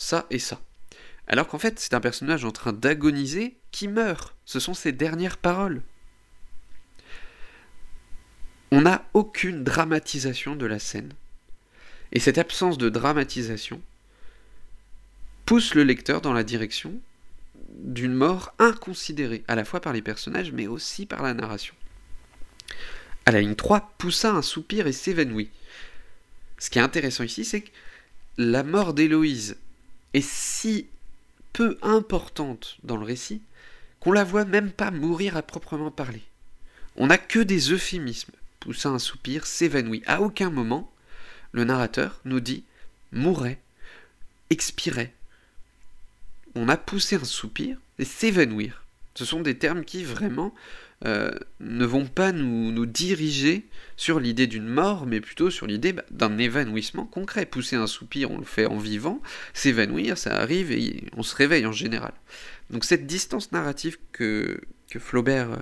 ça 0.00 0.26
et 0.30 0.38
ça. 0.38 0.60
Alors 1.26 1.46
qu'en 1.46 1.58
fait, 1.58 1.78
c'est 1.78 1.94
un 1.94 2.00
personnage 2.00 2.44
en 2.44 2.50
train 2.50 2.72
d'agoniser 2.72 3.56
qui 3.70 3.86
meurt. 3.86 4.34
Ce 4.44 4.58
sont 4.58 4.74
ses 4.74 4.92
dernières 4.92 5.36
paroles. 5.36 5.82
On 8.72 8.80
n'a 8.82 9.04
aucune 9.14 9.62
dramatisation 9.62 10.56
de 10.56 10.66
la 10.66 10.78
scène. 10.78 11.12
Et 12.12 12.18
cette 12.18 12.38
absence 12.38 12.78
de 12.78 12.88
dramatisation 12.88 13.80
pousse 15.44 15.74
le 15.74 15.84
lecteur 15.84 16.20
dans 16.20 16.32
la 16.32 16.44
direction 16.44 17.00
d'une 17.68 18.14
mort 18.14 18.52
inconsidérée, 18.58 19.44
à 19.46 19.54
la 19.54 19.64
fois 19.64 19.80
par 19.80 19.92
les 19.92 20.02
personnages, 20.02 20.52
mais 20.52 20.66
aussi 20.66 21.06
par 21.06 21.22
la 21.22 21.34
narration. 21.34 21.74
À 23.26 23.32
la 23.32 23.40
ligne 23.40 23.54
3, 23.54 23.94
poussa 23.98 24.32
un 24.32 24.42
soupir 24.42 24.86
et 24.86 24.92
s'évanouit. 24.92 25.50
Ce 26.58 26.70
qui 26.70 26.78
est 26.78 26.82
intéressant 26.82 27.24
ici, 27.24 27.44
c'est 27.44 27.60
que 27.60 27.70
la 28.38 28.62
mort 28.62 28.94
d'Héloïse 28.94 29.56
est 30.14 30.26
si 30.26 30.86
peu 31.52 31.78
importante 31.82 32.78
dans 32.82 32.96
le 32.96 33.04
récit 33.04 33.42
qu'on 34.00 34.12
la 34.12 34.24
voit 34.24 34.44
même 34.44 34.70
pas 34.70 34.90
mourir 34.90 35.36
à 35.36 35.42
proprement 35.42 35.90
parler. 35.90 36.22
On 36.96 37.08
n'a 37.08 37.18
que 37.18 37.38
des 37.38 37.72
euphémismes. 37.72 38.32
Poussa 38.60 38.90
un 38.90 38.98
soupir, 38.98 39.46
s'évanouit. 39.46 40.02
À 40.06 40.20
aucun 40.20 40.50
moment, 40.50 40.92
le 41.52 41.64
narrateur 41.64 42.20
nous 42.24 42.40
dit 42.40 42.64
mourait, 43.12 43.58
expirait. 44.50 45.12
On 46.54 46.68
a 46.68 46.76
poussé 46.76 47.16
un 47.16 47.24
soupir 47.24 47.78
et 47.98 48.04
s'évanouir. 48.04 48.84
Ce 49.14 49.24
sont 49.24 49.40
des 49.40 49.58
termes 49.58 49.84
qui 49.84 50.04
vraiment 50.04 50.54
euh, 51.06 51.30
ne 51.60 51.86
vont 51.86 52.04
pas 52.04 52.30
nous, 52.30 52.72
nous 52.72 52.84
diriger 52.84 53.66
sur 53.96 54.20
l'idée 54.20 54.46
d'une 54.46 54.68
mort, 54.68 55.06
mais 55.06 55.20
plutôt 55.20 55.50
sur 55.50 55.66
l'idée 55.66 55.94
bah, 55.94 56.04
d'un 56.10 56.36
évanouissement 56.36 57.06
concret. 57.06 57.46
Pousser 57.46 57.76
un 57.76 57.86
soupir, 57.86 58.30
on 58.30 58.38
le 58.38 58.44
fait 58.44 58.66
en 58.66 58.76
vivant, 58.76 59.22
s'évanouir, 59.54 60.18
ça 60.18 60.38
arrive 60.38 60.72
et 60.72 61.04
on 61.16 61.22
se 61.22 61.34
réveille 61.34 61.64
en 61.64 61.72
général. 61.72 62.12
Donc 62.68 62.84
cette 62.84 63.06
distance 63.06 63.50
narrative 63.52 63.96
que, 64.12 64.60
que 64.90 64.98
Flaubert 64.98 65.52
euh, 65.52 65.58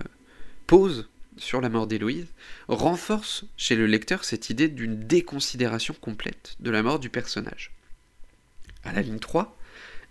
pose 0.66 1.08
sur 1.36 1.60
la 1.60 1.68
mort 1.68 1.86
d'Héloïse 1.86 2.26
renforce 2.66 3.44
chez 3.56 3.76
le 3.76 3.86
lecteur 3.86 4.24
cette 4.24 4.50
idée 4.50 4.68
d'une 4.68 4.98
déconsidération 5.06 5.94
complète 6.00 6.56
de 6.58 6.70
la 6.70 6.82
mort 6.82 6.98
du 6.98 7.10
personnage. 7.10 7.72
À 8.82 8.92
la 8.92 9.02
ligne 9.02 9.20
3, 9.20 9.56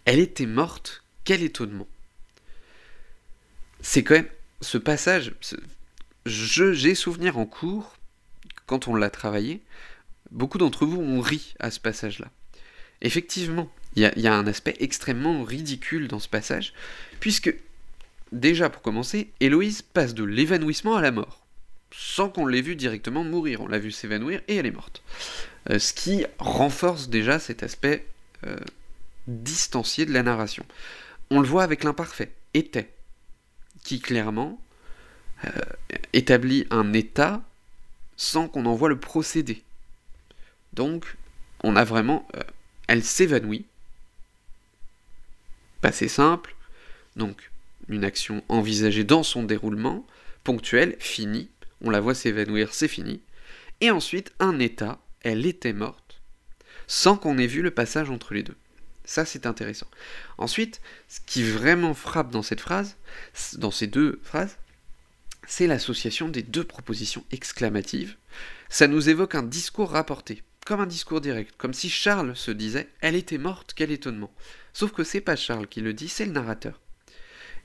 elle 0.05 0.19
était 0.19 0.45
morte, 0.45 1.03
quel 1.25 1.43
étonnement. 1.43 1.87
C'est 3.81 4.03
quand 4.03 4.15
même 4.15 4.29
ce 4.61 4.77
passage, 4.77 5.33
j'ai 6.25 6.95
souvenir 6.95 7.37
en 7.37 7.45
cours, 7.45 7.95
quand 8.65 8.87
on 8.87 8.95
l'a 8.95 9.09
travaillé, 9.09 9.61
beaucoup 10.31 10.57
d'entre 10.57 10.85
vous 10.85 11.01
ont 11.01 11.21
ri 11.21 11.53
à 11.59 11.71
ce 11.71 11.79
passage-là. 11.79 12.27
Effectivement, 13.01 13.71
il 13.95 14.11
y, 14.15 14.27
a 14.27 14.35
un 14.35 14.47
aspect 14.47 14.75
extrêmement 14.79 15.43
ridicule 15.43 16.07
dans 16.07 16.19
ce 16.19 16.27
passage, 16.27 16.73
puisque 17.19 17.53
Déjà, 18.31 18.69
pour 18.69 18.81
commencer, 18.81 19.31
Héloïse 19.39 19.81
passe 19.81 20.13
de 20.13 20.23
l'évanouissement 20.23 20.95
à 20.95 21.01
la 21.01 21.11
mort, 21.11 21.45
sans 21.91 22.29
qu'on 22.29 22.45
l'ait 22.45 22.61
vu 22.61 22.75
directement 22.75 23.23
mourir. 23.23 23.61
On 23.61 23.67
l'a 23.67 23.79
vu 23.79 23.91
s'évanouir 23.91 24.41
et 24.47 24.55
elle 24.57 24.65
est 24.65 24.71
morte. 24.71 25.01
Euh, 25.69 25.79
ce 25.79 25.93
qui 25.93 26.25
renforce 26.37 27.09
déjà 27.09 27.39
cet 27.39 27.63
aspect 27.63 28.05
euh, 28.45 28.57
distancié 29.27 30.05
de 30.05 30.11
la 30.11 30.23
narration. 30.23 30.65
On 31.29 31.39
le 31.39 31.47
voit 31.47 31.63
avec 31.63 31.83
l'imparfait, 31.83 32.31
était, 32.53 32.89
qui 33.87 34.01
clairement 34.01 34.59
établit 36.11 36.67
un 36.71 36.91
état 36.91 37.41
sans 38.17 38.49
qu'on 38.49 38.65
en 38.65 38.75
voit 38.75 38.89
le 38.89 38.99
procédé. 38.99 39.63
Donc, 40.73 41.15
on 41.63 41.77
a 41.77 41.85
vraiment... 41.85 42.27
elle 42.87 43.01
s'évanouit. 43.01 43.65
Passé 45.79 46.09
simple. 46.09 46.53
Donc, 47.15 47.49
une 47.87 48.03
action 48.03 48.43
envisagée 48.49 49.05
dans 49.05 49.23
son 49.23 49.43
déroulement, 49.43 50.05
ponctuelle, 50.43 50.97
finie. 50.99 51.49
On 51.79 51.89
la 51.89 52.01
voit 52.01 52.13
s'évanouir, 52.13 52.73
c'est 52.73 52.89
fini. 52.89 53.21
Et 53.79 53.89
ensuite, 53.89 54.33
un 54.39 54.59
état, 54.59 54.99
elle 55.21 55.45
était 55.45 55.71
morte, 55.71 56.19
sans 56.87 57.15
qu'on 57.15 57.37
ait 57.37 57.47
vu 57.47 57.61
le 57.61 57.71
passage 57.71 58.09
entre 58.09 58.33
les 58.33 58.43
deux. 58.43 58.57
Ça, 59.07 59.23
c'est 59.23 59.45
intéressant. 59.45 59.87
Ensuite, 60.37 60.81
ce 61.07 61.21
qui 61.25 61.41
vraiment 61.41 61.93
frappe 61.93 62.29
dans 62.29 62.41
cette 62.43 62.59
phrase, 62.59 62.97
dans 63.53 63.71
ces 63.71 63.87
deux 63.87 64.19
phrases, 64.21 64.57
c'est 65.47 65.65
l'association 65.65 66.27
des 66.27 66.43
deux 66.43 66.65
propositions 66.65 67.23
exclamatives. 67.31 68.17
Ça 68.67 68.85
nous 68.85 69.07
évoque 69.07 69.33
un 69.33 69.43
discours 69.43 69.91
rapporté, 69.91 70.43
comme 70.65 70.81
un 70.81 70.85
discours 70.85 71.21
direct, 71.21 71.55
comme 71.57 71.73
si 71.73 71.89
Charles 71.89 72.35
se 72.35 72.51
disait 72.51 72.89
Elle 72.99 73.15
était 73.15 73.37
morte, 73.37 73.71
quel 73.73 73.91
étonnement. 73.91 74.33
Sauf 74.73 74.91
que 74.91 75.05
c'est 75.05 75.21
pas 75.21 75.37
Charles 75.37 75.67
qui 75.67 75.79
le 75.79 75.93
dit, 75.93 76.09
c'est 76.09 76.25
le 76.25 76.33
narrateur. 76.33 76.81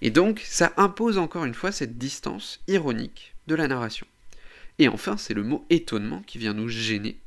Et 0.01 0.11
donc, 0.11 0.43
ça 0.47 0.73
impose 0.77 1.19
encore 1.19 1.45
une 1.45 1.55
fois 1.55 1.73
cette 1.73 1.99
distance 1.99 2.61
ironique 2.69 3.35
de 3.49 3.57
la 3.57 3.67
narration. 3.67 4.07
Et 4.79 4.87
enfin, 4.87 5.17
c'est 5.17 5.35
le 5.35 5.43
mot 5.43 5.67
étonnement 5.71 6.23
qui 6.25 6.39
vient 6.39 6.55
nous 6.55 6.69
gêner, 6.69 7.19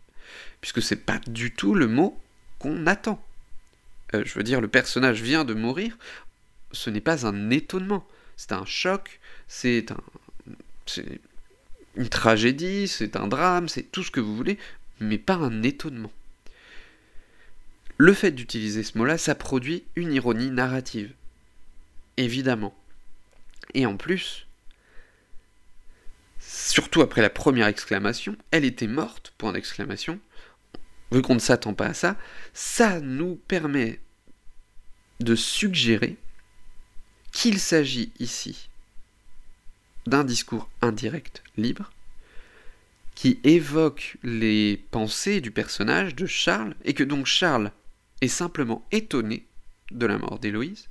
puisque 0.62 0.82
c'est 0.82 1.06
pas 1.06 1.20
du 1.28 1.54
tout 1.54 1.76
le 1.76 1.88
mot 1.88 2.18
qu'on 2.60 2.88
attend. 2.88 3.22
Euh, 4.14 4.24
je 4.26 4.34
veux 4.36 4.44
dire, 4.44 4.62
le 4.62 4.68
personnage 4.68 5.22
vient 5.22 5.46
de 5.46 5.54
mourir, 5.54 5.98
ce 6.72 6.90
n'est 6.90 7.02
pas 7.02 7.26
un 7.26 7.50
étonnement, 7.50 8.08
c'est 8.38 8.52
un 8.52 8.66
choc, 8.66 9.20
c'est 9.48 9.92
un, 9.92 9.98
c'est 10.86 11.20
une 11.96 12.10
tragédie, 12.10 12.88
c'est 12.88 13.16
un 13.16 13.28
drame, 13.28 13.70
c'est 13.70 13.84
tout 13.84 14.04
ce 14.04 14.12
que 14.12 14.20
vous 14.20 14.36
voulez, 14.36 14.58
mais 15.00 15.18
pas 15.18 15.36
un 15.36 15.64
étonnement. 15.64 16.12
Le 17.98 18.14
fait 18.14 18.32
d'utiliser 18.32 18.84
ce 18.84 18.98
mot-là, 18.98 19.18
ça 19.18 19.36
produit 19.36 19.84
une 19.96 20.14
ironie 20.14 20.52
narrative. 20.52 21.14
Évidemment. 22.18 22.76
Et 23.74 23.86
en 23.86 23.96
plus, 23.96 24.48
surtout 26.40 27.02
après 27.02 27.22
la 27.22 27.30
première 27.30 27.68
exclamation, 27.68 28.36
elle 28.52 28.66
était 28.66 28.88
morte, 28.88 29.34
point 29.38 29.54
d'exclamation, 29.54 30.20
vu 31.12 31.22
qu'on 31.22 31.36
ne 31.36 31.40
s'attend 31.40 31.74
pas 31.74 31.88
à 31.88 31.94
ça, 31.94 32.18
ça 32.54 33.00
nous 33.00 33.36
permet 33.36 34.00
de 35.20 35.36
suggérer 35.36 36.18
qu'il 37.32 37.60
s'agit 37.60 38.12
ici 38.20 38.70
d'un 40.08 40.24
discours 40.24 40.70
indirect 40.82 41.44
libre 41.58 41.92
qui 43.16 43.40
évoque 43.44 44.18
les 44.24 44.78
pensées 44.92 45.42
du 45.42 45.52
personnage 45.52 46.16
de 46.16 46.26
Charles 46.26 46.76
et 46.84 46.94
que 46.94 47.04
donc 47.04 47.26
Charles 47.26 47.72
est 48.22 48.28
simplement 48.28 48.86
étonné 48.92 49.46
de 49.92 50.06
la 50.06 50.18
mort 50.18 50.40
d'Héloïse 50.40 50.90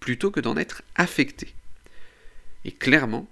plutôt 0.00 0.30
que 0.30 0.40
d'en 0.40 0.56
être 0.56 0.82
affecté. 0.94 1.54
Et 2.64 2.72
clairement, 2.72 3.28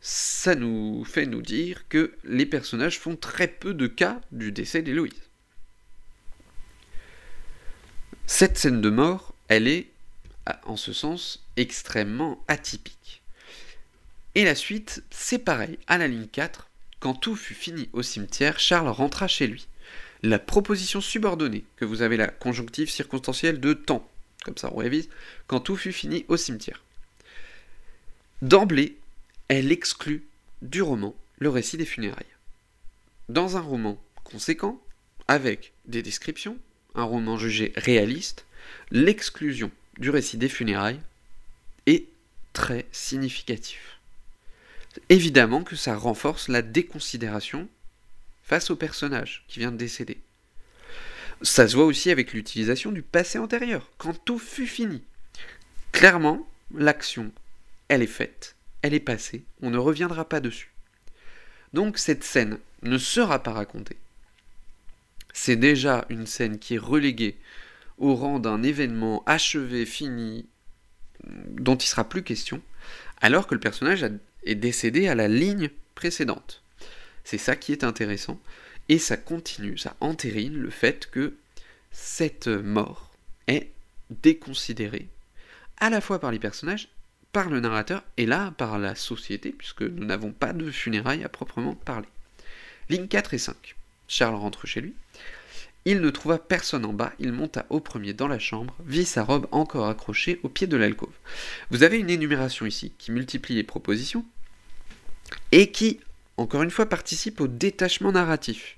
ça 0.00 0.54
nous 0.54 1.04
fait 1.04 1.26
nous 1.26 1.42
dire 1.42 1.88
que 1.88 2.14
les 2.24 2.46
personnages 2.46 2.98
font 2.98 3.16
très 3.16 3.48
peu 3.48 3.74
de 3.74 3.86
cas 3.86 4.20
du 4.30 4.52
décès 4.52 4.82
d'Héloïse. 4.82 5.30
Cette 8.26 8.58
scène 8.58 8.80
de 8.80 8.90
mort, 8.90 9.34
elle 9.48 9.68
est, 9.68 9.86
en 10.64 10.76
ce 10.76 10.92
sens, 10.92 11.44
extrêmement 11.56 12.42
atypique. 12.48 13.22
Et 14.34 14.44
la 14.44 14.56
suite, 14.56 15.04
c'est 15.10 15.38
pareil, 15.38 15.78
à 15.86 15.96
la 15.96 16.08
ligne 16.08 16.26
4, 16.26 16.68
quand 16.98 17.14
tout 17.14 17.36
fut 17.36 17.54
fini 17.54 17.88
au 17.92 18.02
cimetière, 18.02 18.58
Charles 18.58 18.88
rentra 18.88 19.28
chez 19.28 19.46
lui. 19.46 19.68
La 20.22 20.40
proposition 20.40 21.00
subordonnée, 21.00 21.64
que 21.76 21.84
vous 21.84 22.02
avez 22.02 22.16
la 22.16 22.26
conjonctive 22.26 22.90
circonstancielle 22.90 23.60
de 23.60 23.74
temps, 23.74 24.08
comme 24.44 24.58
ça 24.58 24.70
on 24.72 24.78
révise, 24.78 25.08
quand 25.46 25.60
tout 25.60 25.76
fut 25.76 25.92
fini 25.92 26.24
au 26.28 26.36
cimetière. 26.36 26.82
D'emblée, 28.42 28.98
elle 29.48 29.70
exclut 29.70 30.26
du 30.62 30.82
roman 30.82 31.14
le 31.38 31.48
récit 31.48 31.76
des 31.76 31.86
funérailles. 31.86 32.26
Dans 33.28 33.56
un 33.56 33.60
roman 33.60 34.02
conséquent, 34.24 34.82
avec 35.28 35.72
des 35.84 36.02
descriptions, 36.02 36.58
un 36.96 37.04
roman 37.04 37.36
jugé 37.36 37.72
réaliste, 37.76 38.46
l'exclusion 38.90 39.70
du 39.98 40.10
récit 40.10 40.36
des 40.36 40.48
funérailles 40.48 41.00
est 41.86 42.06
très 42.52 42.86
significatif. 42.90 43.98
Évidemment 45.08 45.62
que 45.62 45.76
ça 45.76 45.96
renforce 45.96 46.48
la 46.48 46.62
déconsidération 46.62 47.68
face 48.42 48.70
au 48.70 48.76
personnage 48.76 49.44
qui 49.48 49.58
vient 49.58 49.72
de 49.72 49.76
décéder. 49.76 50.18
Ça 51.42 51.68
se 51.68 51.76
voit 51.76 51.84
aussi 51.84 52.10
avec 52.10 52.32
l'utilisation 52.32 52.92
du 52.92 53.02
passé 53.02 53.38
antérieur, 53.38 53.90
quand 53.98 54.14
tout 54.24 54.38
fut 54.38 54.66
fini. 54.66 55.02
Clairement, 55.92 56.48
l'action, 56.74 57.30
elle 57.88 58.02
est 58.02 58.06
faite, 58.06 58.56
elle 58.82 58.94
est 58.94 59.00
passée, 59.00 59.44
on 59.60 59.70
ne 59.70 59.78
reviendra 59.78 60.26
pas 60.26 60.40
dessus. 60.40 60.70
Donc 61.74 61.98
cette 61.98 62.24
scène 62.24 62.58
ne 62.82 62.96
sera 62.96 63.42
pas 63.42 63.52
racontée. 63.52 63.96
C'est 65.38 65.56
déjà 65.56 66.06
une 66.08 66.26
scène 66.26 66.58
qui 66.58 66.76
est 66.76 66.78
reléguée 66.78 67.36
au 67.98 68.14
rang 68.14 68.38
d'un 68.38 68.62
événement 68.62 69.22
achevé, 69.26 69.84
fini, 69.84 70.46
dont 71.26 71.76
il 71.76 71.86
sera 71.86 72.08
plus 72.08 72.22
question, 72.22 72.62
alors 73.20 73.46
que 73.46 73.54
le 73.54 73.60
personnage 73.60 74.04
est 74.44 74.54
décédé 74.54 75.08
à 75.08 75.14
la 75.14 75.28
ligne 75.28 75.68
précédente. 75.94 76.62
C'est 77.22 77.36
ça 77.36 77.54
qui 77.54 77.72
est 77.72 77.84
intéressant, 77.84 78.40
et 78.88 78.98
ça 78.98 79.18
continue, 79.18 79.76
ça 79.76 79.94
entérine 80.00 80.56
le 80.56 80.70
fait 80.70 81.06
que 81.10 81.34
cette 81.92 82.48
mort 82.48 83.12
est 83.46 83.70
déconsidérée, 84.08 85.06
à 85.76 85.90
la 85.90 86.00
fois 86.00 86.18
par 86.18 86.32
les 86.32 86.38
personnages, 86.38 86.88
par 87.32 87.50
le 87.50 87.60
narrateur, 87.60 88.02
et 88.16 88.24
là 88.24 88.52
par 88.56 88.78
la 88.78 88.94
société, 88.94 89.52
puisque 89.52 89.82
nous 89.82 90.06
n'avons 90.06 90.32
pas 90.32 90.54
de 90.54 90.70
funérailles 90.70 91.24
à 91.24 91.28
proprement 91.28 91.74
parler. 91.74 92.08
Ligne 92.88 93.06
4 93.06 93.34
et 93.34 93.38
5. 93.38 93.76
Charles 94.08 94.36
rentre 94.36 94.66
chez 94.66 94.80
lui. 94.80 94.94
Il 95.86 96.02
ne 96.02 96.10
trouva 96.10 96.38
personne 96.38 96.84
en 96.84 96.92
bas, 96.92 97.14
il 97.18 97.32
monta 97.32 97.64
au 97.70 97.80
premier 97.80 98.12
dans 98.12 98.28
la 98.28 98.38
chambre, 98.38 98.76
vit 98.84 99.06
sa 99.06 99.24
robe 99.24 99.46
encore 99.52 99.88
accrochée 99.88 100.40
au 100.42 100.50
pied 100.50 100.66
de 100.66 100.76
l'alcôve. 100.76 101.14
Vous 101.70 101.82
avez 101.82 101.98
une 101.98 102.10
énumération 102.10 102.66
ici 102.66 102.92
qui 102.98 103.10
multiplie 103.10 103.54
les 103.54 103.62
propositions 103.62 104.26
et 105.52 105.70
qui 105.70 106.00
encore 106.36 106.62
une 106.62 106.70
fois, 106.70 106.86
participe 106.86 107.40
au 107.40 107.48
détachement 107.48 108.12
narratif. 108.12 108.76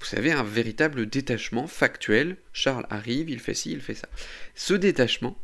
Vous 0.00 0.06
savez, 0.06 0.32
un 0.32 0.42
véritable 0.42 1.06
détachement 1.06 1.66
factuel. 1.66 2.36
Charles 2.52 2.86
arrive, 2.90 3.30
il 3.30 3.40
fait 3.40 3.54
ci, 3.54 3.72
il 3.72 3.80
fait 3.80 3.94
ça. 3.94 4.08
Ce 4.54 4.74
détachement, 4.74 5.38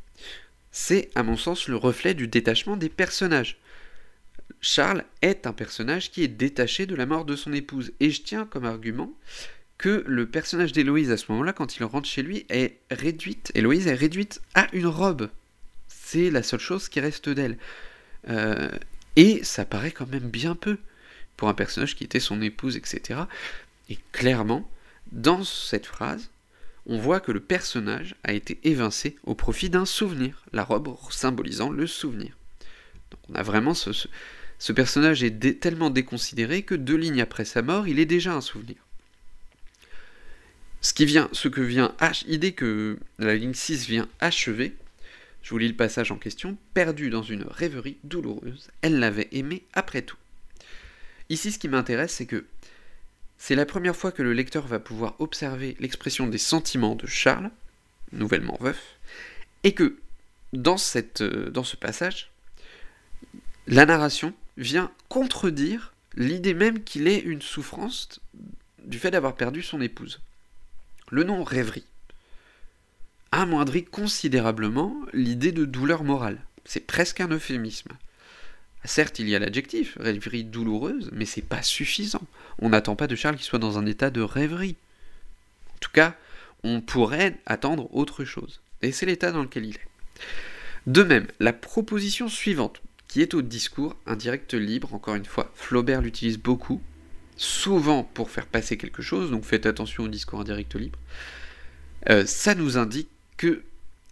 c'est 0.70 1.10
à 1.14 1.22
mon 1.22 1.36
sens 1.36 1.68
le 1.68 1.76
reflet 1.76 2.14
du 2.14 2.28
détachement 2.28 2.76
des 2.76 2.88
personnages. 2.88 3.58
Charles 4.60 5.04
est 5.22 5.46
un 5.46 5.52
personnage 5.52 6.10
qui 6.10 6.22
est 6.22 6.28
détaché 6.28 6.86
de 6.86 6.94
la 6.94 7.06
mort 7.06 7.24
de 7.24 7.36
son 7.36 7.52
épouse. 7.52 7.92
Et 8.00 8.10
je 8.10 8.22
tiens 8.22 8.46
comme 8.46 8.64
argument 8.64 9.12
que 9.82 10.04
le 10.06 10.26
personnage 10.26 10.70
d'Héloïse 10.70 11.10
à 11.10 11.16
ce 11.16 11.24
moment-là, 11.32 11.52
quand 11.52 11.76
il 11.76 11.82
rentre 11.82 12.08
chez 12.08 12.22
lui, 12.22 12.46
est 12.48 12.78
réduite. 12.92 13.50
Héloïse 13.56 13.88
est 13.88 13.94
réduite 13.94 14.40
à 14.54 14.68
une 14.72 14.86
robe. 14.86 15.28
C'est 15.88 16.30
la 16.30 16.44
seule 16.44 16.60
chose 16.60 16.88
qui 16.88 17.00
reste 17.00 17.28
d'elle. 17.28 17.58
Euh, 18.28 18.70
et 19.16 19.42
ça 19.42 19.64
paraît 19.64 19.90
quand 19.90 20.06
même 20.06 20.30
bien 20.30 20.54
peu 20.54 20.78
pour 21.36 21.48
un 21.48 21.54
personnage 21.54 21.96
qui 21.96 22.04
était 22.04 22.20
son 22.20 22.40
épouse, 22.42 22.76
etc. 22.76 23.22
Et 23.88 23.98
clairement, 24.12 24.70
dans 25.10 25.42
cette 25.42 25.86
phrase, 25.86 26.30
on 26.86 26.98
voit 26.98 27.18
que 27.18 27.32
le 27.32 27.40
personnage 27.40 28.14
a 28.22 28.34
été 28.34 28.60
évincé 28.62 29.16
au 29.24 29.34
profit 29.34 29.68
d'un 29.68 29.84
souvenir, 29.84 30.44
la 30.52 30.62
robe 30.62 30.96
symbolisant 31.10 31.70
le 31.70 31.88
souvenir. 31.88 32.36
Donc 33.10 33.20
on 33.30 33.34
a 33.34 33.42
vraiment 33.42 33.74
ce, 33.74 33.90
ce, 34.60 34.72
personnage 34.72 35.24
est 35.24 35.58
tellement 35.60 35.90
déconsidéré 35.90 36.62
que 36.62 36.76
deux 36.76 36.96
lignes 36.96 37.20
après 37.20 37.44
sa 37.44 37.62
mort, 37.62 37.88
il 37.88 37.98
est 37.98 38.06
déjà 38.06 38.32
un 38.32 38.40
souvenir. 38.40 38.76
Ce 40.82 40.92
qui 40.92 41.04
vient, 41.04 41.28
ce 41.30 41.46
que 41.46 41.60
vient, 41.60 41.94
idée 42.26 42.52
que 42.52 42.98
la 43.20 43.36
ligne 43.36 43.54
6 43.54 43.86
vient 43.86 44.08
achever, 44.18 44.74
je 45.42 45.50
vous 45.50 45.58
lis 45.58 45.68
le 45.68 45.76
passage 45.76 46.10
en 46.10 46.16
question, 46.16 46.58
perdu 46.74 47.08
dans 47.08 47.22
une 47.22 47.44
rêverie 47.44 47.98
douloureuse, 48.02 48.68
elle 48.82 48.98
l'avait 48.98 49.28
aimé 49.30 49.62
après 49.74 50.02
tout. 50.02 50.16
Ici, 51.28 51.52
ce 51.52 51.60
qui 51.60 51.68
m'intéresse, 51.68 52.14
c'est 52.14 52.26
que 52.26 52.46
c'est 53.38 53.54
la 53.54 53.64
première 53.64 53.94
fois 53.94 54.10
que 54.10 54.22
le 54.22 54.32
lecteur 54.32 54.66
va 54.66 54.80
pouvoir 54.80 55.14
observer 55.20 55.76
l'expression 55.78 56.26
des 56.26 56.38
sentiments 56.38 56.96
de 56.96 57.06
Charles, 57.06 57.50
nouvellement 58.10 58.58
veuf, 58.60 58.98
et 59.62 59.74
que 59.74 59.98
dans, 60.52 60.76
euh, 61.20 61.50
dans 61.50 61.64
ce 61.64 61.76
passage, 61.76 62.32
la 63.68 63.86
narration 63.86 64.34
vient 64.56 64.90
contredire 65.08 65.94
l'idée 66.16 66.54
même 66.54 66.82
qu'il 66.82 67.06
ait 67.06 67.20
une 67.20 67.40
souffrance 67.40 68.20
du 68.84 68.98
fait 68.98 69.12
d'avoir 69.12 69.36
perdu 69.36 69.62
son 69.62 69.80
épouse. 69.80 70.20
Le 71.12 71.24
nom 71.24 71.44
rêverie 71.44 71.84
amoindrit 73.32 73.84
considérablement 73.84 74.96
l'idée 75.12 75.52
de 75.52 75.66
douleur 75.66 76.04
morale. 76.04 76.38
C'est 76.64 76.86
presque 76.86 77.20
un 77.20 77.28
euphémisme. 77.28 77.90
Certes, 78.86 79.18
il 79.18 79.28
y 79.28 79.36
a 79.36 79.38
l'adjectif, 79.38 79.98
rêverie 80.00 80.44
douloureuse, 80.44 81.10
mais 81.12 81.26
c'est 81.26 81.42
pas 81.42 81.60
suffisant. 81.60 82.22
On 82.60 82.70
n'attend 82.70 82.96
pas 82.96 83.08
de 83.08 83.14
Charles 83.14 83.36
qu'il 83.36 83.44
soit 83.44 83.58
dans 83.58 83.76
un 83.76 83.84
état 83.84 84.08
de 84.08 84.22
rêverie. 84.22 84.76
En 85.74 85.78
tout 85.80 85.90
cas, 85.92 86.14
on 86.64 86.80
pourrait 86.80 87.36
attendre 87.44 87.94
autre 87.94 88.24
chose. 88.24 88.62
Et 88.80 88.90
c'est 88.90 89.04
l'état 89.04 89.32
dans 89.32 89.42
lequel 89.42 89.66
il 89.66 89.76
est. 89.76 89.88
De 90.86 91.02
même, 91.02 91.26
la 91.40 91.52
proposition 91.52 92.30
suivante, 92.30 92.80
qui 93.06 93.20
est 93.20 93.34
au 93.34 93.42
discours 93.42 93.96
indirect 94.06 94.54
libre, 94.54 94.94
encore 94.94 95.16
une 95.16 95.26
fois, 95.26 95.52
Flaubert 95.56 96.00
l'utilise 96.00 96.38
beaucoup, 96.38 96.80
souvent 97.42 98.04
pour 98.04 98.30
faire 98.30 98.46
passer 98.46 98.76
quelque 98.76 99.02
chose, 99.02 99.30
donc 99.30 99.44
faites 99.44 99.66
attention 99.66 100.04
au 100.04 100.08
discours 100.08 100.40
indirect 100.40 100.74
libre, 100.76 100.98
euh, 102.08 102.24
ça 102.24 102.54
nous 102.54 102.78
indique 102.78 103.08
que, 103.36 103.64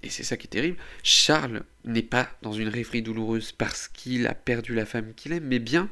et 0.03 0.11
c'est 0.11 0.25
ça 0.25 0.37
qui 0.37 0.47
est 0.47 0.51
terrible, 0.51 0.79
Charles 1.05 1.63
n'est 1.85 2.03
pas 2.03 2.29
dans 2.43 2.53
une 2.53 2.69
rêverie 2.69 3.03
douloureuse 3.03 3.53
parce 3.53 3.87
qu'il 3.87 4.27
a 4.27 4.35
perdu 4.35 4.75
la 4.75 4.85
femme 4.85 5.15
qu'il 5.15 5.33
aime, 5.33 5.45
mais 5.45 5.61
bien 5.61 5.89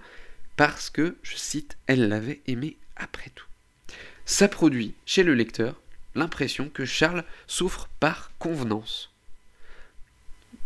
parce 0.57 0.91
que, 0.91 1.17
je 1.23 1.37
cite, 1.37 1.79
elle 1.87 2.09
l'avait 2.09 2.41
aimé 2.49 2.77
après 2.97 3.31
tout. 3.35 3.47
Ça 4.25 4.49
produit 4.49 4.95
chez 5.07 5.23
le 5.23 5.35
lecteur 5.35 5.81
l'impression 6.17 6.69
que 6.69 6.85
Charles 6.85 7.25
souffre 7.47 7.89
par 8.01 8.33
convenance. 8.41 9.13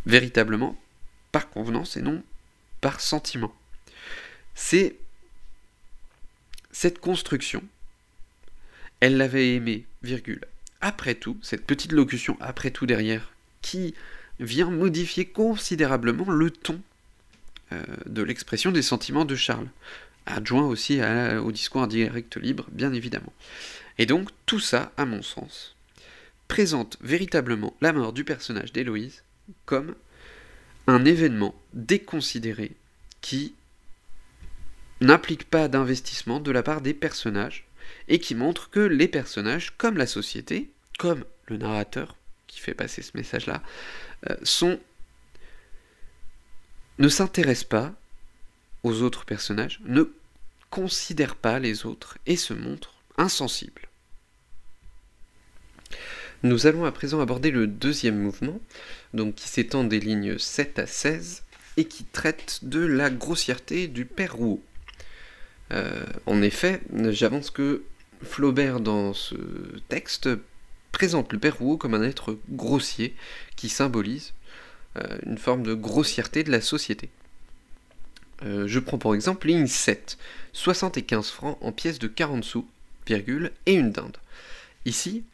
Véritablement 0.06 0.80
par 1.32 1.50
convenance 1.50 1.98
et 1.98 2.02
non 2.02 2.22
par 2.80 3.00
sentiment. 3.00 3.54
C'est 4.54 4.96
cette 6.72 6.98
construction, 6.98 7.62
elle 9.00 9.16
l'avait 9.16 9.54
aimé, 9.54 9.84
virgule. 10.02 10.44
Après 10.80 11.14
tout, 11.14 11.36
cette 11.42 11.64
petite 11.64 11.92
locution 11.92 12.36
après 12.40 12.70
tout 12.70 12.86
derrière, 12.86 13.32
qui 13.60 13.94
vient 14.40 14.70
modifier 14.70 15.26
considérablement 15.26 16.30
le 16.30 16.50
ton 16.50 16.80
euh, 17.72 17.82
de 18.06 18.22
l'expression 18.22 18.72
des 18.72 18.82
sentiments 18.82 19.24
de 19.24 19.36
Charles, 19.36 19.68
adjoint 20.26 20.66
aussi 20.66 21.00
au 21.02 21.50
discours 21.50 21.82
indirect 21.82 22.36
libre, 22.36 22.66
bien 22.70 22.92
évidemment. 22.92 23.32
Et 23.98 24.06
donc, 24.06 24.30
tout 24.46 24.60
ça, 24.60 24.92
à 24.96 25.04
mon 25.04 25.22
sens, 25.22 25.74
présente 26.48 26.96
véritablement 27.00 27.76
la 27.80 27.92
mort 27.92 28.12
du 28.12 28.24
personnage 28.24 28.72
d'Héloïse 28.72 29.22
comme 29.64 29.94
un 30.86 31.04
événement 31.04 31.54
déconsidéré 31.72 32.72
qui 33.20 33.54
n'implique 35.02 35.44
pas 35.44 35.68
d'investissement 35.68 36.40
de 36.40 36.50
la 36.50 36.62
part 36.62 36.80
des 36.80 36.94
personnages 36.94 37.66
et 38.08 38.18
qui 38.18 38.34
montre 38.34 38.70
que 38.70 38.80
les 38.80 39.08
personnages, 39.08 39.72
comme 39.76 39.96
la 39.96 40.06
société, 40.06 40.70
comme 40.98 41.24
le 41.46 41.56
narrateur 41.56 42.16
qui 42.46 42.60
fait 42.60 42.74
passer 42.74 43.02
ce 43.02 43.12
message-là, 43.14 43.62
euh, 44.30 44.36
ne 46.98 47.08
s'intéressent 47.08 47.68
pas 47.68 47.94
aux 48.82 49.02
autres 49.02 49.24
personnages, 49.24 49.80
ne 49.84 50.04
considèrent 50.70 51.36
pas 51.36 51.58
les 51.58 51.86
autres 51.86 52.18
et 52.26 52.36
se 52.36 52.54
montrent 52.54 52.94
insensibles. 53.16 53.88
Nous 56.42 56.66
allons 56.66 56.84
à 56.84 56.92
présent 56.92 57.20
aborder 57.20 57.50
le 57.50 57.66
deuxième 57.66 58.18
mouvement, 58.18 58.60
donc 59.14 59.36
qui 59.36 59.48
s'étend 59.48 59.84
des 59.84 60.00
lignes 60.00 60.38
7 60.38 60.78
à 60.80 60.86
16 60.86 61.44
et 61.76 61.84
qui 61.84 62.04
traite 62.04 62.60
de 62.62 62.80
la 62.80 63.10
grossièreté 63.10 63.86
du 63.86 64.04
père 64.04 64.34
Rouault. 64.34 64.62
Euh, 65.72 66.04
en 66.26 66.42
effet, 66.42 66.80
j'avance 67.10 67.50
que 67.50 67.82
Flaubert 68.22 68.80
dans 68.80 69.14
ce 69.14 69.34
texte 69.88 70.28
présente 70.92 71.32
le 71.32 71.38
père 71.38 71.58
Rouault 71.58 71.78
comme 71.78 71.94
un 71.94 72.02
être 72.02 72.38
grossier 72.50 73.14
qui 73.56 73.68
symbolise 73.68 74.34
euh, 74.98 75.18
une 75.24 75.38
forme 75.38 75.62
de 75.62 75.74
grossièreté 75.74 76.44
de 76.44 76.50
la 76.50 76.60
société. 76.60 77.08
Euh, 78.44 78.66
je 78.66 78.78
prends 78.78 78.98
pour 78.98 79.14
exemple 79.14 79.46
ligne 79.46 79.66
7, 79.66 80.18
75 80.52 81.30
francs 81.30 81.58
en 81.60 81.72
pièces 81.72 81.98
de 81.98 82.08
40 82.08 82.44
sous, 82.44 82.68
virgule, 83.06 83.52
et 83.66 83.74
une 83.74 83.92
dinde. 83.92 84.18
Ici, 84.84 85.24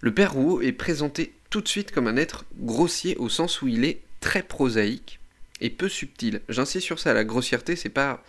le 0.00 0.12
père 0.12 0.32
Rouault 0.32 0.60
est 0.60 0.72
présenté 0.72 1.32
tout 1.50 1.60
de 1.60 1.68
suite 1.68 1.92
comme 1.92 2.08
un 2.08 2.16
être 2.16 2.44
grossier 2.58 3.16
au 3.16 3.28
sens 3.28 3.62
où 3.62 3.68
il 3.68 3.84
est 3.84 4.02
très 4.20 4.42
prosaïque 4.42 5.20
et 5.60 5.70
peu 5.70 5.88
subtil. 5.88 6.42
J'insiste 6.48 6.84
sur 6.84 6.98
ça, 6.98 7.14
la 7.14 7.24
grossièreté, 7.24 7.76
c'est 7.76 7.88
pas 7.88 8.22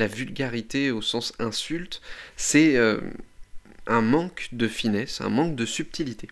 la 0.00 0.06
vulgarité 0.06 0.90
au 0.90 1.02
sens 1.02 1.34
insulte, 1.38 2.00
c'est 2.36 2.76
euh, 2.76 3.00
un 3.86 4.00
manque 4.00 4.48
de 4.52 4.66
finesse, 4.66 5.20
un 5.20 5.28
manque 5.28 5.54
de 5.54 5.66
subtilité. 5.66 6.28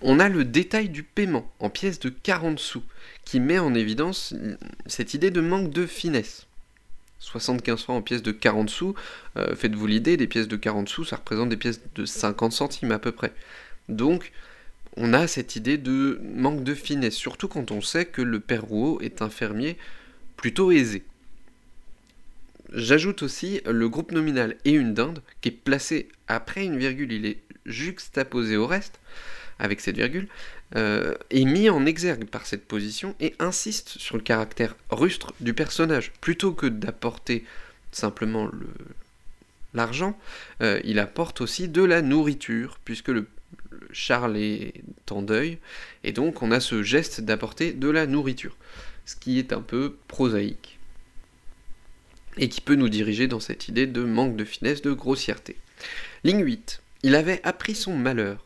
On 0.00 0.20
a 0.20 0.28
le 0.28 0.44
détail 0.44 0.90
du 0.90 1.02
paiement 1.02 1.50
en 1.58 1.70
pièces 1.70 1.98
de 1.98 2.10
40 2.10 2.60
sous, 2.60 2.84
qui 3.24 3.40
met 3.40 3.58
en 3.58 3.74
évidence 3.74 4.34
cette 4.86 5.14
idée 5.14 5.30
de 5.30 5.40
manque 5.40 5.70
de 5.70 5.86
finesse. 5.86 6.46
75 7.20 7.82
francs 7.82 7.98
en 7.98 8.02
pièces 8.02 8.22
de 8.22 8.32
40 8.32 8.70
sous, 8.70 8.94
euh, 9.36 9.56
faites-vous 9.56 9.86
l'idée, 9.86 10.16
des 10.16 10.28
pièces 10.28 10.46
de 10.46 10.56
40 10.56 10.88
sous, 10.88 11.04
ça 11.04 11.16
représente 11.16 11.48
des 11.48 11.56
pièces 11.56 11.80
de 11.94 12.04
50 12.04 12.52
centimes 12.52 12.92
à 12.92 12.98
peu 12.98 13.12
près. 13.12 13.32
Donc, 13.88 14.30
on 14.96 15.14
a 15.14 15.26
cette 15.26 15.56
idée 15.56 15.78
de 15.78 16.20
manque 16.22 16.62
de 16.62 16.74
finesse, 16.74 17.14
surtout 17.14 17.48
quand 17.48 17.70
on 17.70 17.80
sait 17.80 18.04
que 18.04 18.22
le 18.22 18.40
père 18.40 18.64
Rouault 18.64 19.00
est 19.00 19.22
un 19.22 19.30
fermier 19.30 19.78
plutôt 20.36 20.70
aisé. 20.70 21.02
J'ajoute 22.72 23.22
aussi 23.22 23.60
le 23.66 23.88
groupe 23.88 24.12
nominal 24.12 24.56
et 24.64 24.72
une 24.72 24.92
dinde 24.92 25.22
qui 25.40 25.48
est 25.48 25.52
placé 25.52 26.08
après 26.26 26.64
une 26.64 26.76
virgule, 26.76 27.12
il 27.12 27.24
est 27.24 27.38
juxtaposé 27.64 28.56
au 28.56 28.66
reste 28.66 29.00
avec 29.58 29.80
cette 29.80 29.96
virgule, 29.96 30.28
euh, 30.76 31.14
est 31.30 31.44
mis 31.44 31.70
en 31.70 31.86
exergue 31.86 32.26
par 32.26 32.46
cette 32.46 32.66
position 32.66 33.14
et 33.20 33.34
insiste 33.38 33.88
sur 33.88 34.16
le 34.16 34.22
caractère 34.22 34.76
rustre 34.90 35.32
du 35.40 35.54
personnage. 35.54 36.12
Plutôt 36.20 36.52
que 36.52 36.66
d'apporter 36.66 37.44
simplement 37.90 38.50
l'argent, 39.74 40.18
euh, 40.60 40.80
il 40.84 40.98
apporte 40.98 41.40
aussi 41.40 41.68
de 41.68 41.82
la 41.82 42.02
nourriture, 42.02 42.78
puisque 42.84 43.08
le, 43.08 43.26
Charles 43.92 44.36
est 44.36 44.74
en 45.10 45.22
deuil, 45.22 45.58
et 46.04 46.12
donc 46.12 46.42
on 46.42 46.50
a 46.50 46.60
ce 46.60 46.82
geste 46.82 47.22
d'apporter 47.22 47.72
de 47.72 47.88
la 47.88 48.06
nourriture, 48.06 48.56
ce 49.06 49.16
qui 49.16 49.38
est 49.38 49.52
un 49.52 49.62
peu 49.62 49.96
prosaïque 50.06 50.77
et 52.38 52.48
qui 52.48 52.60
peut 52.60 52.74
nous 52.74 52.88
diriger 52.88 53.26
dans 53.26 53.40
cette 53.40 53.68
idée 53.68 53.86
de 53.86 54.02
manque 54.02 54.36
de 54.36 54.44
finesse, 54.44 54.82
de 54.82 54.92
grossièreté. 54.92 55.56
Ligne 56.24 56.44
8. 56.44 56.82
Il 57.02 57.14
avait 57.14 57.40
appris 57.44 57.74
son 57.74 57.96
malheur. 57.96 58.44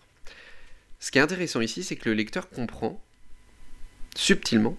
Ce 1.00 1.10
qui 1.10 1.18
est 1.18 1.22
intéressant 1.22 1.60
ici, 1.60 1.82
c'est 1.82 1.96
que 1.96 2.08
le 2.08 2.14
lecteur 2.14 2.48
comprend, 2.48 3.02
subtilement, 4.14 4.76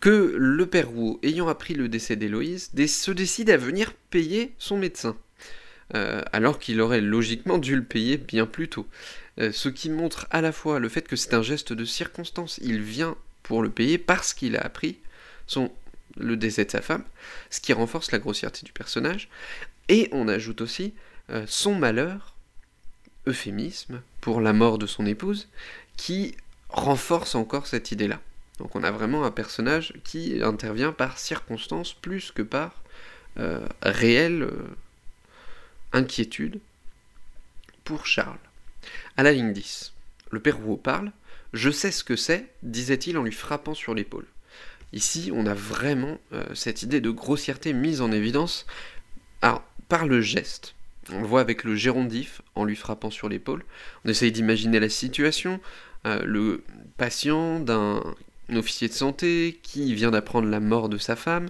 que 0.00 0.34
le 0.36 0.66
père 0.66 0.88
Rouault, 0.88 1.20
ayant 1.22 1.48
appris 1.48 1.74
le 1.74 1.88
décès 1.88 2.16
d'Héloïse, 2.16 2.70
se 2.86 3.10
décide 3.10 3.50
à 3.50 3.56
venir 3.56 3.92
payer 4.10 4.52
son 4.58 4.78
médecin. 4.78 5.16
Euh, 5.94 6.22
alors 6.32 6.58
qu'il 6.58 6.80
aurait 6.82 7.00
logiquement 7.00 7.56
dû 7.56 7.74
le 7.74 7.84
payer 7.84 8.18
bien 8.18 8.46
plus 8.46 8.68
tôt. 8.68 8.86
Euh, 9.40 9.52
ce 9.52 9.68
qui 9.68 9.88
montre 9.88 10.26
à 10.30 10.42
la 10.42 10.52
fois 10.52 10.80
le 10.80 10.88
fait 10.88 11.08
que 11.08 11.16
c'est 11.16 11.32
un 11.32 11.42
geste 11.42 11.72
de 11.72 11.84
circonstance, 11.84 12.58
il 12.62 12.82
vient 12.82 13.16
pour 13.42 13.62
le 13.62 13.70
payer 13.70 13.96
parce 13.96 14.34
qu'il 14.34 14.56
a 14.56 14.60
appris 14.60 14.98
son 15.46 15.72
le 16.18 16.36
décès 16.36 16.64
de 16.64 16.70
sa 16.70 16.82
femme, 16.82 17.04
ce 17.50 17.60
qui 17.60 17.72
renforce 17.72 18.12
la 18.12 18.18
grossièreté 18.18 18.64
du 18.64 18.72
personnage. 18.72 19.28
Et 19.88 20.08
on 20.12 20.28
ajoute 20.28 20.60
aussi 20.60 20.94
euh, 21.30 21.44
son 21.46 21.74
malheur, 21.74 22.34
euphémisme, 23.26 24.02
pour 24.20 24.40
la 24.40 24.52
mort 24.52 24.78
de 24.78 24.86
son 24.86 25.06
épouse, 25.06 25.48
qui 25.96 26.36
renforce 26.68 27.34
encore 27.34 27.66
cette 27.66 27.92
idée-là. 27.92 28.20
Donc 28.58 28.74
on 28.74 28.82
a 28.82 28.90
vraiment 28.90 29.24
un 29.24 29.30
personnage 29.30 29.94
qui 30.04 30.42
intervient 30.42 30.92
par 30.92 31.18
circonstance 31.18 31.94
plus 31.94 32.32
que 32.32 32.42
par 32.42 32.82
euh, 33.38 33.66
réelle 33.82 34.42
euh, 34.42 34.76
inquiétude 35.92 36.60
pour 37.84 38.06
Charles. 38.06 38.38
À 39.16 39.22
la 39.22 39.32
ligne 39.32 39.52
10, 39.52 39.92
le 40.30 40.40
père 40.40 40.58
Rouault 40.58 40.76
parle. 40.76 41.12
Je 41.52 41.70
sais 41.70 41.90
ce 41.90 42.04
que 42.04 42.16
c'est, 42.16 42.46
disait-il 42.62 43.16
en 43.16 43.22
lui 43.22 43.32
frappant 43.32 43.74
sur 43.74 43.94
l'épaule. 43.94 44.26
Ici, 44.92 45.30
on 45.34 45.46
a 45.46 45.54
vraiment 45.54 46.18
euh, 46.32 46.44
cette 46.54 46.82
idée 46.82 47.00
de 47.00 47.10
grossièreté 47.10 47.72
mise 47.72 48.00
en 48.00 48.10
évidence 48.12 48.66
par 49.88 50.06
le 50.06 50.20
geste. 50.20 50.74
On 51.12 51.20
le 51.20 51.26
voit 51.26 51.40
avec 51.40 51.64
le 51.64 51.74
gérondif 51.74 52.42
en 52.54 52.64
lui 52.64 52.76
frappant 52.76 53.10
sur 53.10 53.28
l'épaule. 53.28 53.64
On 54.04 54.08
essaye 54.08 54.32
d'imaginer 54.32 54.80
la 54.80 54.88
situation. 54.88 55.60
Euh, 56.06 56.22
le 56.24 56.62
patient 56.96 57.60
d'un 57.60 58.02
officier 58.54 58.88
de 58.88 58.92
santé 58.92 59.58
qui 59.62 59.94
vient 59.94 60.10
d'apprendre 60.10 60.48
la 60.48 60.60
mort 60.60 60.88
de 60.88 60.98
sa 60.98 61.16
femme, 61.16 61.48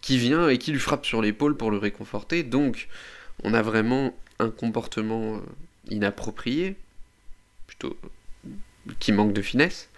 qui 0.00 0.18
vient 0.18 0.48
et 0.48 0.58
qui 0.58 0.72
lui 0.72 0.78
frappe 0.78 1.06
sur 1.06 1.22
l'épaule 1.22 1.56
pour 1.56 1.70
le 1.70 1.78
réconforter. 1.78 2.42
Donc, 2.42 2.88
on 3.42 3.54
a 3.54 3.62
vraiment 3.62 4.14
un 4.38 4.50
comportement 4.50 5.36
euh, 5.36 5.40
inapproprié, 5.90 6.76
plutôt 7.66 7.96
qui 8.98 9.12
manque 9.12 9.32
de 9.32 9.42
finesse. 9.42 9.88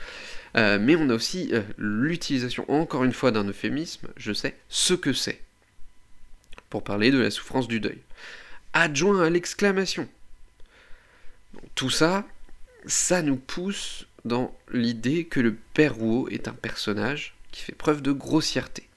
Euh, 0.56 0.78
mais 0.78 0.96
on 0.96 1.08
a 1.08 1.14
aussi 1.14 1.50
euh, 1.52 1.62
l'utilisation, 1.78 2.70
encore 2.70 3.04
une 3.04 3.12
fois, 3.12 3.30
d'un 3.30 3.44
euphémisme, 3.44 4.08
je 4.16 4.32
sais, 4.32 4.56
ce 4.68 4.94
que 4.94 5.12
c'est, 5.12 5.40
pour 6.68 6.84
parler 6.84 7.10
de 7.10 7.18
la 7.18 7.30
souffrance 7.30 7.68
du 7.68 7.80
deuil. 7.80 7.98
Adjoint 8.74 9.22
à 9.22 9.30
l'exclamation. 9.30 10.08
Tout 11.74 11.90
ça, 11.90 12.26
ça 12.86 13.22
nous 13.22 13.36
pousse 13.36 14.06
dans 14.24 14.54
l'idée 14.70 15.24
que 15.24 15.40
le 15.40 15.54
père 15.74 15.94
Rouault 15.94 16.28
est 16.28 16.48
un 16.48 16.52
personnage 16.52 17.34
qui 17.50 17.62
fait 17.62 17.74
preuve 17.74 18.02
de 18.02 18.12
grossièreté. 18.12 18.88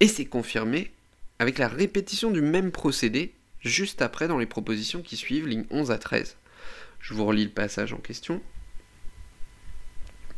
Et 0.00 0.08
c'est 0.08 0.26
confirmé 0.26 0.90
avec 1.38 1.58
la 1.58 1.68
répétition 1.68 2.30
du 2.30 2.42
même 2.42 2.72
procédé 2.72 3.32
juste 3.60 4.02
après 4.02 4.28
dans 4.28 4.38
les 4.38 4.46
propositions 4.46 5.02
qui 5.02 5.16
suivent, 5.16 5.46
lignes 5.46 5.66
11 5.70 5.90
à 5.90 5.98
13. 5.98 6.36
Je 7.00 7.14
vous 7.14 7.24
relis 7.24 7.44
le 7.44 7.50
passage 7.50 7.92
en 7.92 7.98
question 7.98 8.42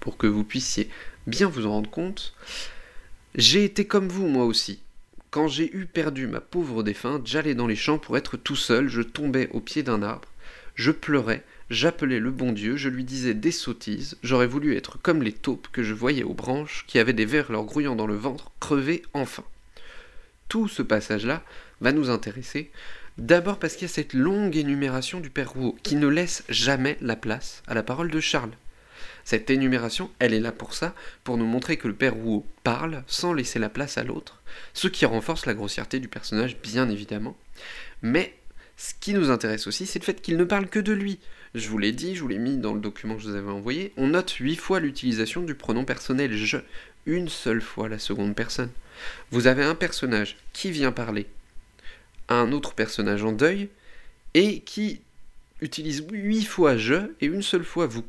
pour 0.01 0.17
que 0.17 0.27
vous 0.27 0.45
puissiez 0.45 0.89
bien 1.27 1.49
vous 1.49 1.67
en 1.67 1.73
rendre 1.73 1.91
compte. 1.91 2.35
J'ai 3.35 3.65
été 3.65 3.87
comme 3.87 4.09
vous, 4.09 4.27
moi 4.27 4.45
aussi. 4.45 4.81
Quand 5.31 5.47
j'ai 5.47 5.75
eu 5.77 5.85
perdu 5.85 6.27
ma 6.27 6.41
pauvre 6.41 6.83
défunte, 6.83 7.27
j'allais 7.27 7.55
dans 7.55 7.67
les 7.67 7.77
champs 7.77 7.99
pour 7.99 8.17
être 8.17 8.39
tout 8.39 8.57
seul, 8.57 8.89
je 8.89 9.03
tombais 9.03 9.49
au 9.53 9.61
pied 9.61 9.83
d'un 9.83 10.03
arbre, 10.03 10.29
je 10.75 10.91
pleurais, 10.91 11.45
j'appelais 11.69 12.19
le 12.19 12.31
bon 12.31 12.53
Dieu, 12.53 12.79
je 12.79 12.89
lui 12.89 13.05
disais 13.05 13.35
des 13.35 13.53
sottises, 13.53 14.17
j'aurais 14.23 14.47
voulu 14.47 14.75
être 14.75 14.99
comme 15.03 15.23
les 15.23 15.35
taupes 15.35 15.69
que 15.71 15.83
je 15.83 15.93
voyais 15.93 16.23
aux 16.23 16.33
branches, 16.33 16.85
qui 16.87 16.99
avaient 16.99 17.13
des 17.13 17.27
vers 17.27 17.53
leur 17.53 17.65
grouillant 17.65 17.95
dans 17.95 18.07
le 18.07 18.17
ventre, 18.17 18.51
crever 18.59 19.03
enfin. 19.13 19.45
Tout 20.49 20.67
ce 20.67 20.81
passage-là 20.81 21.45
va 21.83 21.93
nous 21.93 22.09
intéresser, 22.09 22.71
d'abord 23.19 23.59
parce 23.59 23.75
qu'il 23.75 23.83
y 23.83 23.91
a 23.91 23.95
cette 23.95 24.15
longue 24.15 24.57
énumération 24.57 25.21
du 25.21 25.29
Père 25.29 25.53
Rouault, 25.53 25.77
qui 25.83 25.97
ne 25.97 26.09
laisse 26.09 26.43
jamais 26.49 26.97
la 27.03 27.17
place 27.17 27.63
à 27.67 27.75
la 27.75 27.83
parole 27.83 28.11
de 28.11 28.21
Charles. 28.21 28.53
Cette 29.29 29.51
énumération, 29.51 30.11
elle 30.21 30.33
est 30.33 30.41
là 30.41 30.53
pour 30.53 30.73
ça, 30.73 30.95
pour 31.23 31.37
nous 31.37 31.45
montrer 31.45 31.77
que 31.77 31.87
le 31.87 31.93
père 31.93 32.15
Rouault 32.15 32.47
parle 32.65 33.05
sans 33.07 33.35
laisser 33.35 33.59
la 33.59 33.69
place 33.69 33.99
à 33.99 34.03
l'autre, 34.03 34.41
ce 34.73 34.89
qui 34.89 35.05
renforce 35.05 35.45
la 35.45 35.53
grossièreté 35.53 36.01
du 36.01 36.09
personnage, 36.09 36.57
bien 36.63 36.89
évidemment. 36.89 37.37
Mais 38.01 38.35
ce 38.79 38.95
qui 38.99 39.13
nous 39.13 39.31
intéresse 39.31 39.67
aussi, 39.67 39.85
c'est 39.85 39.99
le 39.99 40.05
fait 40.07 40.23
qu'il 40.23 40.39
ne 40.39 40.45
parle 40.45 40.67
que 40.67 40.79
de 40.79 40.95
lui. 40.95 41.19
Je 41.55 41.69
vous 41.69 41.77
l'ai 41.77 41.93
dit, 41.93 42.17
je 42.17 42.23
vous 42.23 42.29
l'ai 42.29 42.39
mis 42.39 42.57
dans 42.57 42.73
le 42.73 42.81
document 42.81 43.17
que 43.17 43.21
je 43.21 43.29
vous 43.29 43.37
avais 43.37 43.51
envoyé, 43.51 43.93
on 43.99 44.07
note 44.07 44.31
huit 44.31 44.57
fois 44.57 44.81
l'utilisation 44.81 45.43
du 45.43 45.55
pronom 45.55 45.85
personnel 45.85 46.33
je, 46.33 46.57
une 47.05 47.29
seule 47.29 47.61
fois 47.61 47.91
la 47.91 47.99
seconde 47.99 48.35
personne. 48.35 48.71
Vous 49.31 49.47
avez 49.47 49.63
un 49.63 49.75
personnage 49.75 50.39
qui 50.55 50.71
vient 50.71 50.91
parler 50.91 51.27
à 52.29 52.37
un 52.37 52.51
autre 52.53 52.73
personnage 52.73 53.25
en 53.25 53.33
deuil, 53.33 53.69
et 54.33 54.61
qui 54.61 55.03
utilise 55.61 56.07
huit 56.11 56.47
fois 56.47 56.79
je 56.79 57.13
et 57.21 57.27
une 57.27 57.43
seule 57.43 57.65
fois 57.65 57.87
vous 57.87 58.05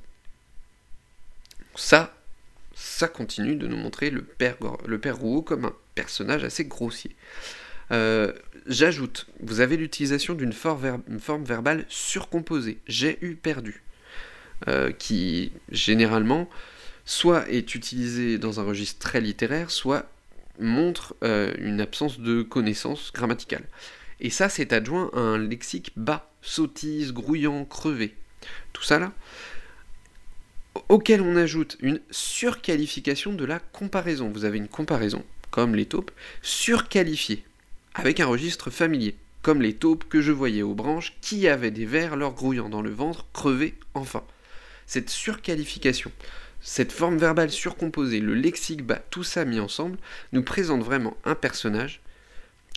ça, 1.80 2.14
ça 2.76 3.08
continue 3.08 3.56
de 3.56 3.68
nous 3.68 3.78
montrer 3.78 4.10
le 4.10 4.22
père, 4.22 4.58
Rouault 4.60 5.42
comme 5.42 5.66
un 5.66 5.74
personnage 5.96 6.44
assez 6.44 6.66
grossier. 6.66 7.16
Euh, 7.92 8.34
j'ajoute, 8.68 9.28
vous 9.40 9.62
avez 9.62 9.78
l'utilisation 9.78 10.34
d'une 10.34 10.54
forme, 10.54 11.44
verbale 11.44 11.86
surcomposée, 11.88 12.80
j'ai 12.88 13.18
eu 13.22 13.36
perdu, 13.36 13.82
euh, 14.68 14.92
qui 14.92 15.54
généralement 15.72 16.50
soit 17.06 17.50
est 17.50 17.74
utilisée 17.74 18.38
dans 18.38 18.60
un 18.60 18.64
registre 18.64 19.00
très 19.00 19.22
littéraire, 19.22 19.72
soit 19.72 20.06
montre 20.60 21.16
euh, 21.24 21.54
une 21.58 21.80
absence 21.80 22.20
de 22.20 22.42
connaissance 22.42 23.12
grammaticale. 23.14 23.64
Et 24.20 24.30
ça, 24.30 24.50
c'est 24.50 24.74
adjoint 24.74 25.10
à 25.14 25.20
un 25.20 25.38
lexique 25.38 25.94
bas, 25.96 26.30
sottise, 26.42 27.14
grouillant, 27.14 27.64
crevé. 27.64 28.16
Tout 28.74 28.84
ça 28.84 29.00
là, 29.00 29.14
auquel 30.88 31.22
on 31.22 31.36
ajoute 31.36 31.78
une 31.82 32.00
surqualification 32.12 33.34
de 33.34 33.46
la 33.46 33.60
comparaison. 33.60 34.30
Vous 34.30 34.46
avez 34.46 34.58
une 34.58 34.68
comparaison, 34.68 35.24
comme 35.52 35.76
les 35.76 35.86
taupes, 35.86 36.12
surqualifiée, 36.42 37.44
avec 37.96 38.20
un 38.20 38.26
registre 38.26 38.70
familier, 38.70 39.16
comme 39.42 39.62
les 39.62 39.76
taupes 39.76 40.08
que 40.08 40.22
je 40.22 40.32
voyais 40.32 40.62
aux 40.62 40.76
branches, 40.76 41.16
qui 41.22 41.48
avaient 41.48 41.72
des 41.72 41.86
vers 41.86 42.16
leur 42.16 42.34
grouillant 42.34 42.70
dans 42.70 42.82
le 42.82 42.92
ventre, 42.92 43.26
crevés 43.34 43.76
enfin. 43.94 44.24
Cette 44.86 45.10
surqualification, 45.10 46.12
cette 46.62 46.92
forme 46.92 47.18
verbale 47.18 47.52
surcomposée, 47.52 48.20
le 48.20 48.34
lexique 48.34 48.84
bas, 48.84 49.02
tout 49.10 49.24
ça 49.24 49.46
mis 49.46 49.60
ensemble, 49.60 49.98
nous 50.34 50.44
présente 50.44 50.84
vraiment 50.84 51.18
un 51.26 51.36
personnage 51.36 52.02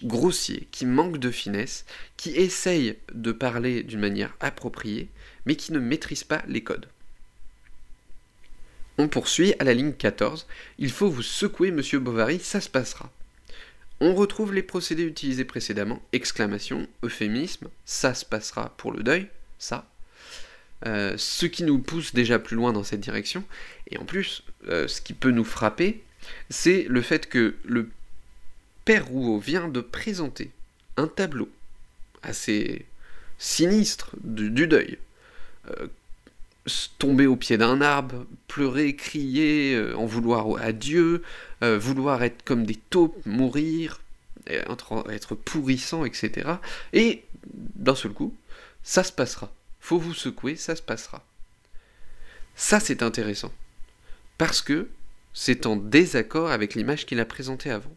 grossier, 0.05 0.69
qui 0.71 0.87
manque 0.87 1.19
de 1.19 1.31
finesse, 1.31 1.85
qui 2.17 2.31
essaye 2.31 2.97
de 3.13 3.33
parler 3.33 3.83
d'une 3.83 4.01
manière 4.01 4.35
appropriée, 4.41 5.09
mais 5.47 5.57
qui 5.57 5.73
ne 5.73 5.79
maîtrise 5.79 6.25
pas 6.25 6.43
les 6.49 6.63
codes. 6.63 6.89
On 9.03 9.09
poursuit 9.09 9.53
à 9.59 9.65
la 9.65 9.75
ligne 9.75 9.95
14. 9.95 10.47
Il 10.79 10.93
faut 10.93 11.11
vous 11.11 11.23
secouer, 11.23 11.73
monsieur 11.73 11.99
Bovary, 11.99 12.38
ça 12.38 12.61
se 12.61 12.69
passera. 12.69 13.11
On 13.99 14.15
retrouve 14.15 14.55
les 14.55 14.62
procédés 14.62 15.03
utilisés 15.03 15.45
précédemment 15.45 16.01
exclamation, 16.12 16.87
euphémisme, 17.03 17.67
ça 17.85 18.15
se 18.15 18.25
passera 18.25 18.73
pour 18.77 18.93
le 18.93 19.03
deuil, 19.03 19.27
ça. 19.59 19.91
Euh, 20.87 21.15
ce 21.17 21.47
qui 21.47 21.65
nous 21.65 21.81
pousse 21.81 22.15
déjà 22.15 22.38
plus 22.38 22.55
loin 22.55 22.73
dans 22.73 22.85
cette 22.85 23.01
direction. 23.01 23.43
Et 23.91 23.99
en 23.99 24.05
plus, 24.05 24.45
euh, 24.69 24.87
ce 24.87 25.01
qui 25.01 25.15
peut 25.15 25.33
nous 25.33 25.43
frapper, 25.43 26.05
c'est 26.49 26.87
le 26.88 27.03
fait 27.03 27.29
que 27.29 27.57
le 27.65 27.91
père 28.85 29.09
Rouault 29.09 29.41
vient 29.41 29.67
de 29.67 29.81
présenter 29.81 30.53
un 30.97 31.09
tableau 31.09 31.51
assez 32.23 32.87
sinistre 33.37 34.15
du, 34.23 34.69
deuil, 34.69 34.99
euh, 35.71 35.88
tomber 36.98 37.27
au 37.27 37.37
pied 37.37 37.59
d'un 37.59 37.81
arbre, 37.81 38.27
pleurer, 38.46 38.94
crier, 38.94 39.75
euh, 39.75 39.96
en 39.96 40.07
vouloir 40.07 40.46
à 40.61 40.72
Dieu, 40.72 41.22
euh, 41.62 41.79
vouloir 41.79 42.22
être 42.22 42.44
comme 42.44 42.64
des 42.64 42.77
taupes, 42.77 43.16
mourir, 43.27 44.01
être, 44.46 45.35
pourrissant, 45.35 46.05
etc. 46.05 46.53
Et 46.92 47.25
d'un 47.53 47.94
seul 47.94 48.12
coup, 48.12 48.35
ça 48.83 49.05
se 49.05 49.12
passera. 49.12 49.53
Faut 49.81 49.98
vous 49.98 50.14
secouer, 50.14 50.57
ça 50.57 50.77
se 50.77 50.83
passera. 50.83 51.25
Ça, 52.55 52.81
c'est 52.81 53.03
intéressant. 53.03 53.53
Parce 54.38 54.62
que 54.62 54.88
c'est 55.35 55.66
en 55.66 55.77
désaccord 55.77 56.51
avec 56.51 56.75
l'image 56.75 57.07
qu'il 57.07 57.20
a 57.20 57.25
présentée 57.25 57.70
avant. 57.70 57.94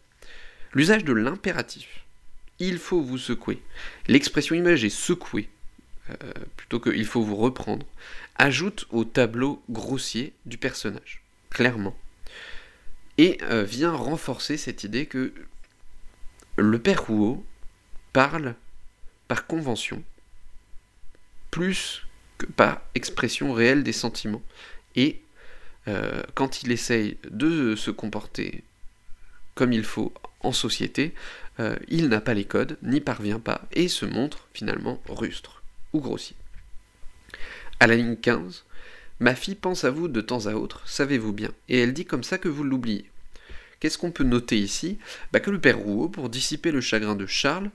L'usage 0.72 1.04
de 1.04 1.12
l'impératif. 1.12 2.04
Il 2.58 2.78
faut 2.78 3.02
vous 3.02 3.18
secouer. 3.18 3.62
L'expression 4.08 4.54
imagée 4.54 4.88
secouer, 4.88 5.48
euh, 6.10 6.32
plutôt 6.56 6.80
que 6.80 6.90
il 6.90 7.04
faut 7.04 7.22
vous 7.22 7.36
reprendre, 7.36 7.86
ajoute 8.38 8.86
au 8.90 9.04
tableau 9.04 9.62
grossier 9.70 10.32
du 10.44 10.58
personnage, 10.58 11.22
clairement. 11.50 11.96
Et 13.18 13.38
euh, 13.42 13.62
vient 13.62 13.92
renforcer 13.92 14.56
cette 14.56 14.84
idée 14.84 15.06
que 15.06 15.32
le 16.56 16.78
père 16.78 17.06
Rouault 17.06 17.44
parle 18.12 18.54
par 19.28 19.46
convention, 19.46 20.02
plus 21.50 22.06
que 22.38 22.46
par 22.46 22.82
expression 22.94 23.52
réelle 23.52 23.82
des 23.82 23.92
sentiments. 23.92 24.42
Et 24.94 25.22
euh, 25.88 26.22
quand 26.34 26.62
il 26.62 26.72
essaye 26.72 27.18
de 27.30 27.74
se 27.74 27.90
comporter 27.90 28.64
comme 29.54 29.72
il 29.72 29.84
faut 29.84 30.12
en 30.40 30.52
société, 30.52 31.14
il 31.88 32.10
n'a 32.10 32.20
pas 32.20 32.34
les 32.34 32.44
codes, 32.44 32.76
n'y 32.82 33.00
parvient 33.00 33.40
pas, 33.40 33.62
et 33.72 33.88
se 33.88 34.04
montre 34.04 34.48
finalement 34.52 35.00
rustre 35.08 35.62
grossier. 35.94 36.36
À 37.78 37.86
la 37.86 37.96
ligne 37.96 38.16
15, 38.16 38.64
ma 39.20 39.34
fille 39.34 39.54
pense 39.54 39.84
à 39.84 39.90
vous 39.90 40.08
de 40.08 40.22
temps 40.22 40.46
à 40.46 40.54
autre, 40.54 40.82
savez-vous 40.86 41.34
bien, 41.34 41.50
et 41.68 41.78
elle 41.78 41.92
dit 41.92 42.06
comme 42.06 42.24
ça 42.24 42.38
que 42.38 42.48
vous 42.48 42.64
l'oubliez. 42.64 43.04
Qu'est-ce 43.80 43.98
qu'on 43.98 44.10
peut 44.10 44.24
noter 44.24 44.58
ici? 44.58 44.98
Bah 45.30 45.40
Que 45.40 45.50
le 45.50 45.60
père 45.60 45.78
Rouault, 45.78 46.08
pour 46.08 46.30
dissiper 46.30 46.70
le 46.70 46.80
chagrin 46.80 47.16
de 47.16 47.26
Charles, 47.26 47.70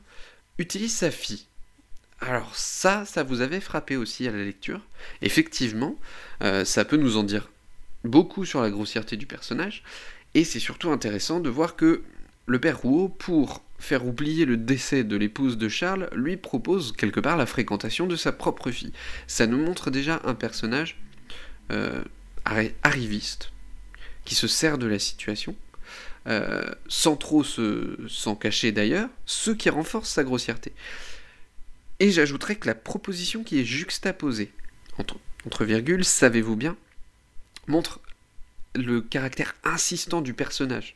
utilise 0.57 0.95
sa 0.95 1.11
fille. 1.11 1.45
Alors 2.19 2.55
ça, 2.55 3.05
ça 3.05 3.21
vous 3.21 3.41
avait 3.41 3.59
frappé 3.59 3.95
aussi 3.95 4.27
à 4.27 4.31
la 4.31 4.43
lecture? 4.43 4.81
Effectivement, 5.21 5.95
euh, 6.41 6.65
ça 6.65 6.83
peut 6.83 6.97
nous 6.97 7.17
en 7.17 7.23
dire 7.23 7.51
beaucoup 8.03 8.43
sur 8.43 8.61
la 8.61 8.71
grossièreté 8.71 9.17
du 9.17 9.27
personnage, 9.27 9.83
et 10.33 10.43
c'est 10.43 10.59
surtout 10.59 10.89
intéressant 10.89 11.39
de 11.39 11.49
voir 11.49 11.75
que 11.75 12.01
le 12.47 12.59
père 12.59 12.79
Rouault, 12.81 13.09
pour 13.09 13.61
faire 13.81 14.05
oublier 14.05 14.45
le 14.45 14.57
décès 14.57 15.03
de 15.03 15.17
l'épouse 15.17 15.57
de 15.57 15.67
Charles, 15.67 16.09
lui 16.13 16.37
propose 16.37 16.93
quelque 16.93 17.19
part 17.19 17.35
la 17.35 17.45
fréquentation 17.45 18.07
de 18.07 18.15
sa 18.15 18.31
propre 18.31 18.71
fille. 18.71 18.93
Ça 19.27 19.47
nous 19.47 19.57
montre 19.57 19.89
déjà 19.89 20.21
un 20.23 20.35
personnage 20.35 20.99
euh, 21.71 22.03
arriviste, 22.45 23.51
qui 24.23 24.35
se 24.35 24.47
sert 24.47 24.77
de 24.77 24.85
la 24.85 24.99
situation, 24.99 25.55
euh, 26.27 26.69
sans 26.87 27.15
trop 27.15 27.43
s'en 27.43 28.35
cacher 28.35 28.71
d'ailleurs, 28.71 29.09
ce 29.25 29.51
qui 29.51 29.69
renforce 29.69 30.09
sa 30.09 30.23
grossièreté. 30.23 30.73
Et 31.99 32.11
j'ajouterais 32.11 32.55
que 32.55 32.67
la 32.67 32.75
proposition 32.75 33.43
qui 33.43 33.59
est 33.59 33.65
juxtaposée, 33.65 34.51
entre, 34.99 35.17
entre 35.45 35.65
virgules, 35.65 36.05
savez-vous 36.05 36.55
bien, 36.55 36.77
montre 37.67 37.99
le 38.75 39.01
caractère 39.01 39.55
insistant 39.63 40.21
du 40.21 40.33
personnage 40.33 40.95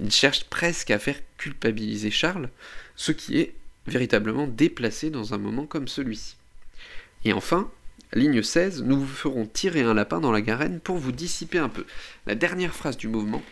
il 0.00 0.10
cherche 0.10 0.44
presque 0.44 0.90
à 0.90 0.98
faire 0.98 1.18
culpabiliser 1.38 2.10
Charles, 2.10 2.50
ce 2.96 3.12
qui 3.12 3.38
est 3.38 3.54
véritablement 3.86 4.46
déplacé 4.46 5.10
dans 5.10 5.34
un 5.34 5.38
moment 5.38 5.66
comme 5.66 5.88
celui-ci. 5.88 6.36
Et 7.24 7.32
enfin, 7.32 7.70
ligne 8.12 8.42
16, 8.42 8.82
nous 8.82 9.00
vous 9.00 9.06
ferons 9.06 9.46
tirer 9.46 9.82
un 9.82 9.94
lapin 9.94 10.20
dans 10.20 10.32
la 10.32 10.40
garenne 10.40 10.80
pour 10.80 10.96
vous 10.96 11.12
dissiper 11.12 11.58
un 11.58 11.68
peu. 11.68 11.84
La 12.26 12.34
dernière 12.34 12.74
phrase 12.74 12.96
du 12.96 13.08
mouvement 13.08 13.42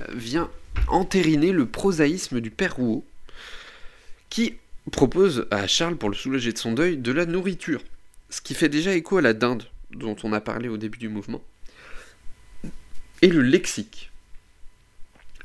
euh, 0.00 0.06
vient 0.14 0.50
entériner 0.88 1.52
le 1.52 1.66
prosaïsme 1.66 2.40
du 2.40 2.50
père 2.50 2.76
Rouault, 2.76 3.04
qui 4.28 4.56
propose 4.92 5.46
à 5.50 5.66
Charles, 5.66 5.96
pour 5.96 6.10
le 6.10 6.16
soulager 6.16 6.52
de 6.52 6.58
son 6.58 6.72
deuil, 6.72 6.96
de 6.96 7.12
la 7.12 7.26
nourriture, 7.26 7.82
ce 8.30 8.40
qui 8.40 8.54
fait 8.54 8.68
déjà 8.68 8.94
écho 8.94 9.18
à 9.18 9.22
la 9.22 9.32
dinde 9.32 9.64
dont 9.90 10.16
on 10.22 10.32
a 10.32 10.40
parlé 10.40 10.68
au 10.68 10.76
début 10.76 10.98
du 10.98 11.08
mouvement. 11.08 11.42
Et 13.22 13.28
le 13.28 13.40
lexique, 13.40 14.10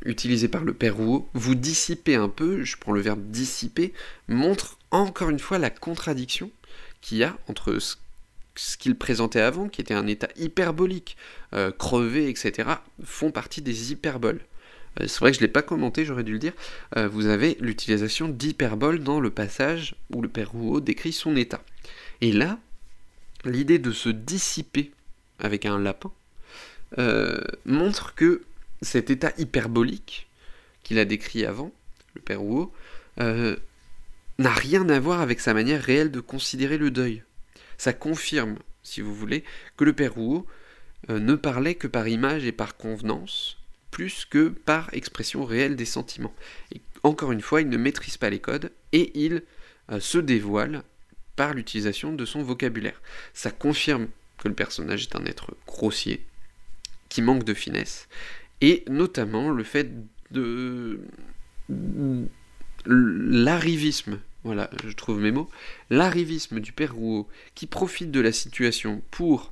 utilisé 0.05 0.47
par 0.47 0.63
le 0.63 0.73
père 0.73 0.95
Rouault, 0.95 1.29
vous 1.33 1.55
dissipez 1.55 2.15
un 2.15 2.29
peu, 2.29 2.63
je 2.63 2.77
prends 2.77 2.91
le 2.91 3.01
verbe 3.01 3.21
dissiper, 3.29 3.93
montre 4.27 4.77
encore 4.91 5.29
une 5.29 5.39
fois 5.39 5.57
la 5.57 5.69
contradiction 5.69 6.51
qu'il 7.01 7.17
y 7.19 7.23
a 7.23 7.37
entre 7.47 7.79
ce, 7.79 7.95
qu'il 8.77 8.95
présentait 8.95 9.41
avant, 9.41 9.69
qui 9.69 9.81
était 9.81 9.93
un 9.93 10.07
état 10.07 10.27
hyperbolique, 10.35 11.17
euh, 11.53 11.71
crevé, 11.71 12.29
etc., 12.29 12.69
font 13.03 13.31
partie 13.31 13.61
des 13.61 13.91
hyperboles. 13.91 14.41
Euh, 14.99 15.07
c'est 15.07 15.19
vrai 15.19 15.31
que 15.31 15.37
je 15.37 15.41
ne 15.41 15.47
l'ai 15.47 15.51
pas 15.51 15.61
commenté, 15.61 16.05
j'aurais 16.05 16.23
dû 16.23 16.33
le 16.33 16.39
dire. 16.39 16.53
Euh, 16.97 17.07
vous 17.07 17.27
avez 17.27 17.57
l'utilisation 17.59 18.27
d'hyperbole 18.27 18.99
dans 18.99 19.19
le 19.19 19.29
passage 19.29 19.95
où 20.13 20.21
le 20.21 20.29
père 20.29 20.51
Rouault 20.51 20.81
décrit 20.81 21.13
son 21.13 21.35
état. 21.35 21.63
Et 22.19 22.31
là, 22.31 22.59
l'idée 23.45 23.79
de 23.79 23.91
se 23.91 24.09
dissiper 24.09 24.91
avec 25.39 25.65
un 25.65 25.79
lapin 25.79 26.11
montre 27.65 28.15
que 28.15 28.41
cet 28.81 29.09
état 29.09 29.33
hyperbolique 29.37 30.27
qu'il 30.83 30.99
a 30.99 31.05
décrit 31.05 31.45
avant, 31.45 31.71
le 32.15 32.21
père 32.21 32.41
Rouault, 32.41 32.73
euh, 33.19 33.55
n'a 34.39 34.51
rien 34.51 34.87
à 34.89 34.99
voir 34.99 35.21
avec 35.21 35.39
sa 35.39 35.53
manière 35.53 35.81
réelle 35.81 36.11
de 36.11 36.19
considérer 36.19 36.77
le 36.77 36.91
deuil. 36.91 37.23
Ça 37.77 37.93
confirme, 37.93 38.57
si 38.83 39.01
vous 39.01 39.13
voulez, 39.13 39.43
que 39.77 39.83
le 39.83 39.93
père 39.93 40.13
Rouault 40.13 40.47
euh, 41.09 41.19
ne 41.19 41.35
parlait 41.35 41.75
que 41.75 41.87
par 41.87 42.07
image 42.07 42.45
et 42.45 42.51
par 42.51 42.77
convenance, 42.77 43.57
plus 43.91 44.25
que 44.25 44.49
par 44.49 44.93
expression 44.93 45.45
réelle 45.45 45.75
des 45.75 45.85
sentiments. 45.85 46.33
Et 46.73 46.81
encore 47.03 47.31
une 47.31 47.41
fois, 47.41 47.61
il 47.61 47.69
ne 47.69 47.77
maîtrise 47.77 48.17
pas 48.17 48.29
les 48.29 48.39
codes 48.39 48.71
et 48.91 49.11
il 49.19 49.43
euh, 49.91 49.99
se 49.99 50.17
dévoile 50.17 50.83
par 51.35 51.53
l'utilisation 51.53 52.13
de 52.13 52.25
son 52.25 52.43
vocabulaire. 52.43 53.01
Ça 53.33 53.51
confirme 53.51 54.07
que 54.37 54.47
le 54.47 54.55
personnage 54.55 55.03
est 55.03 55.15
un 55.15 55.25
être 55.25 55.55
grossier, 55.67 56.25
qui 57.09 57.21
manque 57.21 57.43
de 57.43 57.53
finesse, 57.53 58.07
et 58.61 58.83
notamment 58.87 59.49
le 59.49 59.63
fait 59.63 59.91
de 60.31 60.99
l'arrivisme, 62.85 64.19
voilà, 64.43 64.69
je 64.85 64.91
trouve 64.93 65.19
mes 65.19 65.31
mots, 65.31 65.49
l'arrivisme 65.89 66.59
du 66.59 66.71
père 66.71 66.93
Rouault 66.93 67.27
qui 67.55 67.67
profite 67.67 68.11
de 68.11 68.19
la 68.19 68.31
situation 68.31 69.01
pour 69.11 69.51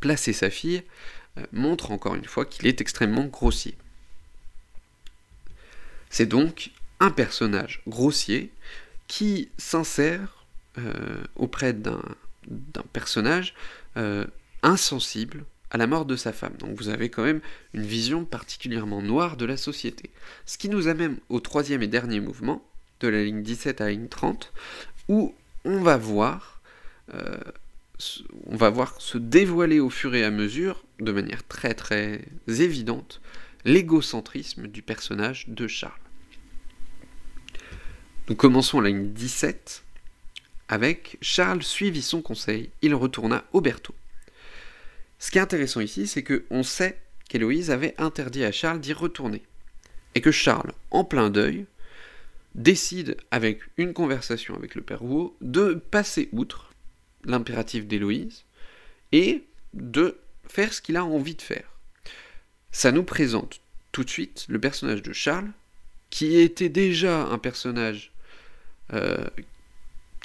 placer 0.00 0.32
sa 0.32 0.50
fille 0.50 0.82
euh, 1.38 1.46
montre 1.52 1.90
encore 1.90 2.14
une 2.14 2.24
fois 2.24 2.44
qu'il 2.44 2.66
est 2.66 2.80
extrêmement 2.80 3.26
grossier. 3.26 3.76
C'est 6.10 6.26
donc 6.26 6.70
un 7.00 7.10
personnage 7.10 7.82
grossier 7.86 8.52
qui 9.08 9.50
s'insère 9.58 10.46
euh, 10.78 11.22
auprès 11.36 11.72
d'un 11.72 12.02
personnage 12.92 13.54
euh, 13.96 14.26
insensible 14.62 15.44
à 15.70 15.76
la 15.76 15.86
mort 15.86 16.04
de 16.04 16.16
sa 16.16 16.32
femme. 16.32 16.54
Donc 16.58 16.76
vous 16.76 16.88
avez 16.88 17.10
quand 17.10 17.24
même 17.24 17.40
une 17.74 17.86
vision 17.86 18.24
particulièrement 18.24 19.02
noire 19.02 19.36
de 19.36 19.44
la 19.44 19.56
société. 19.56 20.10
Ce 20.46 20.58
qui 20.58 20.68
nous 20.68 20.88
amène 20.88 21.18
au 21.28 21.40
troisième 21.40 21.82
et 21.82 21.86
dernier 21.86 22.20
mouvement, 22.20 22.64
de 23.00 23.08
la 23.08 23.24
ligne 23.24 23.42
17 23.42 23.80
à 23.80 23.84
la 23.84 23.90
ligne 23.90 24.08
30, 24.08 24.52
où 25.08 25.34
on 25.64 25.80
va 25.80 25.96
voir, 25.96 26.60
euh, 27.14 27.38
on 28.46 28.56
va 28.56 28.70
voir 28.70 29.00
se 29.00 29.18
dévoiler 29.18 29.80
au 29.80 29.90
fur 29.90 30.14
et 30.14 30.24
à 30.24 30.30
mesure, 30.30 30.84
de 31.00 31.12
manière 31.12 31.46
très 31.46 31.74
très 31.74 32.24
évidente, 32.48 33.20
l'égocentrisme 33.64 34.66
du 34.66 34.82
personnage 34.82 35.48
de 35.48 35.66
Charles. 35.66 35.92
Nous 38.28 38.36
commençons 38.36 38.80
la 38.80 38.90
ligne 38.90 39.12
17 39.12 39.84
avec 40.68 41.16
Charles 41.22 41.62
suivit 41.62 42.02
son 42.02 42.20
conseil, 42.20 42.70
il 42.82 42.94
retourna 42.94 43.44
au 43.52 43.60
Berthaud. 43.62 43.94
Ce 45.18 45.30
qui 45.30 45.38
est 45.38 45.42
intéressant 45.42 45.80
ici, 45.80 46.06
c'est 46.06 46.22
qu'on 46.22 46.62
sait 46.62 46.98
qu'Héloïse 47.28 47.70
avait 47.70 47.94
interdit 47.98 48.44
à 48.44 48.52
Charles 48.52 48.80
d'y 48.80 48.92
retourner. 48.92 49.42
Et 50.14 50.20
que 50.20 50.30
Charles, 50.30 50.72
en 50.90 51.04
plein 51.04 51.30
deuil, 51.30 51.66
décide, 52.54 53.16
avec 53.30 53.60
une 53.76 53.92
conversation 53.92 54.54
avec 54.54 54.74
le 54.74 54.82
père 54.82 55.00
Rouault, 55.00 55.36
de 55.40 55.74
passer 55.74 56.28
outre 56.32 56.72
l'impératif 57.24 57.86
d'Héloïse 57.86 58.44
et 59.12 59.44
de 59.74 60.18
faire 60.48 60.72
ce 60.72 60.80
qu'il 60.80 60.96
a 60.96 61.04
envie 61.04 61.34
de 61.34 61.42
faire. 61.42 61.68
Ça 62.72 62.92
nous 62.92 63.02
présente 63.02 63.60
tout 63.92 64.04
de 64.04 64.10
suite 64.10 64.46
le 64.48 64.58
personnage 64.58 65.02
de 65.02 65.12
Charles, 65.12 65.50
qui 66.10 66.36
était 66.36 66.68
déjà 66.68 67.22
un 67.24 67.38
personnage 67.38 68.12
euh, 68.92 69.26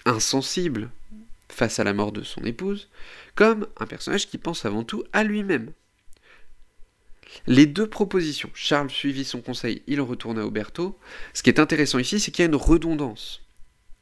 insensible 0.06 0.90
face 1.50 1.80
à 1.80 1.84
la 1.84 1.94
mort 1.94 2.12
de 2.12 2.24
son 2.24 2.44
épouse, 2.44 2.90
comme 3.36 3.68
un 3.80 3.86
personnage 3.86 4.28
qui 4.30 4.38
pense 4.38 4.66
avant 4.66 4.84
tout 4.84 5.04
à 5.14 5.24
lui-même. 5.24 5.72
Les 7.48 7.66
deux 7.66 7.88
propositions, 7.88 8.52
Charles 8.54 8.92
suivit 8.92 9.26
son 9.26 9.42
conseil, 9.42 9.82
il 9.88 10.02
retourna 10.02 10.46
au 10.46 10.52
Berthaud, 10.52 10.98
ce 11.34 11.42
qui 11.42 11.50
est 11.50 11.60
intéressant 11.60 11.98
ici, 11.98 12.20
c'est 12.20 12.32
qu'il 12.32 12.44
y 12.44 12.46
a 12.46 12.50
une 12.50 12.56
redondance. 12.56 13.42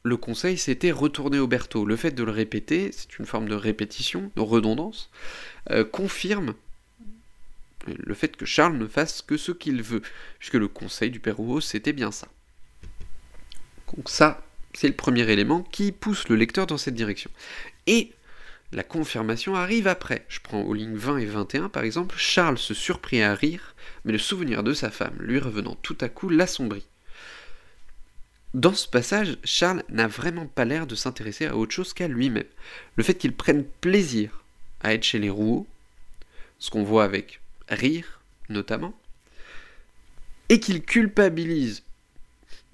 Le 0.04 0.16
conseil, 0.16 0.58
c'était 0.58 0.90
retourner 0.90 1.38
au 1.38 1.46
Berthaud. 1.46 1.84
Le 1.84 1.96
fait 1.96 2.10
de 2.10 2.24
le 2.24 2.32
répéter, 2.32 2.90
c'est 2.92 3.18
une 3.18 3.26
forme 3.26 3.48
de 3.48 3.54
répétition, 3.54 4.30
de 4.36 4.42
redondance, 4.42 5.10
euh, 5.70 5.84
confirme 5.84 6.54
le 7.86 8.14
fait 8.14 8.36
que 8.36 8.46
Charles 8.46 8.76
ne 8.76 8.86
fasse 8.86 9.22
que 9.22 9.36
ce 9.36 9.52
qu'il 9.52 9.82
veut, 9.82 10.02
puisque 10.38 10.54
le 10.54 10.68
conseil 10.68 11.10
du 11.10 11.20
Père 11.20 11.36
Rouault, 11.36 11.60
c'était 11.60 11.92
bien 11.92 12.12
ça. 12.12 12.28
Donc 13.96 14.08
ça, 14.08 14.44
c'est 14.74 14.88
le 14.88 14.94
premier 14.94 15.28
élément 15.30 15.62
qui 15.62 15.92
pousse 15.92 16.28
le 16.28 16.36
lecteur 16.36 16.66
dans 16.66 16.78
cette 16.78 16.94
direction. 16.94 17.30
Et 17.86 18.12
la 18.72 18.82
confirmation 18.82 19.54
arrive 19.54 19.86
après. 19.86 20.24
Je 20.28 20.40
prends 20.40 20.62
aux 20.62 20.74
lignes 20.74 20.96
20 20.96 21.18
et 21.18 21.26
21 21.26 21.68
par 21.68 21.84
exemple, 21.84 22.16
Charles 22.18 22.58
se 22.58 22.74
surprit 22.74 23.22
à 23.22 23.34
rire, 23.34 23.74
mais 24.04 24.12
le 24.12 24.18
souvenir 24.18 24.62
de 24.62 24.72
sa 24.72 24.90
femme, 24.90 25.16
lui 25.18 25.38
revenant 25.38 25.76
tout 25.82 25.98
à 26.00 26.08
coup, 26.08 26.28
l'assombrit. 26.28 26.86
Dans 28.54 28.74
ce 28.74 28.86
passage, 28.86 29.38
Charles 29.44 29.82
n'a 29.88 30.06
vraiment 30.06 30.46
pas 30.46 30.64
l'air 30.64 30.86
de 30.86 30.94
s'intéresser 30.94 31.46
à 31.46 31.56
autre 31.56 31.72
chose 31.72 31.94
qu'à 31.94 32.08
lui-même. 32.08 32.44
Le 32.96 33.02
fait 33.02 33.14
qu'il 33.14 33.34
prenne 33.34 33.64
plaisir 33.64 34.42
à 34.82 34.92
être 34.92 35.04
chez 35.04 35.18
les 35.18 35.30
Rouault, 35.30 35.66
ce 36.58 36.70
qu'on 36.70 36.82
voit 36.82 37.04
avec 37.04 37.40
rire 37.68 38.20
notamment, 38.48 38.94
et 40.48 40.60
qu'il 40.60 40.82
culpabilise 40.82 41.82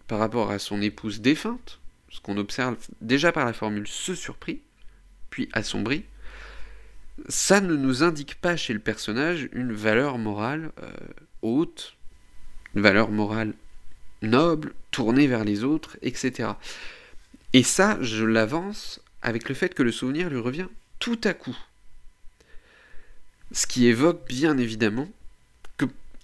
par 0.09 0.19
rapport 0.19 0.51
à 0.51 0.59
son 0.59 0.83
épouse 0.83 1.21
défunte, 1.21 1.79
ce 2.11 2.21
qu'on 2.21 2.39
observe 2.39 2.77
déjà 3.01 3.31
par 3.31 3.45
la 3.45 3.53
formule 3.53 3.87
se 3.87 4.15
surprit, 4.15 4.61
assombri, 5.53 6.05
ça 7.29 7.61
ne 7.61 7.77
nous 7.77 8.03
indique 8.03 8.37
pas 8.37 8.57
chez 8.57 8.73
le 8.73 8.79
personnage 8.79 9.49
une 9.53 9.73
valeur 9.73 10.19
morale 10.19 10.73
euh, 10.83 10.91
haute, 11.43 11.97
une 12.75 12.83
valeur 12.83 13.11
morale 13.11 13.55
noble, 14.23 14.75
tournée 14.91 15.27
vers 15.27 15.45
les 15.45 15.65
autres, 15.65 15.97
etc. 16.03 16.51
Et 17.53 17.63
ça, 17.63 17.99
je 18.01 18.25
l'avance 18.25 19.01
avec 19.23 19.49
le 19.49 19.55
fait 19.55 19.75
que 19.75 19.83
le 19.83 19.93
souvenir 19.93 20.31
lui 20.31 20.39
revient 20.39 20.69
tout 20.99 21.21
à 21.25 21.35
coup. 21.35 21.57
Ce 23.53 23.67
qui 23.67 23.87
évoque 23.87 24.27
bien 24.29 24.59
évidemment 24.59 25.09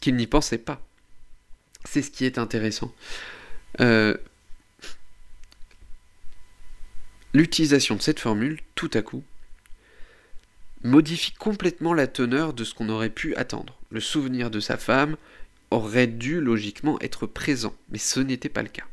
qu'il 0.01 0.17
n'y 0.17 0.27
pensait 0.27 0.59
pas. 0.59 0.83
C'est 1.85 2.03
ce 2.03 2.11
qui 2.11 2.27
est 2.27 2.39
intéressant. 2.39 2.95
Euh, 3.81 4.17
L'utilisation 7.35 7.97
de 7.97 8.01
cette 8.01 8.21
formule, 8.21 8.61
tout 8.77 8.91
à 8.95 9.03
coup, 9.03 9.25
modifie 10.85 11.33
complètement 11.33 11.93
la 11.93 12.07
teneur 12.07 12.53
de 12.53 12.63
ce 12.63 12.75
qu'on 12.75 12.89
aurait 12.89 13.11
pu 13.11 13.35
attendre. 13.35 13.77
Le 13.91 13.99
souvenir 13.99 14.53
de 14.53 14.61
sa 14.61 14.77
femme 14.77 15.17
aurait 15.73 16.07
dû 16.07 16.41
logiquement 16.41 17.01
être 17.01 17.27
présent, 17.27 17.75
mais 17.91 17.99
ce 17.99 18.21
n'était 18.21 18.49
pas 18.49 18.63
le 18.63 18.69
cas. 18.69 18.85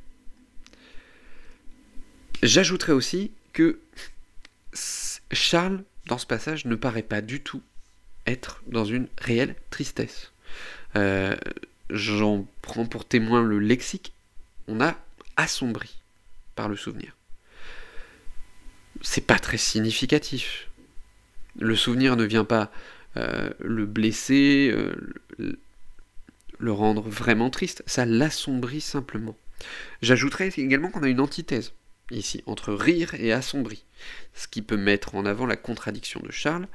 J'ajouterais 2.41 2.93
aussi 2.93 3.31
que 3.53 3.79
Charles, 5.31 5.83
dans 6.07 6.17
ce 6.17 6.25
passage, 6.25 6.65
ne 6.65 6.75
paraît 6.75 7.03
pas 7.03 7.21
du 7.21 7.41
tout 7.41 7.61
être 8.25 8.63
dans 8.65 8.85
une 8.85 9.07
réelle 9.19 9.55
tristesse. 9.69 10.31
Euh, 10.95 11.35
j'en 11.91 12.47
prends 12.63 12.87
pour 12.87 13.05
témoin 13.05 13.43
le 13.43 13.59
lexique. 13.59 14.13
On 14.67 14.81
a 14.81 14.97
assombri 15.35 16.01
par 16.55 16.69
le 16.69 16.75
souvenir 16.75 17.15
c'est 19.01 19.25
pas 19.25 19.39
très 19.39 19.57
significatif. 19.57 20.69
Le 21.59 21.75
souvenir 21.75 22.15
ne 22.15 22.23
vient 22.23 22.45
pas 22.45 22.71
euh, 23.17 23.49
le 23.59 23.85
blesser, 23.85 24.71
euh, 24.73 24.95
le 26.59 26.71
rendre 26.71 27.09
vraiment 27.09 27.49
triste, 27.49 27.83
ça 27.85 28.05
l'assombrit 28.05 28.81
simplement. 28.81 29.35
J'ajouterais 30.01 30.49
également 30.57 30.89
qu'on 30.89 31.03
a 31.03 31.09
une 31.09 31.19
antithèse 31.19 31.73
ici, 32.11 32.43
entre 32.45 32.73
rire 32.73 33.13
et 33.15 33.31
assombri, 33.31 33.83
ce 34.33 34.47
qui 34.47 34.61
peut 34.61 34.77
mettre 34.77 35.15
en 35.15 35.25
avant 35.25 35.45
la 35.45 35.55
contradiction 35.55 36.19
de 36.21 36.31
Charles, 36.31 36.67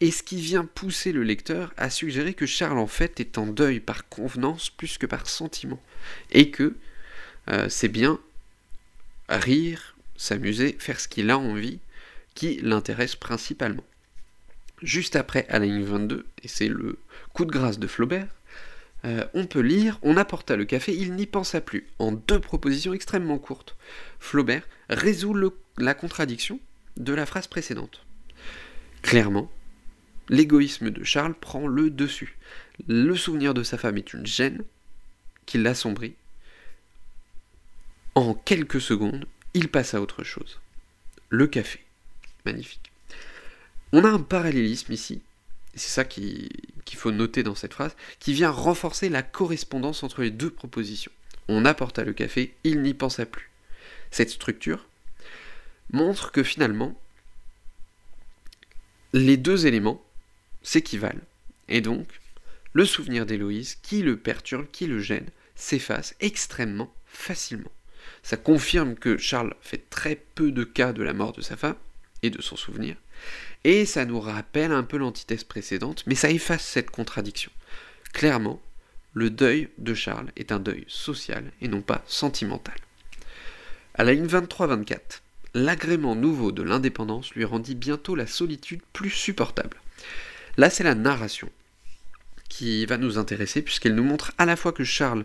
et 0.00 0.10
ce 0.10 0.22
qui 0.22 0.40
vient 0.40 0.64
pousser 0.64 1.12
le 1.12 1.22
lecteur 1.22 1.72
à 1.76 1.90
suggérer 1.90 2.34
que 2.34 2.46
Charles 2.46 2.78
en 2.78 2.86
fait 2.86 3.20
est 3.20 3.38
en 3.38 3.46
deuil 3.46 3.80
par 3.80 4.08
convenance 4.08 4.70
plus 4.70 4.98
que 4.98 5.06
par 5.06 5.28
sentiment, 5.28 5.80
et 6.32 6.50
que 6.50 6.76
euh, 7.50 7.68
c'est 7.68 7.88
bien 7.88 8.18
rire 9.28 9.89
s'amuser, 10.20 10.76
faire 10.78 11.00
ce 11.00 11.08
qu'il 11.08 11.30
a 11.30 11.38
envie, 11.38 11.78
qui 12.34 12.60
l'intéresse 12.62 13.16
principalement. 13.16 13.84
Juste 14.82 15.16
après, 15.16 15.46
à 15.48 15.58
la 15.58 15.64
ligne 15.64 15.82
22, 15.82 16.26
et 16.42 16.48
c'est 16.48 16.68
le 16.68 16.98
coup 17.32 17.46
de 17.46 17.50
grâce 17.50 17.78
de 17.78 17.86
Flaubert, 17.86 18.28
euh, 19.06 19.24
on 19.32 19.46
peut 19.46 19.60
lire 19.60 19.98
On 20.02 20.18
apporta 20.18 20.56
le 20.56 20.66
café, 20.66 20.94
il 20.94 21.14
n'y 21.14 21.24
pensa 21.24 21.62
plus. 21.62 21.86
En 21.98 22.12
deux 22.12 22.38
propositions 22.38 22.92
extrêmement 22.92 23.38
courtes, 23.38 23.76
Flaubert 24.18 24.68
résout 24.90 25.34
la 25.78 25.94
contradiction 25.94 26.60
de 26.98 27.14
la 27.14 27.24
phrase 27.24 27.46
précédente. 27.46 28.04
Clairement, 29.00 29.50
l'égoïsme 30.28 30.90
de 30.90 31.02
Charles 31.02 31.34
prend 31.34 31.66
le 31.66 31.88
dessus. 31.88 32.36
Le 32.88 33.16
souvenir 33.16 33.54
de 33.54 33.62
sa 33.62 33.78
femme 33.78 33.96
est 33.96 34.12
une 34.12 34.26
gêne 34.26 34.64
qui 35.46 35.56
l'assombrit. 35.56 36.14
En 38.14 38.34
quelques 38.34 38.82
secondes, 38.82 39.24
il 39.54 39.68
passe 39.68 39.94
à 39.94 40.00
autre 40.00 40.24
chose. 40.24 40.60
Le 41.28 41.46
café. 41.46 41.80
Magnifique. 42.44 42.90
On 43.92 44.04
a 44.04 44.08
un 44.08 44.20
parallélisme 44.20 44.92
ici, 44.92 45.20
c'est 45.74 45.88
ça 45.88 46.04
qu'il 46.04 46.48
faut 46.94 47.10
noter 47.10 47.42
dans 47.42 47.54
cette 47.54 47.74
phrase, 47.74 47.96
qui 48.18 48.32
vient 48.32 48.50
renforcer 48.50 49.08
la 49.08 49.22
correspondance 49.22 50.02
entre 50.02 50.22
les 50.22 50.30
deux 50.30 50.50
propositions. 50.50 51.12
On 51.48 51.64
apporta 51.64 52.04
le 52.04 52.12
café, 52.12 52.54
il 52.64 52.82
n'y 52.82 52.94
pensa 52.94 53.26
plus. 53.26 53.50
Cette 54.10 54.30
structure 54.30 54.86
montre 55.92 56.30
que 56.30 56.42
finalement, 56.42 56.98
les 59.12 59.36
deux 59.36 59.66
éléments 59.66 60.02
s'équivalent. 60.62 61.20
Et 61.68 61.80
donc, 61.80 62.06
le 62.72 62.84
souvenir 62.84 63.26
d'Héloïse, 63.26 63.76
qui 63.82 64.02
le 64.02 64.16
perturbe, 64.16 64.66
qui 64.70 64.86
le 64.86 65.00
gêne, 65.00 65.28
s'efface 65.56 66.14
extrêmement 66.20 66.92
facilement. 67.06 67.72
Ça 68.22 68.36
confirme 68.36 68.94
que 68.94 69.16
Charles 69.16 69.54
fait 69.60 69.88
très 69.90 70.16
peu 70.34 70.52
de 70.52 70.64
cas 70.64 70.92
de 70.92 71.02
la 71.02 71.12
mort 71.12 71.32
de 71.32 71.42
sa 71.42 71.56
femme 71.56 71.76
et 72.22 72.30
de 72.30 72.42
son 72.42 72.56
souvenir, 72.56 72.96
et 73.64 73.86
ça 73.86 74.04
nous 74.04 74.20
rappelle 74.20 74.72
un 74.72 74.82
peu 74.82 74.96
l'antithèse 74.96 75.44
précédente, 75.44 76.04
mais 76.06 76.14
ça 76.14 76.30
efface 76.30 76.64
cette 76.64 76.90
contradiction. 76.90 77.50
Clairement, 78.12 78.60
le 79.12 79.30
deuil 79.30 79.68
de 79.78 79.94
Charles 79.94 80.30
est 80.36 80.52
un 80.52 80.60
deuil 80.60 80.84
social 80.88 81.50
et 81.60 81.68
non 81.68 81.82
pas 81.82 82.02
sentimental. 82.06 82.76
À 83.94 84.04
la 84.04 84.14
ligne 84.14 84.26
23-24, 84.26 85.20
l'agrément 85.54 86.14
nouveau 86.14 86.52
de 86.52 86.62
l'indépendance 86.62 87.34
lui 87.34 87.44
rendit 87.44 87.74
bientôt 87.74 88.14
la 88.14 88.26
solitude 88.26 88.82
plus 88.92 89.10
supportable. 89.10 89.80
Là, 90.56 90.70
c'est 90.70 90.84
la 90.84 90.94
narration 90.94 91.50
qui 92.48 92.86
va 92.86 92.98
nous 92.98 93.18
intéresser, 93.18 93.62
puisqu'elle 93.62 93.94
nous 93.94 94.04
montre 94.04 94.32
à 94.38 94.46
la 94.46 94.56
fois 94.56 94.72
que 94.72 94.84
Charles 94.84 95.24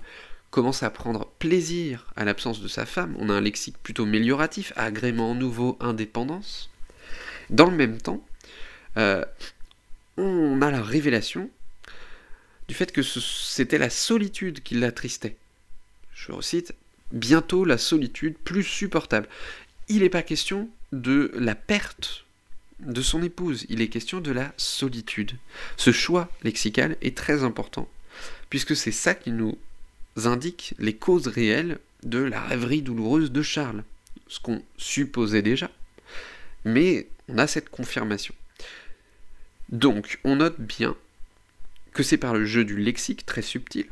commence 0.51 0.83
à 0.83 0.89
prendre 0.89 1.27
plaisir 1.39 2.07
à 2.15 2.25
l'absence 2.25 2.61
de 2.61 2.67
sa 2.67 2.85
femme, 2.85 3.15
on 3.19 3.29
a 3.29 3.33
un 3.33 3.41
lexique 3.41 3.77
plutôt 3.83 4.05
mélioratif, 4.05 4.71
agrément 4.75 5.35
nouveau, 5.35 5.77
indépendance. 5.79 6.69
Dans 7.49 7.69
le 7.69 7.75
même 7.75 8.01
temps, 8.01 8.25
euh, 8.97 9.23
on 10.17 10.61
a 10.61 10.71
la 10.71 10.81
révélation 10.81 11.49
du 12.67 12.73
fait 12.73 12.91
que 12.91 13.03
c'était 13.03 13.77
la 13.77 13.89
solitude 13.89 14.63
qui 14.63 14.75
l'attristait. 14.75 15.35
Je 16.13 16.31
recite, 16.31 16.73
bientôt 17.11 17.65
la 17.65 17.77
solitude 17.77 18.37
plus 18.37 18.63
supportable. 18.63 19.27
Il 19.87 19.99
n'est 19.99 20.09
pas 20.09 20.23
question 20.23 20.69
de 20.91 21.31
la 21.35 21.55
perte 21.55 22.25
de 22.79 23.01
son 23.01 23.23
épouse, 23.23 23.65
il 23.69 23.81
est 23.81 23.87
question 23.87 24.19
de 24.19 24.31
la 24.31 24.53
solitude. 24.57 25.33
Ce 25.77 25.91
choix 25.91 26.29
lexical 26.43 26.97
est 27.01 27.15
très 27.15 27.43
important, 27.43 27.89
puisque 28.49 28.75
c'est 28.75 28.91
ça 28.91 29.13
qui 29.13 29.31
nous 29.31 29.57
indique 30.23 30.73
les 30.79 30.95
causes 30.95 31.27
réelles 31.27 31.79
de 32.03 32.19
la 32.19 32.41
rêverie 32.41 32.81
douloureuse 32.81 33.31
de 33.31 33.41
Charles, 33.41 33.83
ce 34.27 34.39
qu'on 34.39 34.63
supposait 34.77 35.41
déjà. 35.41 35.69
Mais 36.63 37.07
on 37.27 37.37
a 37.37 37.47
cette 37.47 37.69
confirmation. 37.69 38.33
Donc, 39.69 40.19
on 40.23 40.37
note 40.37 40.59
bien 40.59 40.95
que 41.93 42.03
c'est 42.03 42.17
par 42.17 42.33
le 42.33 42.45
jeu 42.45 42.65
du 42.65 42.77
lexique 42.77 43.25
très 43.25 43.41
subtil 43.41 43.87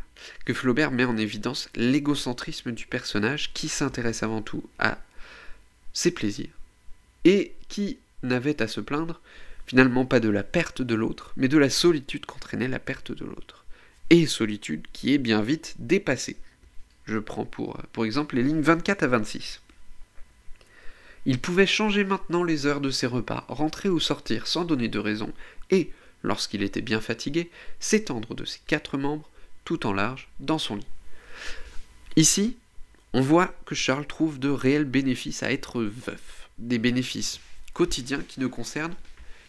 que 0.45 0.53
Flaubert 0.53 0.91
met 0.91 1.05
en 1.05 1.17
évidence 1.17 1.69
l'égocentrisme 1.75 2.71
du 2.71 2.85
personnage 2.85 3.51
qui 3.53 3.67
s'intéresse 3.67 4.23
avant 4.23 4.41
tout 4.41 4.63
à 4.79 4.99
ses 5.93 6.11
plaisirs 6.11 6.53
et 7.25 7.53
qui 7.69 7.97
n'avait 8.21 8.61
à 8.61 8.67
se 8.67 8.81
plaindre 8.81 9.19
finalement 9.65 10.05
pas 10.05 10.19
de 10.19 10.29
la 10.29 10.43
perte 10.43 10.81
de 10.81 10.95
l'autre, 10.95 11.33
mais 11.37 11.47
de 11.47 11.57
la 11.57 11.69
solitude 11.69 12.25
qu'entraînait 12.25 12.67
la 12.67 12.79
perte 12.79 13.11
de 13.11 13.25
l'autre. 13.25 13.65
Et 14.13 14.27
solitude 14.27 14.85
qui 14.93 15.11
est 15.11 15.17
bien 15.17 15.41
vite 15.41 15.73
dépassée. 15.79 16.37
Je 17.05 17.17
prends 17.17 17.45
pour, 17.45 17.79
exemple 18.05 18.35
les 18.35 18.43
lignes 18.43 18.61
24 18.61 19.01
à 19.01 19.07
26. 19.07 19.59
Il 21.25 21.39
pouvait 21.39 21.65
changer 21.65 22.03
maintenant 22.03 22.43
les 22.43 22.67
heures 22.67 22.79
de 22.79 22.91
ses 22.91 23.07
repas, 23.07 23.43
rentrer 23.47 23.89
ou 23.89 23.99
sortir 23.99 24.45
sans 24.45 24.65
donner 24.65 24.87
de 24.87 24.99
raison, 24.99 25.33
et, 25.71 25.91
lorsqu'il 26.21 26.61
était 26.61 26.83
bien 26.83 27.01
fatigué, 27.01 27.49
s'étendre 27.79 28.35
de 28.35 28.45
ses 28.45 28.59
quatre 28.67 28.99
membres, 28.99 29.27
tout 29.65 29.87
en 29.87 29.93
large, 29.93 30.29
dans 30.39 30.59
son 30.59 30.75
lit. 30.75 30.85
Ici, 32.15 32.55
on 33.13 33.21
voit 33.21 33.55
que 33.65 33.73
Charles 33.73 34.05
trouve 34.05 34.37
de 34.37 34.49
réels 34.49 34.85
bénéfices 34.85 35.41
à 35.41 35.51
être 35.51 35.81
veuf, 35.81 36.49
des 36.59 36.77
bénéfices 36.77 37.39
quotidiens 37.73 38.21
qui 38.27 38.41
ne 38.41 38.45
concernent, 38.45 38.93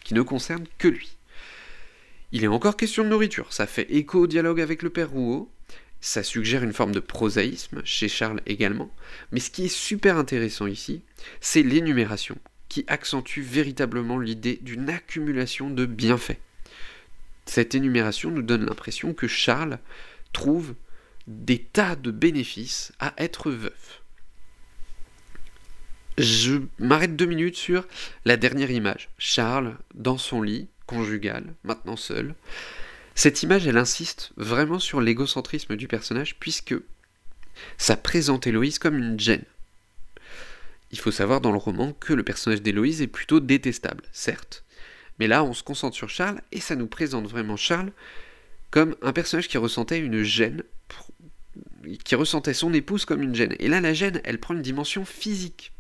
qui 0.04 0.14
ne 0.14 0.22
concernent 0.22 0.68
que 0.78 0.88
lui. 0.88 1.18
Il 2.34 2.42
est 2.42 2.48
encore 2.48 2.76
question 2.76 3.04
de 3.04 3.10
nourriture, 3.10 3.52
ça 3.52 3.64
fait 3.64 3.86
écho 3.94 4.22
au 4.22 4.26
dialogue 4.26 4.60
avec 4.60 4.82
le 4.82 4.90
père 4.90 5.10
Rouault, 5.10 5.52
ça 6.00 6.24
suggère 6.24 6.64
une 6.64 6.72
forme 6.72 6.90
de 6.90 6.98
prosaïsme, 6.98 7.80
chez 7.84 8.08
Charles 8.08 8.40
également, 8.44 8.90
mais 9.30 9.38
ce 9.38 9.52
qui 9.52 9.66
est 9.66 9.68
super 9.68 10.16
intéressant 10.16 10.66
ici, 10.66 11.02
c'est 11.40 11.62
l'énumération, 11.62 12.36
qui 12.68 12.84
accentue 12.88 13.40
véritablement 13.40 14.18
l'idée 14.18 14.58
d'une 14.62 14.90
accumulation 14.90 15.70
de 15.70 15.86
bienfaits. 15.86 16.40
Cette 17.46 17.76
énumération 17.76 18.32
nous 18.32 18.42
donne 18.42 18.66
l'impression 18.66 19.14
que 19.14 19.28
Charles 19.28 19.78
trouve 20.32 20.74
des 21.28 21.60
tas 21.60 21.94
de 21.94 22.10
bénéfices 22.10 22.90
à 22.98 23.14
être 23.16 23.52
veuf. 23.52 24.02
Je 26.18 26.62
m'arrête 26.80 27.14
deux 27.14 27.26
minutes 27.26 27.56
sur 27.56 27.86
la 28.24 28.36
dernière 28.36 28.72
image. 28.72 29.10
Charles 29.18 29.76
dans 29.94 30.18
son 30.18 30.42
lit, 30.42 30.68
conjugal, 30.86 31.54
maintenant 31.64 31.96
seul, 31.96 32.34
cette 33.14 33.42
image, 33.42 33.66
elle 33.66 33.78
insiste 33.78 34.32
vraiment 34.36 34.78
sur 34.78 35.00
l'égocentrisme 35.00 35.76
du 35.76 35.86
personnage, 35.86 36.36
puisque 36.40 36.74
ça 37.78 37.96
présente 37.96 38.46
Héloïse 38.46 38.78
comme 38.78 38.98
une 38.98 39.18
gêne. 39.20 39.44
Il 40.90 40.98
faut 40.98 41.12
savoir 41.12 41.40
dans 41.40 41.52
le 41.52 41.58
roman 41.58 41.92
que 41.92 42.12
le 42.12 42.24
personnage 42.24 42.62
d'Héloïse 42.62 43.02
est 43.02 43.08
plutôt 43.08 43.40
détestable, 43.40 44.04
certes. 44.12 44.64
Mais 45.18 45.28
là, 45.28 45.44
on 45.44 45.52
se 45.52 45.62
concentre 45.62 45.96
sur 45.96 46.08
Charles, 46.08 46.40
et 46.50 46.60
ça 46.60 46.74
nous 46.74 46.88
présente 46.88 47.26
vraiment 47.28 47.56
Charles 47.56 47.92
comme 48.70 48.96
un 49.02 49.12
personnage 49.12 49.46
qui 49.46 49.58
ressentait 49.58 50.00
une 50.00 50.22
gêne, 50.24 50.64
qui 52.02 52.16
ressentait 52.16 52.54
son 52.54 52.74
épouse 52.74 53.04
comme 53.04 53.22
une 53.22 53.34
gêne. 53.34 53.54
Et 53.60 53.68
là, 53.68 53.80
la 53.80 53.94
gêne, 53.94 54.20
elle 54.24 54.40
prend 54.40 54.54
une 54.54 54.62
dimension 54.62 55.04
physique. 55.04 55.70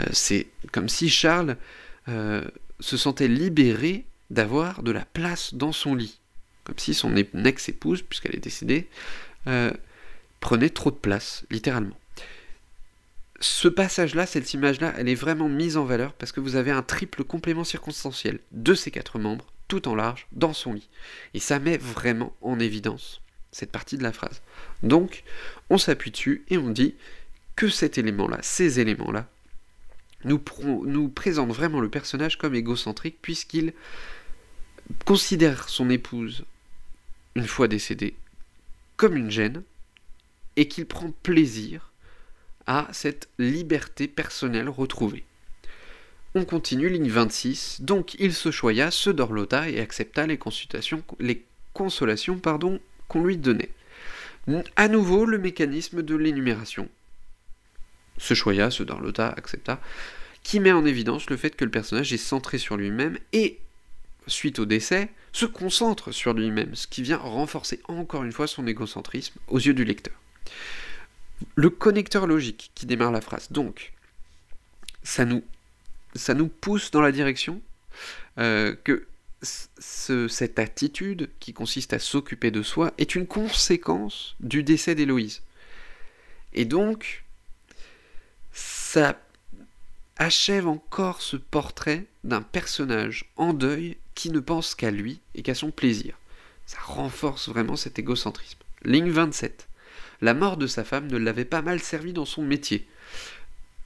Euh, 0.00 0.04
c'est 0.12 0.48
comme 0.72 0.88
si 0.88 1.08
Charles 1.08 1.56
euh, 2.08 2.42
se 2.80 2.96
sentait 2.96 3.28
libéré 3.28 4.04
d'avoir 4.30 4.82
de 4.82 4.90
la 4.90 5.04
place 5.04 5.54
dans 5.54 5.72
son 5.72 5.94
lit 5.94 6.18
comme 6.64 6.78
si 6.78 6.94
son 6.94 7.14
ex-épouse, 7.16 8.02
puisqu'elle 8.02 8.34
est 8.34 8.40
décédée, 8.40 8.88
euh, 9.46 9.70
prenait 10.40 10.70
trop 10.70 10.90
de 10.90 10.96
place, 10.96 11.44
littéralement. 11.50 11.96
Ce 13.40 13.68
passage-là, 13.68 14.26
cette 14.26 14.54
image-là, 14.54 14.94
elle 14.96 15.08
est 15.08 15.14
vraiment 15.14 15.48
mise 15.48 15.76
en 15.76 15.84
valeur 15.84 16.14
parce 16.14 16.32
que 16.32 16.40
vous 16.40 16.56
avez 16.56 16.70
un 16.70 16.82
triple 16.82 17.24
complément 17.24 17.64
circonstanciel 17.64 18.40
de 18.52 18.74
ces 18.74 18.90
quatre 18.90 19.18
membres, 19.18 19.52
tout 19.68 19.86
en 19.88 19.94
large, 19.94 20.26
dans 20.32 20.54
son 20.54 20.72
lit. 20.72 20.88
Et 21.34 21.40
ça 21.40 21.58
met 21.58 21.76
vraiment 21.76 22.34
en 22.40 22.58
évidence 22.58 23.20
cette 23.52 23.70
partie 23.70 23.98
de 23.98 24.02
la 24.02 24.12
phrase. 24.12 24.40
Donc, 24.82 25.24
on 25.68 25.78
s'appuie 25.78 26.10
dessus 26.10 26.44
et 26.48 26.56
on 26.56 26.70
dit 26.70 26.94
que 27.54 27.68
cet 27.68 27.98
élément-là, 27.98 28.38
ces 28.40 28.80
éléments-là, 28.80 29.28
nous, 30.24 31.08
présentent 31.08 31.52
vraiment 31.52 31.80
le 31.80 31.88
personnage 31.88 32.38
comme 32.38 32.54
égocentrique 32.54 33.18
puisqu'il 33.20 33.72
considère 35.04 35.68
son 35.68 35.90
épouse 35.90 36.44
une 37.36 37.46
fois 37.46 37.68
décédé, 37.68 38.14
comme 38.96 39.16
une 39.16 39.30
gêne, 39.30 39.62
et 40.56 40.68
qu'il 40.68 40.86
prend 40.86 41.10
plaisir 41.22 41.90
à 42.66 42.88
cette 42.92 43.28
liberté 43.38 44.06
personnelle 44.06 44.68
retrouvée. 44.68 45.24
On 46.36 46.44
continue, 46.44 46.88
ligne 46.88 47.10
26. 47.10 47.82
Donc 47.82 48.14
il 48.18 48.32
se 48.34 48.50
choya, 48.50 48.90
se 48.90 49.10
dorlota 49.10 49.68
et 49.68 49.80
accepta 49.80 50.26
les, 50.26 50.38
consultations, 50.38 51.02
les 51.20 51.44
consolations 51.72 52.40
qu'on 53.08 53.24
lui 53.24 53.36
donnait. 53.36 53.70
À 54.76 54.88
nouveau, 54.88 55.24
le 55.24 55.38
mécanisme 55.38 56.02
de 56.02 56.14
l'énumération. 56.14 56.88
Se 58.18 58.34
choya, 58.34 58.70
se 58.70 58.82
dorlota, 58.82 59.28
accepta, 59.28 59.80
qui 60.42 60.60
met 60.60 60.72
en 60.72 60.84
évidence 60.84 61.30
le 61.30 61.36
fait 61.36 61.56
que 61.56 61.64
le 61.64 61.70
personnage 61.70 62.12
est 62.12 62.18
centré 62.18 62.58
sur 62.58 62.76
lui-même 62.76 63.18
et 63.32 63.58
suite 64.26 64.58
au 64.58 64.64
décès, 64.64 65.10
se 65.32 65.46
concentre 65.46 66.12
sur 66.12 66.32
lui-même, 66.32 66.74
ce 66.74 66.86
qui 66.86 67.02
vient 67.02 67.16
renforcer 67.16 67.80
encore 67.88 68.24
une 68.24 68.32
fois 68.32 68.46
son 68.46 68.66
égocentrisme 68.66 69.38
aux 69.48 69.58
yeux 69.58 69.74
du 69.74 69.84
lecteur. 69.84 70.14
Le 71.56 71.70
connecteur 71.70 72.26
logique 72.26 72.70
qui 72.74 72.86
démarre 72.86 73.12
la 73.12 73.20
phrase, 73.20 73.50
donc, 73.50 73.92
ça 75.02 75.24
nous, 75.24 75.42
ça 76.14 76.34
nous 76.34 76.48
pousse 76.48 76.90
dans 76.90 77.00
la 77.00 77.12
direction 77.12 77.60
euh, 78.38 78.74
que 78.84 79.06
cette 79.42 80.58
attitude, 80.58 81.28
qui 81.38 81.52
consiste 81.52 81.92
à 81.92 81.98
s'occuper 81.98 82.50
de 82.50 82.62
soi, 82.62 82.94
est 82.96 83.14
une 83.14 83.26
conséquence 83.26 84.36
du 84.40 84.62
décès 84.62 84.94
d'Héloïse. 84.94 85.42
Et 86.54 86.64
donc, 86.64 87.23
ça 88.94 89.20
achève 90.18 90.68
encore 90.68 91.20
ce 91.20 91.36
portrait 91.36 92.04
d'un 92.22 92.42
personnage 92.42 93.24
en 93.36 93.52
deuil 93.52 93.96
qui 94.14 94.30
ne 94.30 94.38
pense 94.38 94.76
qu'à 94.76 94.92
lui 94.92 95.18
et 95.34 95.42
qu'à 95.42 95.56
son 95.56 95.72
plaisir. 95.72 96.16
Ça 96.64 96.78
renforce 96.80 97.48
vraiment 97.48 97.74
cet 97.74 97.98
égocentrisme. 97.98 98.60
Ligne 98.84 99.10
27. 99.10 99.68
La 100.20 100.32
mort 100.32 100.56
de 100.56 100.68
sa 100.68 100.84
femme 100.84 101.08
ne 101.08 101.16
l'avait 101.16 101.44
pas 101.44 101.60
mal 101.60 101.80
servi 101.80 102.12
dans 102.12 102.24
son 102.24 102.44
métier. 102.44 102.86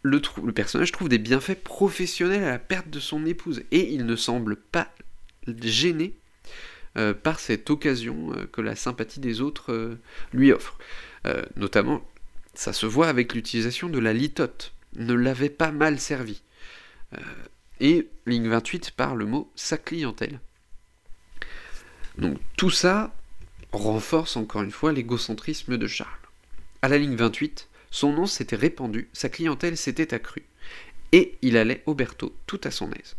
Le, 0.03 0.21
personnage 0.53 0.93
trouve 0.93 1.09
des 1.09 1.17
bienfaits 1.17 1.65
professionnels 1.65 2.45
à 2.45 2.51
la 2.51 2.59
perte 2.59 2.91
de 2.91 3.01
son 3.01 3.25
épouse 3.25 3.63
et 3.71 3.91
il 3.95 4.05
ne 4.05 4.15
semble 4.15 4.57
pas 4.57 4.93
gêné 5.47 6.13
euh, 6.99 7.15
par 7.15 7.41
cette 7.41 7.71
occasion 7.71 8.35
euh, 8.35 8.45
que 8.53 8.61
la 8.61 8.77
sympathie 8.77 9.21
des 9.21 9.41
autres 9.41 9.73
euh, 9.73 9.99
lui 10.35 10.53
offre. 10.53 10.77
notamment, 11.57 12.07
ça 12.53 12.75
se 12.75 12.85
voit 12.85 13.09
avec 13.09 13.33
l'utilisation 13.33 13.89
de 13.89 13.99
la 13.99 14.13
litote, 14.13 14.75
ne 14.97 15.15
l'avait 15.15 15.51
pas 15.51 15.73
mal 15.73 15.99
servi. 15.99 16.43
et 17.81 18.09
ligne 18.27 18.49
28 18.49 18.91
par 18.91 19.15
le 19.15 19.25
mot 19.25 19.51
sa 19.55 19.79
clientèle. 19.79 20.41
Donc 22.19 22.39
tout 22.57 22.71
ça 22.71 23.15
renforce 23.73 24.37
encore 24.37 24.63
une 24.63 24.73
fois 24.73 24.93
l'égocentrisme 24.93 25.77
de 25.79 25.87
Charles. 25.87 26.11
À 26.83 26.89
la 26.89 26.99
ligne 26.99 27.17
28, 27.17 27.69
son 27.91 28.13
nom 28.13 28.27
s'était 28.27 28.57
répandu, 28.57 29.09
sa 29.13 29.29
clientèle 29.29 29.77
s'était 29.77 30.15
accrue, 30.15 30.45
et 31.13 31.39
il 31.43 31.57
allait 31.57 31.83
au 31.87 31.95
Berthaud 31.95 32.35
tout 32.47 32.61
à 32.65 32.71
son 32.71 32.91
aise. 32.93 33.17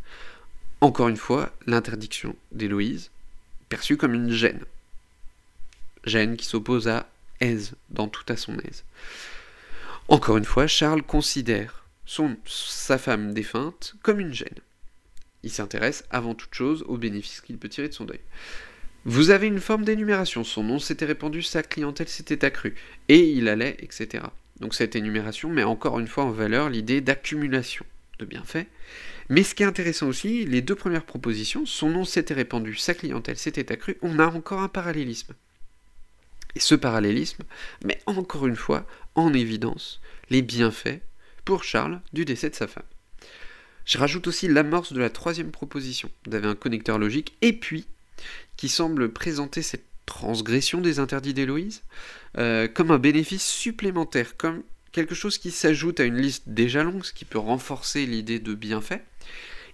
Encore 0.81 1.09
une 1.09 1.17
fois, 1.17 1.51
l'interdiction 1.65 2.35
d'Héloïse, 2.51 3.11
perçue 3.67 3.97
comme 3.97 4.13
une 4.13 4.31
gêne. 4.31 4.63
Gêne 6.05 6.37
qui 6.37 6.45
s'oppose 6.45 6.87
à 6.87 7.09
aise, 7.41 7.73
dans 7.89 8.07
tout 8.07 8.23
à 8.29 8.37
son 8.37 8.57
aise. 8.59 8.83
Encore 10.09 10.37
une 10.37 10.45
fois, 10.45 10.65
Charles 10.65 11.03
considère 11.03 11.85
sa 12.47 12.97
femme 12.97 13.31
défunte 13.31 13.93
comme 14.01 14.19
une 14.19 14.33
gêne. 14.33 14.57
Il 15.43 15.51
s'intéresse 15.51 16.03
avant 16.09 16.33
toute 16.33 16.55
chose 16.55 16.83
aux 16.87 16.97
bénéfices 16.97 17.41
qu'il 17.41 17.59
peut 17.59 17.69
tirer 17.69 17.89
de 17.89 17.93
son 17.93 18.05
deuil. 18.05 18.19
Vous 19.05 19.29
avez 19.29 19.45
une 19.45 19.59
forme 19.59 19.85
d'énumération, 19.85 20.43
son 20.43 20.63
nom 20.63 20.79
s'était 20.79 21.05
répandu, 21.05 21.43
sa 21.43 21.61
clientèle 21.61 22.07
s'était 22.07 22.43
accrue, 22.43 22.73
et 23.07 23.19
il 23.19 23.47
allait, 23.47 23.77
etc. 23.81 24.23
Donc 24.59 24.73
cette 24.73 24.95
énumération 24.95 25.49
met 25.49 25.63
encore 25.63 25.99
une 25.99 26.07
fois 26.07 26.23
en 26.23 26.31
valeur 26.31 26.71
l'idée 26.71 27.01
d'accumulation 27.01 27.85
de 28.17 28.25
bienfaits, 28.25 28.65
mais 29.29 29.43
ce 29.43 29.53
qui 29.53 29.61
est 29.61 29.67
intéressant 29.67 30.07
aussi, 30.07 30.43
les 30.43 30.63
deux 30.63 30.75
premières 30.75 31.05
propositions, 31.05 31.67
son 31.67 31.91
nom 31.91 32.03
s'était 32.03 32.33
répandu, 32.33 32.75
sa 32.75 32.95
clientèle 32.95 33.37
s'était 33.37 33.71
accrue, 33.71 33.97
on 34.01 34.17
a 34.17 34.25
encore 34.25 34.61
un 34.61 34.69
parallélisme. 34.69 35.35
Et 36.55 36.59
ce 36.59 36.73
parallélisme 36.73 37.43
met 37.85 38.01
encore 38.07 38.47
une 38.47 38.55
fois 38.55 38.85
en 39.19 39.33
évidence 39.33 39.99
les 40.29 40.41
bienfaits 40.41 41.01
pour 41.45 41.63
Charles 41.63 42.01
du 42.13 42.25
décès 42.25 42.49
de 42.49 42.55
sa 42.55 42.67
femme. 42.67 42.83
Je 43.85 43.97
rajoute 43.97 44.27
aussi 44.27 44.47
l'amorce 44.47 44.93
de 44.93 44.99
la 44.99 45.09
troisième 45.09 45.51
proposition. 45.51 46.11
Avez 46.31 46.47
un 46.47 46.55
connecteur 46.55 46.99
logique, 46.99 47.35
et 47.41 47.53
puis, 47.53 47.87
qui 48.55 48.69
semble 48.69 49.11
présenter 49.11 49.61
cette 49.61 49.85
transgression 50.05 50.81
des 50.81 50.99
interdits 50.99 51.33
d'Héloïse 51.33 51.83
euh, 52.37 52.67
comme 52.67 52.91
un 52.91 52.99
bénéfice 52.99 53.47
supplémentaire, 53.47 54.37
comme 54.37 54.63
quelque 54.91 55.15
chose 55.15 55.37
qui 55.37 55.51
s'ajoute 55.51 55.99
à 55.99 56.03
une 56.03 56.17
liste 56.17 56.43
déjà 56.47 56.83
longue, 56.83 57.03
ce 57.03 57.13
qui 57.13 57.25
peut 57.25 57.39
renforcer 57.39 58.05
l'idée 58.05 58.39
de 58.39 58.53
bienfait, 58.53 59.03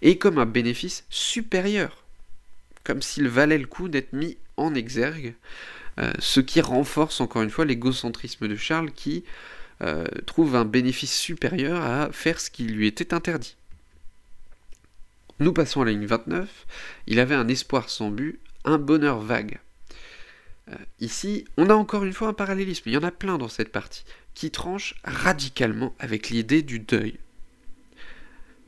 et 0.01 0.17
comme 0.17 0.37
un 0.37 0.45
bénéfice 0.45 1.05
supérieur, 1.09 2.03
comme 2.83 3.01
s'il 3.01 3.27
valait 3.27 3.57
le 3.57 3.67
coup 3.67 3.89
d'être 3.89 4.13
mis 4.13 4.37
en 4.57 4.75
exergue, 4.75 5.35
euh, 5.99 6.11
ce 6.19 6.39
qui 6.39 6.61
renforce 6.61 7.21
encore 7.21 7.41
une 7.41 7.49
fois 7.49 7.65
l'égocentrisme 7.65 8.47
de 8.47 8.55
Charles 8.55 8.91
qui 8.91 9.23
euh, 9.81 10.05
trouve 10.25 10.55
un 10.55 10.65
bénéfice 10.65 11.15
supérieur 11.15 11.81
à 11.81 12.11
faire 12.11 12.39
ce 12.39 12.49
qui 12.49 12.63
lui 12.63 12.87
était 12.87 13.13
interdit. 13.13 13.55
Nous 15.39 15.51
passons 15.51 15.81
à 15.81 15.85
la 15.85 15.91
ligne 15.91 16.05
29, 16.05 16.65
il 17.07 17.19
avait 17.19 17.35
un 17.35 17.47
espoir 17.47 17.89
sans 17.89 18.09
but, 18.09 18.39
un 18.63 18.77
bonheur 18.77 19.19
vague. 19.19 19.59
Euh, 20.69 20.75
ici, 20.99 21.45
on 21.57 21.69
a 21.69 21.75
encore 21.75 22.05
une 22.05 22.13
fois 22.13 22.29
un 22.29 22.33
parallélisme, 22.33 22.83
il 22.87 22.93
y 22.93 22.97
en 22.97 23.03
a 23.03 23.11
plein 23.11 23.37
dans 23.37 23.49
cette 23.49 23.71
partie 23.71 24.05
qui 24.33 24.51
tranche 24.51 24.95
radicalement 25.03 25.93
avec 25.99 26.29
l'idée 26.29 26.61
du 26.61 26.79
deuil. 26.79 27.19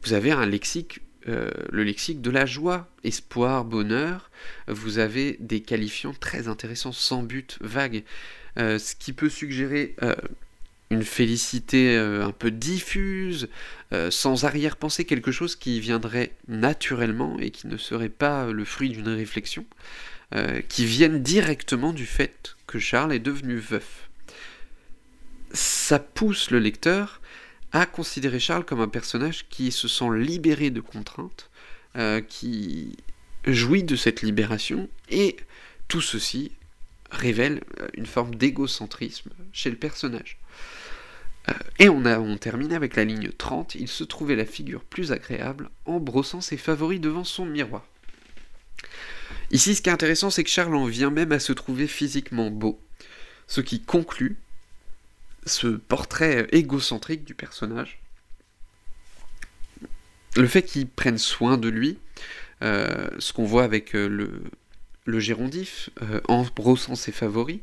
Vous 0.03 0.13
avez 0.13 0.31
un 0.31 0.45
lexique, 0.45 1.01
euh, 1.27 1.49
le 1.71 1.83
lexique 1.83 2.21
de 2.21 2.31
la 2.31 2.45
joie, 2.45 2.87
espoir, 3.03 3.65
bonheur. 3.65 4.29
Vous 4.67 4.99
avez 4.99 5.37
des 5.39 5.61
qualifiants 5.61 6.13
très 6.13 6.47
intéressants, 6.47 6.91
sans 6.91 7.23
but, 7.23 7.57
vague, 7.61 8.03
euh, 8.57 8.79
ce 8.79 8.95
qui 8.95 9.13
peut 9.13 9.29
suggérer 9.29 9.95
euh, 10.03 10.15
une 10.89 11.03
félicité 11.03 11.97
un 11.97 12.31
peu 12.31 12.49
diffuse, 12.49 13.49
sans 14.09 14.45
arrière-pensée, 14.45 15.03
quelque 15.03 15.33
chose 15.33 15.57
qui 15.57 15.81
viendrait 15.81 16.31
naturellement 16.47 17.37
et 17.39 17.51
qui 17.51 17.67
ne 17.67 17.75
serait 17.75 18.07
pas 18.07 18.49
le 18.49 18.63
fruit 18.63 18.87
d'une 18.87 19.09
réflexion, 19.09 19.65
qui 20.69 20.85
vienne 20.85 21.21
directement 21.21 21.91
du 21.91 22.05
fait 22.05 22.55
que 22.67 22.79
Charles 22.79 23.11
est 23.11 23.19
devenu 23.19 23.57
veuf 23.57 24.07
ça 25.51 25.99
pousse 25.99 26.51
le 26.51 26.59
lecteur 26.59 27.21
à 27.71 27.85
considérer 27.85 28.39
Charles 28.39 28.65
comme 28.65 28.81
un 28.81 28.87
personnage 28.87 29.47
qui 29.49 29.71
se 29.71 29.87
sent 29.87 30.09
libéré 30.15 30.69
de 30.69 30.81
contraintes, 30.81 31.49
euh, 31.95 32.21
qui 32.21 32.97
jouit 33.45 33.83
de 33.83 33.95
cette 33.95 34.21
libération, 34.21 34.89
et 35.09 35.37
tout 35.87 36.01
ceci 36.01 36.51
révèle 37.11 37.63
euh, 37.79 37.87
une 37.95 38.05
forme 38.05 38.35
d'égocentrisme 38.35 39.31
chez 39.53 39.69
le 39.69 39.77
personnage. 39.77 40.37
Euh, 41.49 41.53
et 41.79 41.89
on, 41.89 42.05
a, 42.05 42.19
on 42.19 42.37
termine 42.37 42.73
avec 42.73 42.95
la 42.95 43.05
ligne 43.05 43.29
30, 43.29 43.75
il 43.75 43.87
se 43.87 44.03
trouvait 44.03 44.35
la 44.35 44.45
figure 44.45 44.83
plus 44.83 45.11
agréable 45.11 45.69
en 45.85 45.99
brossant 45.99 46.41
ses 46.41 46.57
favoris 46.57 46.99
devant 46.99 47.23
son 47.23 47.45
miroir. 47.45 47.85
Ici, 49.51 49.75
ce 49.75 49.81
qui 49.81 49.89
est 49.89 49.93
intéressant, 49.93 50.29
c'est 50.29 50.43
que 50.43 50.49
Charles 50.49 50.75
en 50.75 50.85
vient 50.85 51.09
même 51.09 51.31
à 51.31 51.39
se 51.39 51.53
trouver 51.53 51.87
physiquement 51.87 52.51
beau, 52.51 52.81
ce 53.47 53.61
qui 53.61 53.81
conclut 53.81 54.37
ce 55.47 55.67
portrait 55.67 56.47
égocentrique 56.51 57.23
du 57.23 57.33
personnage. 57.33 57.99
Le 60.35 60.47
fait 60.47 60.61
qu'il 60.61 60.87
prenne 60.87 61.17
soin 61.17 61.57
de 61.57 61.69
lui, 61.69 61.97
euh, 62.61 63.07
ce 63.19 63.33
qu'on 63.33 63.45
voit 63.45 63.63
avec 63.63 63.95
euh, 63.95 64.07
le, 64.07 64.43
le 65.05 65.19
gérondif, 65.19 65.89
euh, 66.01 66.21
en 66.27 66.45
brossant 66.55 66.95
ses 66.95 67.11
favoris, 67.11 67.59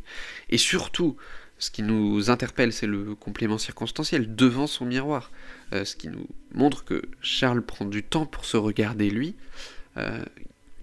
et 0.50 0.58
surtout, 0.58 1.16
ce 1.58 1.70
qui 1.70 1.82
nous 1.82 2.30
interpelle, 2.30 2.72
c'est 2.72 2.86
le 2.86 3.14
complément 3.14 3.58
circonstanciel 3.58 4.34
devant 4.34 4.66
son 4.66 4.86
miroir, 4.86 5.30
ce 5.72 5.94
qui 5.96 6.08
nous 6.08 6.26
montre 6.52 6.84
que 6.84 7.02
Charles 7.22 7.62
prend 7.62 7.84
du 7.84 8.02
temps 8.02 8.26
pour 8.26 8.44
se 8.44 8.56
regarder 8.56 9.08
lui, 9.08 9.36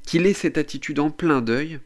qu'il 0.06 0.26
ait 0.26 0.34
cette 0.34 0.58
attitude 0.58 1.00
en 1.00 1.12
plein 1.12 1.42
deuil, 1.42 1.82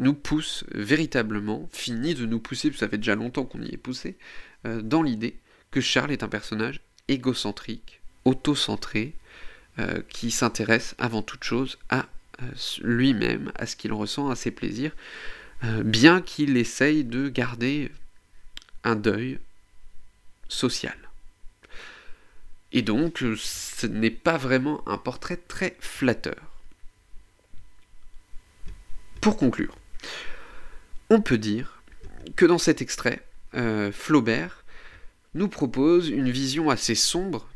nous 0.00 0.14
pousse 0.14 0.64
véritablement, 0.72 1.68
finit 1.72 2.14
de 2.14 2.26
nous 2.26 2.40
pousser, 2.40 2.72
ça 2.72 2.88
fait 2.88 2.96
déjà 2.96 3.14
longtemps 3.14 3.44
qu'on 3.44 3.62
y 3.62 3.72
est 3.72 3.76
poussé, 3.76 4.16
euh, 4.66 4.82
dans 4.82 5.02
l'idée 5.02 5.36
que 5.70 5.80
Charles 5.80 6.10
est 6.10 6.22
un 6.22 6.28
personnage 6.28 6.80
égocentrique, 7.08 8.00
autocentré, 8.24 9.14
euh, 9.78 10.02
qui 10.08 10.30
s'intéresse 10.30 10.94
avant 10.98 11.22
toute 11.22 11.44
chose 11.44 11.78
à 11.90 12.06
euh, 12.42 12.46
lui-même, 12.82 13.52
à 13.54 13.66
ce 13.66 13.76
qu'il 13.76 13.92
ressent, 13.92 14.30
à 14.30 14.36
ses 14.36 14.50
plaisirs, 14.50 14.96
bien 15.84 16.22
qu'il 16.22 16.56
essaye 16.56 17.04
de 17.04 17.28
garder 17.28 17.92
un 18.82 18.96
deuil 18.96 19.38
social. 20.48 20.96
Et 22.72 22.80
donc, 22.80 23.22
ce 23.36 23.86
n'est 23.86 24.08
pas 24.08 24.38
vraiment 24.38 24.82
un 24.88 24.96
portrait 24.96 25.36
très 25.36 25.76
flatteur. 25.78 26.50
Pour 29.20 29.36
conclure, 29.36 29.76
on 31.10 31.20
peut 31.20 31.38
dire 31.38 31.82
que 32.36 32.46
dans 32.46 32.58
cet 32.58 32.80
extrait, 32.80 33.20
euh, 33.54 33.92
Flaubert 33.92 34.64
nous 35.34 35.48
propose 35.48 36.08
une 36.08 36.30
vision 36.30 36.70
assez 36.70 36.94
sombre, 36.94 37.48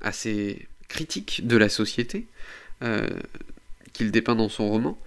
assez 0.00 0.66
critique 0.88 1.46
de 1.46 1.56
la 1.56 1.68
société, 1.68 2.26
euh, 2.82 3.08
qu'il 3.92 4.10
dépeint 4.10 4.34
dans 4.34 4.48
son 4.48 4.68
roman, 4.68 4.98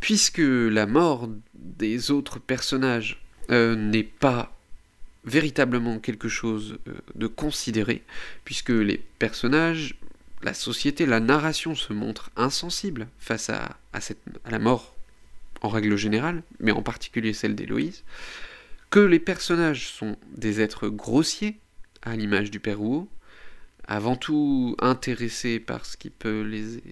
puisque 0.00 0.38
la 0.38 0.86
mort 0.86 1.28
des 1.54 2.10
autres 2.10 2.38
personnages 2.38 3.20
euh, 3.50 3.74
n'est 3.74 4.04
pas 4.04 4.56
véritablement 5.24 5.98
quelque 5.98 6.28
chose 6.28 6.78
de 7.14 7.26
considéré, 7.26 8.04
puisque 8.44 8.70
les 8.70 8.98
personnages, 9.18 9.96
la 10.42 10.54
société, 10.54 11.04
la 11.04 11.20
narration 11.20 11.74
se 11.74 11.92
montre 11.92 12.30
insensible 12.36 13.08
face 13.18 13.50
à 13.50 13.76
la 14.48 14.58
mort 14.58 14.97
en 15.62 15.68
règle 15.68 15.96
générale, 15.96 16.42
mais 16.60 16.72
en 16.72 16.82
particulier 16.82 17.32
celle 17.32 17.54
d'Héloïse, 17.54 18.04
que 18.90 19.00
les 19.00 19.18
personnages 19.18 19.88
sont 19.88 20.16
des 20.30 20.60
êtres 20.60 20.88
grossiers, 20.88 21.58
à 22.02 22.16
l'image 22.16 22.50
du 22.50 22.60
père 22.60 22.78
Rouault, 22.78 23.08
avant 23.86 24.16
tout 24.16 24.76
intéressés 24.78 25.58
par 25.60 25.84
ce 25.86 25.96
qui 25.96 26.10
peut 26.10 26.42
les 26.42 26.82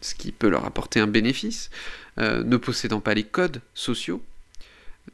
ce 0.00 0.14
qui 0.14 0.32
peut 0.32 0.50
leur 0.50 0.66
apporter 0.66 1.00
un 1.00 1.06
bénéfice, 1.06 1.70
ne 2.18 2.56
possédant 2.58 3.00
pas 3.00 3.14
les 3.14 3.24
codes 3.24 3.62
sociaux, 3.72 4.22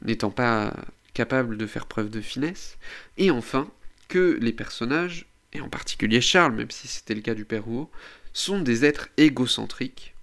n'étant 0.01 0.31
pas 0.31 0.75
capables 1.13 1.57
de 1.57 1.65
faire 1.65 1.85
preuve 1.85 2.09
de 2.09 2.19
finesse, 2.19 2.77
et 3.17 3.31
enfin 3.31 3.71
que 4.09 4.37
les 4.41 4.51
personnages, 4.51 5.27
et 5.53 5.61
en 5.61 5.69
particulier 5.69 6.19
Charles, 6.19 6.53
même 6.53 6.71
si 6.71 6.89
c'était 6.89 7.15
le 7.15 7.21
cas 7.21 7.35
du 7.35 7.45
père 7.45 7.63
Rouault, 7.63 7.89
sont 8.33 8.59
des 8.59 8.83
êtres 8.83 9.07
égocentriques, 9.15 10.13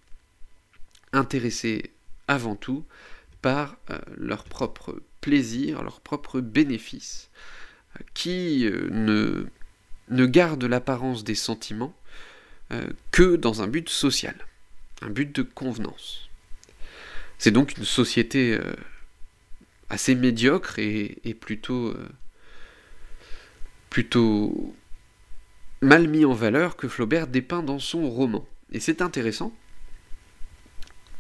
intéressés 1.13 1.91
avant 2.29 2.55
tout 2.55 2.85
par 3.43 3.77
euh, 3.91 3.99
leur 4.17 4.45
propre 4.45 5.03
plaisir, 5.21 5.83
leur 5.83 6.01
propre 6.01 6.41
bénéfice, 6.41 7.31
euh, 7.97 8.05
qui 8.15 8.67
euh, 8.67 8.89
ne, 8.91 9.47
ne 10.11 10.27
gardent 10.27 10.65
l'apparence 10.65 11.25
des 11.25 11.35
sentiments 11.35 11.95
que 13.13 13.37
dans 13.37 13.63
un 13.63 13.67
but 13.67 13.89
social, 13.89 14.37
un 15.01 15.09
but 15.09 15.35
de 15.35 15.41
convenance. 15.41 16.29
C'est 17.39 17.51
donc 17.51 17.79
une 17.79 17.87
société 17.87 18.59
assez 19.89 20.15
médiocre 20.15 20.79
et, 20.79 21.35
plutôt, 21.41 21.97
plutôt 23.89 24.77
mal 25.81 26.09
mis 26.09 26.27
en 26.27 26.35
valeur 26.35 26.77
que 26.77 26.89
Flaubert 26.89 27.27
dépeint 27.27 27.63
dans 27.63 27.79
son 27.79 28.11
roman. 28.11 28.47
Et 28.73 28.81
c'est 28.81 29.01
intéressant, 29.01 29.57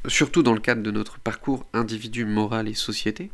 surtout 0.06 0.42
dans 0.42 0.54
le 0.54 0.60
cadre 0.60 0.82
de 0.82 0.90
notre 0.90 1.18
parcours 1.18 1.66
individu, 1.72 2.24
moral 2.24 2.68
et 2.68 2.74
société, 2.74 3.30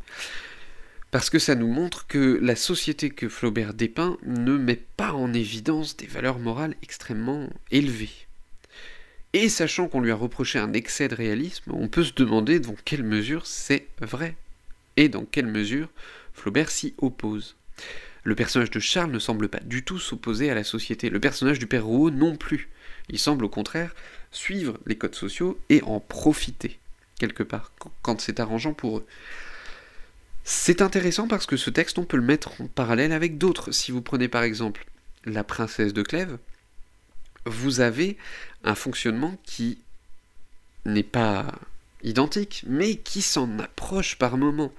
parce 1.11 1.29
que 1.29 1.39
ça 1.39 1.55
nous 1.55 1.71
montre 1.71 2.07
que 2.07 2.39
la 2.41 2.55
société 2.55 3.09
que 3.09 3.29
Flaubert 3.29 3.73
dépeint 3.73 4.17
ne 4.25 4.57
met 4.57 4.81
pas 4.97 5.13
en 5.13 5.33
évidence 5.33 5.95
des 5.95 6.07
valeurs 6.07 6.39
morales 6.39 6.75
extrêmement 6.81 7.49
élevées. 7.71 8.27
Et 9.33 9.49
sachant 9.49 9.87
qu'on 9.87 10.01
lui 10.01 10.11
a 10.11 10.15
reproché 10.15 10.59
un 10.59 10.73
excès 10.73 11.07
de 11.07 11.15
réalisme, 11.15 11.71
on 11.73 11.87
peut 11.87 12.03
se 12.03 12.13
demander 12.13 12.59
dans 12.59 12.75
quelle 12.85 13.03
mesure 13.03 13.45
c'est 13.45 13.87
vrai 14.01 14.35
et 14.97 15.09
dans 15.09 15.25
quelle 15.25 15.47
mesure 15.47 15.89
Flaubert 16.33 16.71
s'y 16.71 16.93
oppose. 16.97 17.55
Le 18.23 18.35
personnage 18.35 18.71
de 18.71 18.79
Charles 18.79 19.11
ne 19.11 19.19
semble 19.19 19.49
pas 19.49 19.59
du 19.59 19.83
tout 19.83 19.99
s'opposer 19.99 20.49
à 20.49 20.55
la 20.55 20.63
société, 20.63 21.09
le 21.09 21.19
personnage 21.19 21.59
du 21.59 21.67
père 21.67 21.85
Rouault 21.85 22.11
non 22.11 22.35
plus. 22.35 22.69
Il 23.09 23.19
semble 23.19 23.45
au 23.45 23.49
contraire 23.49 23.93
suivre 24.35 24.77
les 24.85 24.97
codes 24.97 25.15
sociaux 25.15 25.59
et 25.69 25.81
en 25.83 25.99
profiter, 25.99 26.79
quelque 27.19 27.43
part, 27.43 27.71
quand 28.01 28.21
c'est 28.21 28.39
arrangeant 28.39 28.73
pour 28.73 28.99
eux. 28.99 29.05
C'est 30.43 30.81
intéressant 30.81 31.27
parce 31.27 31.47
que 31.47 31.57
ce 31.57 31.69
texte, 31.69 31.97
on 31.97 32.05
peut 32.05 32.17
le 32.17 32.23
mettre 32.23 32.61
en 32.61 32.67
parallèle 32.67 33.11
avec 33.11 33.37
d'autres. 33.37 33.71
Si 33.71 33.91
vous 33.91 34.01
prenez 34.01 34.27
par 34.27 34.43
exemple 34.43 34.85
La 35.25 35.43
princesse 35.43 35.93
de 35.93 36.03
Clèves, 36.03 36.37
vous 37.45 37.79
avez 37.79 38.17
un 38.63 38.75
fonctionnement 38.75 39.37
qui 39.43 39.79
n'est 40.85 41.03
pas 41.03 41.47
identique, 42.03 42.63
mais 42.67 42.97
qui 42.97 43.21
s'en 43.21 43.57
approche 43.59 44.17
par 44.17 44.37
moments. 44.37 44.71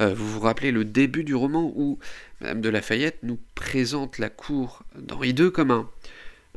Euh, 0.00 0.12
vous 0.12 0.28
vous 0.28 0.40
rappelez 0.40 0.72
le 0.72 0.84
début 0.84 1.22
du 1.22 1.34
roman 1.34 1.72
où 1.76 1.98
Madame 2.40 2.60
de 2.60 2.68
Lafayette 2.68 3.18
nous 3.22 3.38
présente 3.54 4.18
la 4.18 4.28
cour 4.28 4.82
d'Henri 4.96 5.30
II 5.30 5.52
comme 5.52 5.70
un, 5.70 5.88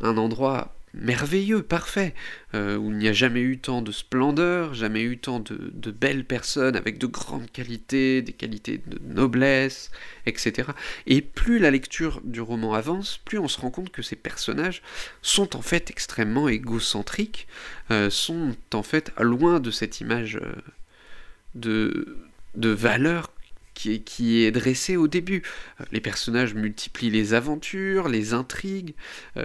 un 0.02 0.18
endroit 0.18 0.75
merveilleux, 0.96 1.62
parfait, 1.62 2.14
euh, 2.54 2.78
où 2.78 2.92
il 2.92 2.98
n'y 2.98 3.08
a 3.08 3.14
jamais 3.14 3.42
eu 3.42 3.60
tant 3.60 3.82
de 3.82 3.92
splendeur, 3.92 4.74
jamais 4.74 5.02
eu 5.02 5.18
tant 5.18 5.40
de, 5.40 5.92
belles 5.92 6.26
personnes 6.26 6.76
avec 6.76 6.98
de 6.98 7.08
grandes 7.08 7.52
qualités, 7.52 8.22
des 8.22 8.34
qualités 8.34 8.82
de 8.86 9.00
noblesse, 9.14 9.92
etc. 10.26 10.70
Et 11.06 11.22
plus 11.22 11.60
la 11.60 11.72
lecture 11.72 12.22
du 12.24 12.42
roman 12.42 12.74
avance, 12.74 13.20
plus 13.24 13.40
on 13.40 13.48
se 13.48 13.60
rend 13.60 13.72
compte 13.72 13.92
que 13.92 14.02
ces 14.02 14.16
personnages 14.16 14.82
sont 15.22 15.56
en 15.56 15.62
fait 15.62 15.90
extrêmement 15.92 16.48
égocentriques, 16.48 17.48
euh, 17.92 18.10
sont 18.10 18.56
en 18.74 18.84
fait 18.84 19.12
loin 19.20 19.60
de 19.60 19.72
cette 19.72 20.00
image 20.02 20.38
euh, 20.38 22.16
de, 22.56 22.70
valeur 22.70 23.32
qui 23.74 24.44
est, 24.44 24.52
dressée 24.52 24.96
au 24.96 25.08
début. 25.08 25.44
Les 25.92 26.00
personnages 26.00 26.56
multiplient 26.56 27.12
les 27.12 27.34
aventures, 27.34 28.08
les 28.08 28.34
intrigues, 28.34 28.96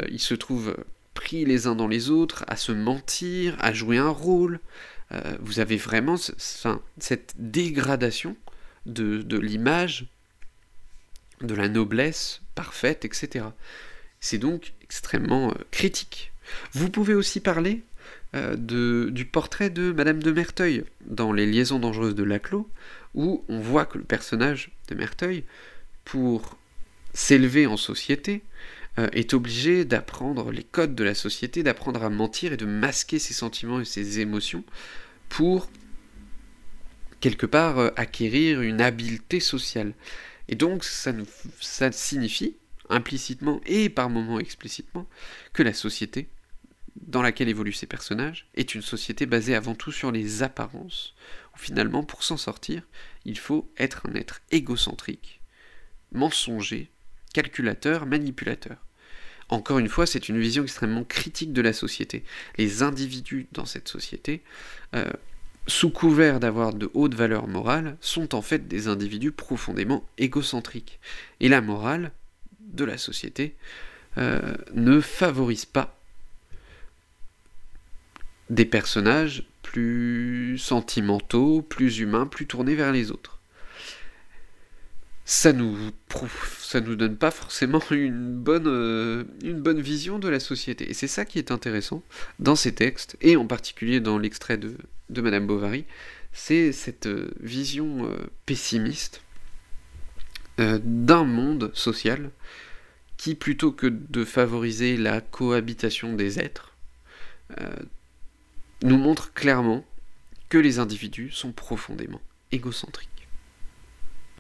ils 0.09 0.21
se 0.21 0.35
trouvent 0.35 0.77
pris 1.15 1.45
les 1.45 1.67
uns 1.67 1.75
dans 1.75 1.89
les 1.89 2.11
autres, 2.11 2.45
à 2.49 2.57
se 2.57 2.73
mentir, 2.73 3.57
à 3.59 3.73
jouer 3.73 3.99
un 3.99 4.11
rôle. 4.11 4.61
Euh, 5.13 5.37
vous 5.41 5.61
avez 5.61 5.77
vraiment 5.77 6.17
cette 6.17 7.35
dégradation 7.37 8.37
de, 8.87 9.39
l'image, 9.39 10.07
de 11.41 11.55
la 11.55 11.69
noblesse 11.69 12.43
parfaite, 12.55 13.05
etc. 13.05 13.47
C'est 14.21 14.39
donc 14.39 14.73
extrêmement 14.83 15.51
euh, 15.51 15.55
critique. 15.71 16.33
Vous 16.73 16.91
pouvez 16.91 17.15
aussi 17.15 17.41
parler 17.41 17.83
euh, 18.35 18.57
du 19.11 19.25
portrait 19.25 19.71
de 19.71 19.93
Madame 19.93 20.23
de 20.23 20.31
Merteuil 20.31 20.85
dans 21.05 21.33
Les 21.33 21.47
liaisons 21.47 21.79
dangereuses 21.79 22.15
de 22.15 22.25
Laclos, 22.25 22.69
où 23.15 23.45
on 23.49 23.61
voit 23.61 23.87
que 23.87 23.99
le 23.99 24.05
personnage 24.05 24.71
de 24.89 24.95
Merteuil, 24.95 25.45
pour 26.05 26.57
s'élever 27.13 27.67
en 27.67 27.77
société, 27.77 28.43
euh, 28.99 29.09
est 29.13 29.35
obligé 29.35 29.85
d'apprendre 29.85 30.51
les 30.51 30.65
codes 30.65 30.95
de 30.95 31.05
la 31.05 31.15
société, 31.15 31.63
d'apprendre 31.63 32.03
à 32.03 32.11
mentir 32.11 32.53
et 32.53 32.57
de 32.57 32.67
masquer 32.67 33.19
ses 33.19 33.35
sentiments 33.35 33.81
et 33.81 33.85
ses 33.85 34.21
émotions 34.21 34.65
pour 35.29 35.71
quelque 37.21 37.47
part 37.47 37.79
euh, 37.79 37.91
acquérir 37.97 38.61
une 38.63 38.81
habileté 38.81 39.41
sociale. 39.41 39.95
Et 40.49 40.57
donc 40.57 40.85
ça, 40.85 41.13
ça 41.61 41.93
signifie 41.93 42.57
implicitement 42.89 43.61
et 43.67 43.89
par 43.89 44.11
moments 44.11 44.41
explicitement 44.41 45.09
que 45.53 45.63
la 45.63 45.73
société 45.73 46.29
dans 46.97 47.23
laquelle 47.23 47.49
évoluent 47.49 47.73
ces 47.73 47.87
personnages 47.87 48.49
est 48.55 48.75
une 48.75 48.83
société 48.83 49.27
basée 49.27 49.55
avant 49.55 49.75
tout 49.75 49.93
sur 49.93 50.11
les 50.11 50.43
apparences, 50.43 51.15
où 51.55 51.59
finalement 51.59 52.03
pour 52.03 52.25
s'en 52.25 52.37
sortir, 52.37 52.83
il 53.25 53.39
faut 53.39 53.71
être 53.79 54.07
un 54.09 54.15
être 54.15 54.41
égocentrique, 54.51 55.41
mensonger, 56.13 56.91
calculateur, 57.33 58.07
manipulateur. 58.07 58.77
Encore 59.49 59.79
une 59.79 59.89
fois, 59.89 60.07
c'est 60.07 60.29
une 60.29 60.39
vision 60.39 60.63
extrêmement 60.63 61.05
critique 61.05 61.53
de 61.53 61.61
la 61.61 61.73
société. 61.73 62.25
Les 62.57 62.83
individus 62.83 63.49
dans 63.53 63.65
cette 63.65 63.89
société, 63.89 64.43
euh, 64.95 65.11
sous 65.67 65.91
couvert 65.91 66.39
d'avoir 66.41 66.73
de 66.73 66.91
hautes 66.95 67.15
valeurs 67.15 67.49
morales, 67.49 67.97
sont 68.01 68.35
en 68.35 68.43
fait 68.43 68.69
des 68.69 68.87
individus 68.87 69.33
profondément 69.33 70.09
égocentriques. 70.19 71.01
Et 71.41 71.49
la 71.49 71.61
morale 71.61 72.13
de 72.61 72.85
la 72.85 72.97
société 72.97 73.57
euh, 74.19 74.55
ne 74.75 75.01
favorise 75.01 75.65
pas 75.65 75.97
des 78.51 78.65
personnages 78.65 79.45
plus 79.63 80.59
sentimentaux, 80.59 81.63
plus 81.63 81.99
humains, 81.99 82.27
plus 82.27 82.47
tournés 82.47 82.75
vers 82.75 82.93
les 82.93 83.11
autres 83.11 83.40
ça 85.31 85.53
nous 85.53 85.93
ça 86.61 86.81
nous 86.81 86.97
donne 86.97 87.17
pas 87.17 87.31
forcément 87.31 87.81
une 87.93 88.35
bonne, 88.35 88.67
euh, 88.67 89.25
une 89.45 89.61
bonne 89.61 89.81
vision 89.81 90.19
de 90.19 90.29
la 90.29 90.41
société. 90.41 90.91
Et 90.91 90.95
c'est 90.95 91.07
ça 91.07 91.25
qui 91.25 91.39
est 91.39 91.53
intéressant 91.53 92.03
dans 92.41 92.57
ces 92.57 92.75
textes, 92.75 93.17
et 93.21 93.37
en 93.37 93.47
particulier 93.47 94.01
dans 94.01 94.19
l'extrait 94.19 94.57
de, 94.57 94.77
de 95.09 95.21
Madame 95.21 95.47
Bovary, 95.47 95.85
c'est 96.33 96.73
cette 96.73 97.07
euh, 97.07 97.31
vision 97.41 98.07
euh, 98.07 98.17
pessimiste 98.45 99.23
d'un 100.59 101.25
monde 101.25 101.71
social 101.73 102.31
qui, 103.17 103.35
plutôt 103.35 103.73
que 103.73 103.87
de 103.87 104.27
favoriser 104.27 104.99
la 104.99 105.23
cohabitation 105.23 106.13
des 106.13 106.39
êtres, 106.39 106.75
nous 108.83 108.99
montre 108.99 109.33
clairement 109.33 109.87
que 110.51 110.59
les 110.59 110.79
individus 110.79 111.31
sont 111.31 111.53
profondément 111.53 112.21
égocentriques. 112.53 113.20